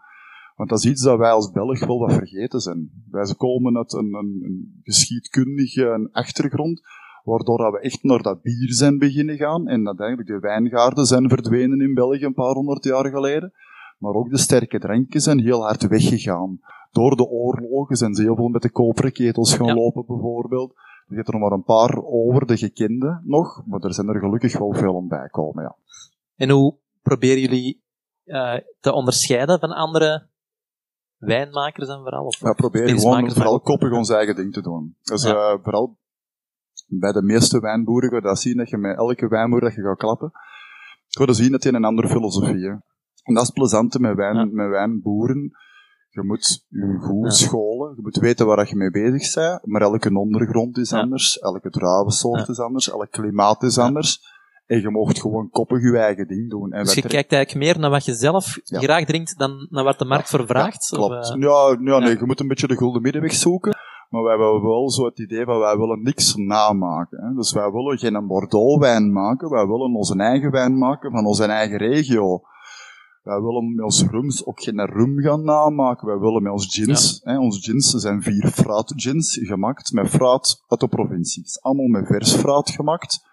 [0.59, 2.91] Want dat is iets dat wij als Belg wel wat vergeten zijn.
[3.11, 6.81] Wij komen uit een, een, een geschiedkundige een achtergrond,
[7.25, 9.69] waardoor dat we echt naar dat bier zijn beginnen gaan.
[9.69, 13.53] En dat eigenlijk de wijngaarden zijn verdwenen in België een paar honderd jaar geleden.
[13.99, 16.61] Maar ook de sterke dranken zijn heel hard weggegaan.
[16.93, 19.75] Door de oorlogen zijn ze heel veel met de koperen ketels gaan Ja.
[19.75, 20.73] lopen, bijvoorbeeld.
[21.09, 24.59] Er zitten er maar een paar over, de gekende nog, maar er zijn er gelukkig
[24.59, 25.77] wel veel om bij komen, ja.
[26.37, 27.83] En hoe proberen jullie
[28.25, 30.27] eh, te onderscheiden van andere
[31.19, 32.25] wijnmakers dan vooral?
[32.25, 34.97] Of We proberen gewoon vooral koppig ons eigen ding te doen.
[35.03, 35.59] Dus Ja.
[35.63, 35.99] vooral
[36.87, 39.83] bij de meeste wijnboeren ga je dat zien, dat je met elke wijnboer dat je
[39.83, 40.31] gaat klappen,
[41.09, 42.67] ga je zien dat die een andere filosofie.
[42.69, 44.45] En dat is het plezante met, wijn, Ja.
[44.45, 45.51] met wijnboeren.
[46.11, 47.31] Je moet je goed Ja.
[47.31, 51.01] scholen, je moet weten waar dat je mee bezig bent, maar elke ondergrond is Ja.
[51.01, 52.53] anders, elke druivensoort Ja.
[52.53, 53.83] is anders, elk klimaat is Ja.
[53.83, 54.37] anders.
[54.69, 56.73] En je mocht gewoon koppig je eigen ding doen.
[56.73, 58.79] En Dus je kijkt eigenlijk meer naar wat je zelf Ja.
[58.81, 60.89] graag drinkt dan naar wat de markt voor vraagt?
[60.91, 61.31] Ja, Of, klopt.
[61.35, 63.77] eh, ja, ja, nee, je moet een beetje de gulden middenweg zoeken.
[64.09, 67.25] Maar wij hebben wel zo het idee van wij willen niks namaken.
[67.25, 67.35] Hè.
[67.35, 69.51] Dus wij willen geen Bordeaux wijn maken.
[69.51, 72.41] Wij willen onze eigen wijn maken van onze eigen regio.
[73.23, 76.07] Wij willen met onze rums ook geen rum gaan namaken.
[76.07, 80.63] Wij willen met onze gins, hè, onze gins zijn vier fruit gins gemaakt met fruit
[80.69, 81.43] uit de provincie.
[81.43, 83.27] Het is allemaal met vers fruit gemaakt.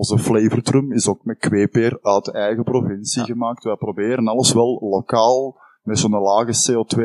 [0.00, 3.26] Onze flavored rum is ook met kweepeer uit de eigen provincie Ja.
[3.26, 3.64] gemaakt.
[3.64, 6.98] Wij proberen alles wel lokaal met zo'n lage CO2,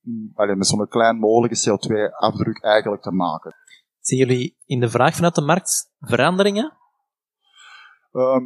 [0.00, 3.54] mm, met zo'n klein mogelijke CO2-afdruk eigenlijk te maken.
[4.00, 6.72] Zien jullie in de vraag vanuit de markt veranderingen?
[8.12, 8.44] Ehm,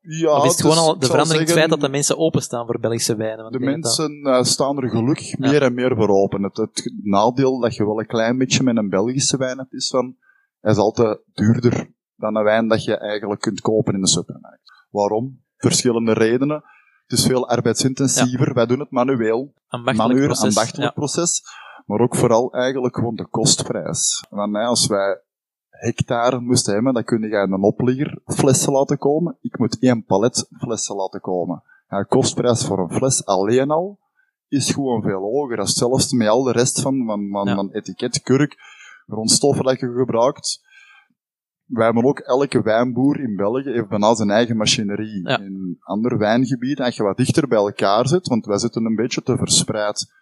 [0.00, 2.66] ja, of is het gewoon al de verandering het zeggen, feit dat de mensen openstaan
[2.66, 3.42] voor Belgische wijnen?
[3.42, 6.42] Want De dat- mensen eh, staan er gelukkig meer en meer voor open.
[6.42, 9.88] Het, het nadeel dat je wel een klein beetje met een Belgische wijn hebt, is
[9.88, 10.16] van,
[10.60, 14.86] hij is altijd duurder dan een wijn dat je eigenlijk kunt kopen in de supermarkt.
[14.90, 15.44] Waarom?
[15.56, 16.64] Verschillende redenen.
[17.06, 18.54] Het is veel arbeidsintensiever.
[18.54, 19.54] Wij doen het manueel.
[19.68, 20.44] ambachtelijk manuur, proces.
[20.56, 20.94] ambachtelijk Ja.
[21.00, 21.42] proces.
[21.86, 24.24] Maar ook vooral eigenlijk gewoon de kostprijs.
[24.30, 25.20] Want nee, als wij
[25.70, 29.36] hectare moesten hebben, dan kun je een opligger flessen laten komen.
[29.40, 31.62] Ik moet één palet flessen laten komen.
[31.88, 33.98] Ja, de kostprijs voor een fles alleen al
[34.48, 35.58] is gewoon veel hoger.
[35.58, 37.54] Als zelfs met al de rest van, van, van, Ja.
[37.54, 38.56] van etiket, kurk,
[39.06, 40.64] grondstoffen dat je gebruikt.
[41.66, 45.28] Wij hebben ook, elke wijnboer in België heeft bijna zijn eigen machinerie.
[45.28, 45.38] Ja.
[45.38, 49.22] In andere wijngebieden, als je wat dichter bij elkaar zit, want wij zitten een beetje
[49.22, 50.12] te verspreid.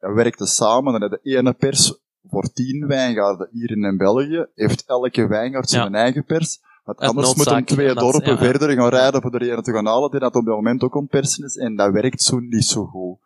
[0.00, 0.92] dat werkte samen.
[0.92, 1.98] Dan had de ene pers
[2.28, 6.60] voor tien wijngaarden hier in België, heeft elke wijngaard zijn eigen pers.
[6.84, 8.38] Want anders moeten noodzaak, twee dorpen ja.
[8.38, 10.94] verder gaan rijden voor de ene te gaan halen, die dat op dat moment ook
[10.94, 11.56] ontpersen is.
[11.56, 13.18] En dat werkt zo niet zo goed.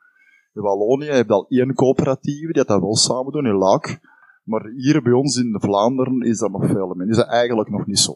[0.54, 4.00] In Wallonië heb je al één coöperatieve, die dat wel samen doen, in Laak.
[4.44, 7.08] Maar hier bij ons in de Vlaanderen is dat nog veel minder.
[7.08, 8.14] Is dat eigenlijk nog niet zo.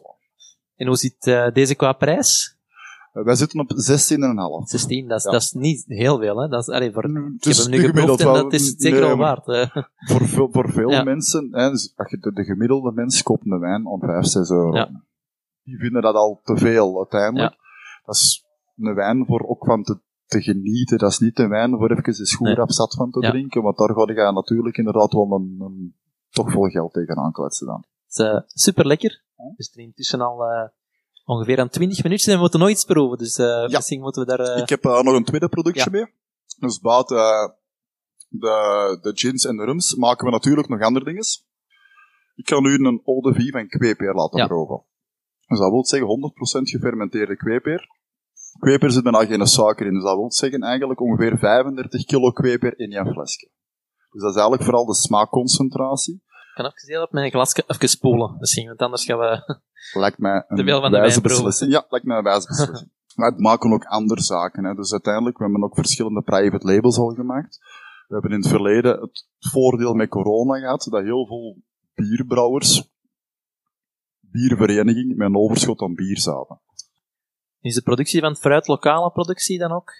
[0.75, 2.57] En hoe zit eh, deze qua prijs?
[3.13, 3.77] Uh, Wij zitten op 16,5.
[3.77, 5.31] 16, dat is, Ja.
[5.31, 6.47] dat is niet heel veel, hè?
[6.47, 8.99] Dat is, allee, voor, Het ik heb hem nu geproefd en dat is het zeker
[8.99, 9.47] nee, maar waard.
[9.47, 9.83] eh.
[9.97, 11.03] Voor veel, voor veel Ja.
[11.03, 14.49] mensen, hè, dus als je de, de gemiddelde mens koopt een wijn om 5, 6
[14.49, 14.75] euro.
[14.75, 14.89] Ja.
[15.63, 17.51] Die vinden dat al te veel uiteindelijk.
[17.53, 17.57] Ja.
[18.05, 18.45] Dat is
[18.77, 20.97] een wijn voor ook van te, te genieten.
[20.97, 22.65] Dat is niet een wijn voor even eens goed Nee.
[22.67, 23.61] zat van te drinken.
[23.61, 25.95] Want daar ga je natuurlijk inderdaad wel een, een,
[26.29, 27.85] toch veel geld tegenaan kletsen dan.
[28.07, 29.23] Het is eh, super lekker.
[29.35, 30.67] We zitten intussen al eh,
[31.25, 33.17] ongeveer aan 20 minuten en we moeten nog iets proeven.
[33.17, 34.57] Dus eh, misschien moeten we daar.
[34.57, 35.89] Ik heb nog een tweede productje Ja.
[35.91, 36.13] mee.
[36.59, 37.55] Dus buiten
[38.27, 41.23] de, de gins en de rums maken we natuurlijk nog andere dingen.
[42.35, 44.47] Ik kan u een eau de vie van kweepeer laten Ja.
[44.47, 44.83] proeven.
[45.47, 47.87] Dus dat wil zeggen 100% gefermenteerde kweepeer.
[48.59, 52.79] Kweeper zit bijna geen suiker in, dus dat wil zeggen eigenlijk ongeveer 35 kilo kweeper
[52.79, 53.49] in één flesje.
[54.09, 56.13] Dus dat is eigenlijk vooral de smaakconcentratie.
[56.13, 59.59] Ik kan even heel op mijn glasje even spoelen, misschien, want anders gaan we.
[59.93, 61.71] Lijkt mij een Te veel van de wijze beslissing.
[61.71, 62.91] Ja, lijkt mij een wijze beslissing.
[63.15, 64.65] maar het maken ook andere zaken.
[64.65, 64.73] Hè.
[64.73, 67.59] Dus uiteindelijk, we hebben ook verschillende private labels al gemaakt.
[68.07, 71.57] We hebben in het verleden het voordeel met corona gehad, dat heel veel
[71.93, 72.89] bierbrouwers,
[74.19, 76.61] biervereniging, met een overschot aan bier zaten.
[77.61, 79.91] Is de productie van het fruit lokale productie dan ook?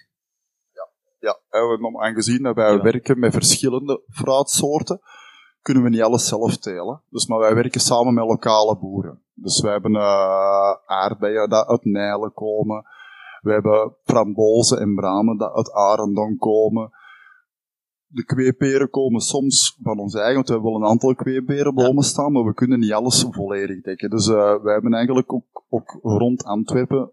[1.20, 2.82] Ja, en aangezien dat wij Ja.
[2.82, 5.00] werken met verschillende fruitsoorten,
[5.62, 7.02] kunnen we niet alles zelf telen.
[7.08, 9.22] Dus, maar wij werken samen met lokale boeren.
[9.34, 12.84] Dus wij hebben eh aardbeien dat uit Nijlen komen.
[13.40, 16.90] We hebben frambozen en bramen dat uit Arendon komen.
[18.06, 22.32] De kweeperen komen soms van ons eigen, want we hebben wel een aantal kweeperenbomen staan,
[22.32, 24.10] maar we kunnen niet alles volledig dekken.
[24.10, 27.12] Dus eh wij hebben eigenlijk ook, ook rond Antwerpen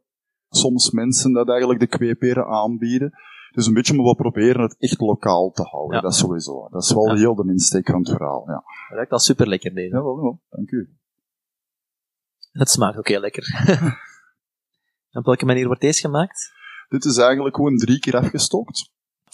[0.50, 3.12] soms mensen dat eigenlijk de kweeperen aanbieden.
[3.58, 5.96] Dus een beetje, maar we proberen het echt lokaal te houden.
[5.96, 6.02] Ja.
[6.02, 6.68] Dat is sowieso.
[6.70, 7.16] Dat is wel Ja.
[7.16, 8.44] heel de insteek van het verhaal.
[8.48, 9.96] Ja, Ruikt al super lekker deze.
[9.96, 10.42] ja wel, wel.
[10.50, 10.90] Dank u.
[12.52, 13.44] Het smaakt ook heel lekker.
[15.20, 16.52] op welke manier wordt deze gemaakt?
[16.90, 18.92] Dit is eigenlijk gewoon drie keer afgestookt.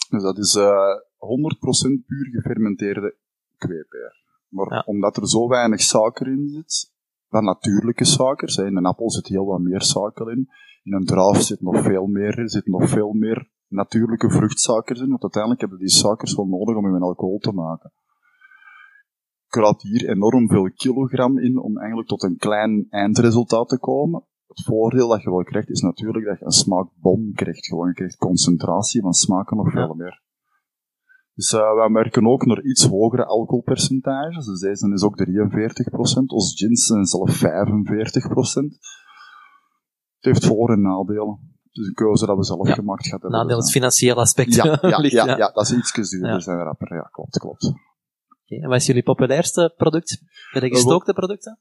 [0.08, 3.16] Dus dat is eh 100% puur gefermenteerde
[3.56, 4.22] kweeper.
[4.48, 4.82] Maar Ja.
[4.86, 6.92] omdat er zo weinig suiker in zit,
[7.28, 10.48] van natuurlijke suikers, in een appel zit heel wat meer suiker in,
[10.82, 15.08] in een druif zit nog veel meer, er zit nog veel meer natuurlijke vruchtsuikers in,
[15.08, 17.92] want uiteindelijk hebben die suikers wel nodig om je een alcohol te maken.
[19.46, 24.24] Ik raad hier enorm veel kilogram in om eigenlijk tot een klein eindresultaat te komen.
[24.46, 27.66] Het voordeel dat je wel krijgt is natuurlijk dat je een smaakbom krijgt.
[27.66, 30.22] Gewoon, je krijgt concentratie van smaken nog veel meer.
[31.34, 34.46] Dus uh, wij merken ook naar iets hogere alcoholpercentages.
[34.46, 37.42] Dus deze is ook 43%, ons gins zijn zelf 45%.
[40.14, 41.53] Het heeft voor- en nadelen.
[41.82, 42.74] Is een keuze dat we zelf Ja.
[42.74, 43.30] gemaakt gaan hebben.
[43.30, 44.54] Nadeel Dus, het financiële aspect.
[44.54, 46.94] ja, ja, ligt, ja, ja, dat is iets duurder zijn rapper.
[46.94, 47.64] Ja, klopt, klopt.
[47.64, 50.22] Oké, En wat is jullie populairste product?
[50.52, 51.58] Bij de wel- gestookte producten?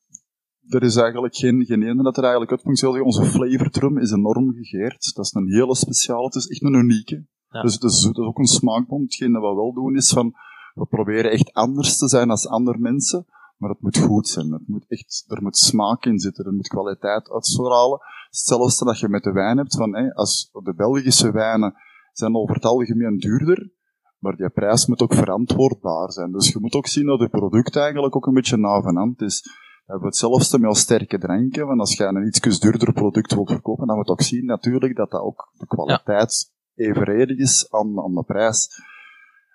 [0.67, 5.11] Er is eigenlijk geen, geen ene dat er eigenlijk zeggen, Onze flavortrum is enorm gegeerd.
[5.15, 6.25] Dat is een hele speciale.
[6.25, 7.25] Het is echt een unieke.
[7.49, 7.61] Ja.
[7.61, 9.01] Dus het is, het is ook een smaakbom.
[9.01, 10.33] Hetgeen dat we wel doen is van,
[10.73, 13.25] we proberen echt anders te zijn als andere mensen.
[13.63, 14.51] Maar het moet goed zijn.
[14.51, 16.45] Het moet echt, er moet smaak in zitten.
[16.45, 17.99] Er moet kwaliteit uitstralen.
[18.25, 21.73] Hetzelfde dat je met de wijn hebt van, hé, als de Belgische wijnen
[22.11, 23.71] zijn over het algemeen duurder.
[24.19, 26.31] Maar die prijs moet ook verantwoordbaar zijn.
[26.31, 29.41] Dus je moet ook zien dat het product eigenlijk ook een beetje navenant is.
[29.85, 31.67] We hebben hetzelfde met sterke dranken.
[31.67, 34.95] Want als je een iets duurder product wilt verkopen, dan moet je ook zien natuurlijk
[34.95, 38.69] dat dat ook de kwaliteit evenredig is aan, aan de prijs.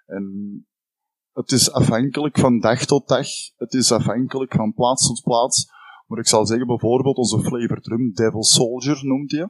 [0.07, 0.67] En
[1.39, 3.27] het is afhankelijk van dag tot dag.
[3.57, 5.71] Het is afhankelijk van plaats tot plaats.
[6.07, 9.49] Maar ik zal zeggen, bijvoorbeeld onze flavored rum, Devil Soldier noemt hij.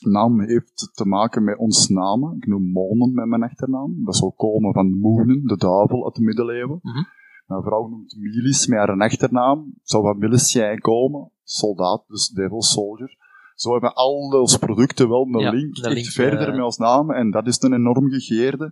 [0.00, 2.36] Naam heeft te maken met ons namen.
[2.36, 4.04] Ik noem Monen met mijn achternaam.
[4.04, 6.78] Dat zou komen van Moonen, de duivel uit de middeleeuwen.
[6.82, 7.02] Mhm.
[7.46, 9.74] Mijn vrouw noemt Milis met haar achternaam.
[9.82, 11.30] Zou van Milicijn komen.
[11.42, 13.16] Soldaat, dus Devil Soldier.
[13.54, 17.10] Zo hebben al onze producten wel een Ja, link, link, verder eh, met ons naam.
[17.10, 18.70] En dat is een enorm gegeerde.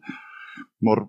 [0.79, 1.09] Maar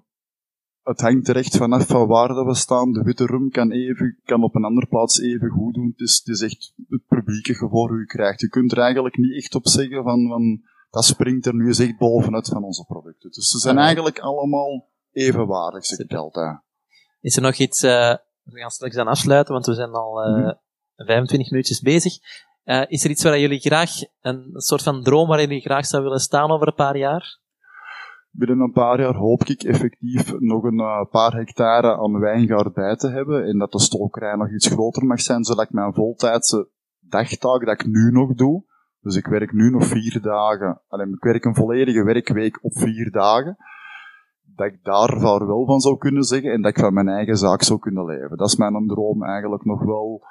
[0.83, 2.91] het hangt er echt vanaf van waar dat we staan.
[2.91, 5.91] De witte rum kan, even, kan op een andere plaats even goed doen.
[5.97, 8.41] Het is, het is echt het publiek dat je voor u krijgt.
[8.41, 11.79] Je kunt er eigenlijk niet echt op zeggen van, van dat springt er nu eens
[11.79, 13.31] echt bovenuit van onze producten.
[13.31, 16.17] Dus ze zijn eigenlijk allemaal evenwaardig, zeg ik Super.
[16.17, 16.59] altijd.
[17.21, 20.33] Is er nog iets, eh, we gaan straks aan afsluiten, want we zijn al eh,
[20.33, 20.53] Mhm.
[20.95, 22.13] 25 minuutjes bezig.
[22.63, 23.91] Eh, is er iets waar jullie graag,
[24.21, 27.39] een soort van droom waar jullie graag zou willen staan over een paar jaar?
[28.31, 32.95] Binnen een paar jaar hoop ik effectief nog een uh, paar hectare aan wijngaard bij
[32.95, 36.69] te hebben en dat de stokerij nog iets groter mag zijn, zodat ik mijn voltijdse
[36.99, 38.63] dagtaak dat ik nu nog doe,
[39.01, 43.11] dus ik werk nu nog vier dagen, alleen ik werk een volledige werkweek op vier
[43.11, 43.57] dagen,
[44.55, 47.61] dat ik daar wel van zou kunnen zeggen en dat ik van mijn eigen zaak
[47.61, 48.37] zou kunnen leven.
[48.37, 50.21] Dat is mijn droom eigenlijk nog wel,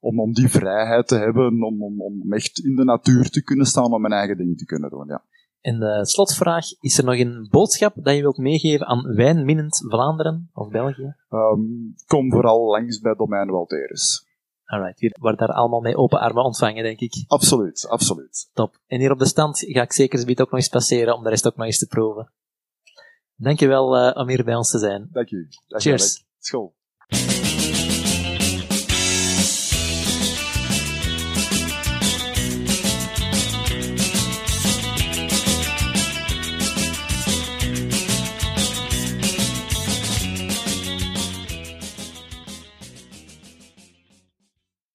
[0.00, 3.66] om, om die vrijheid te hebben, om, om, om echt in de natuur te kunnen
[3.66, 5.22] staan, om mijn eigen ding te kunnen doen, ja.
[5.66, 10.50] En de slotvraag, is er nog een boodschap dat je wilt meegeven aan wijnminnend Vlaanderen
[10.52, 11.16] of België?
[11.30, 14.26] Um, kom vooral langs bij Domein Walteris.
[14.64, 17.24] Alright, we worden daar allemaal mee open armen ontvangen, denk ik.
[17.26, 18.50] Absoluut, absoluut.
[18.52, 18.78] Top.
[18.86, 21.28] En hier op de stand ga ik zeker zoiets ook nog eens passeren om de
[21.28, 22.32] rest ook nog eens te proeven.
[23.34, 25.08] Dankjewel uh, om hier bij ons te zijn.
[25.12, 25.48] Dank u.
[25.66, 26.24] Cheers.
[26.38, 26.74] School.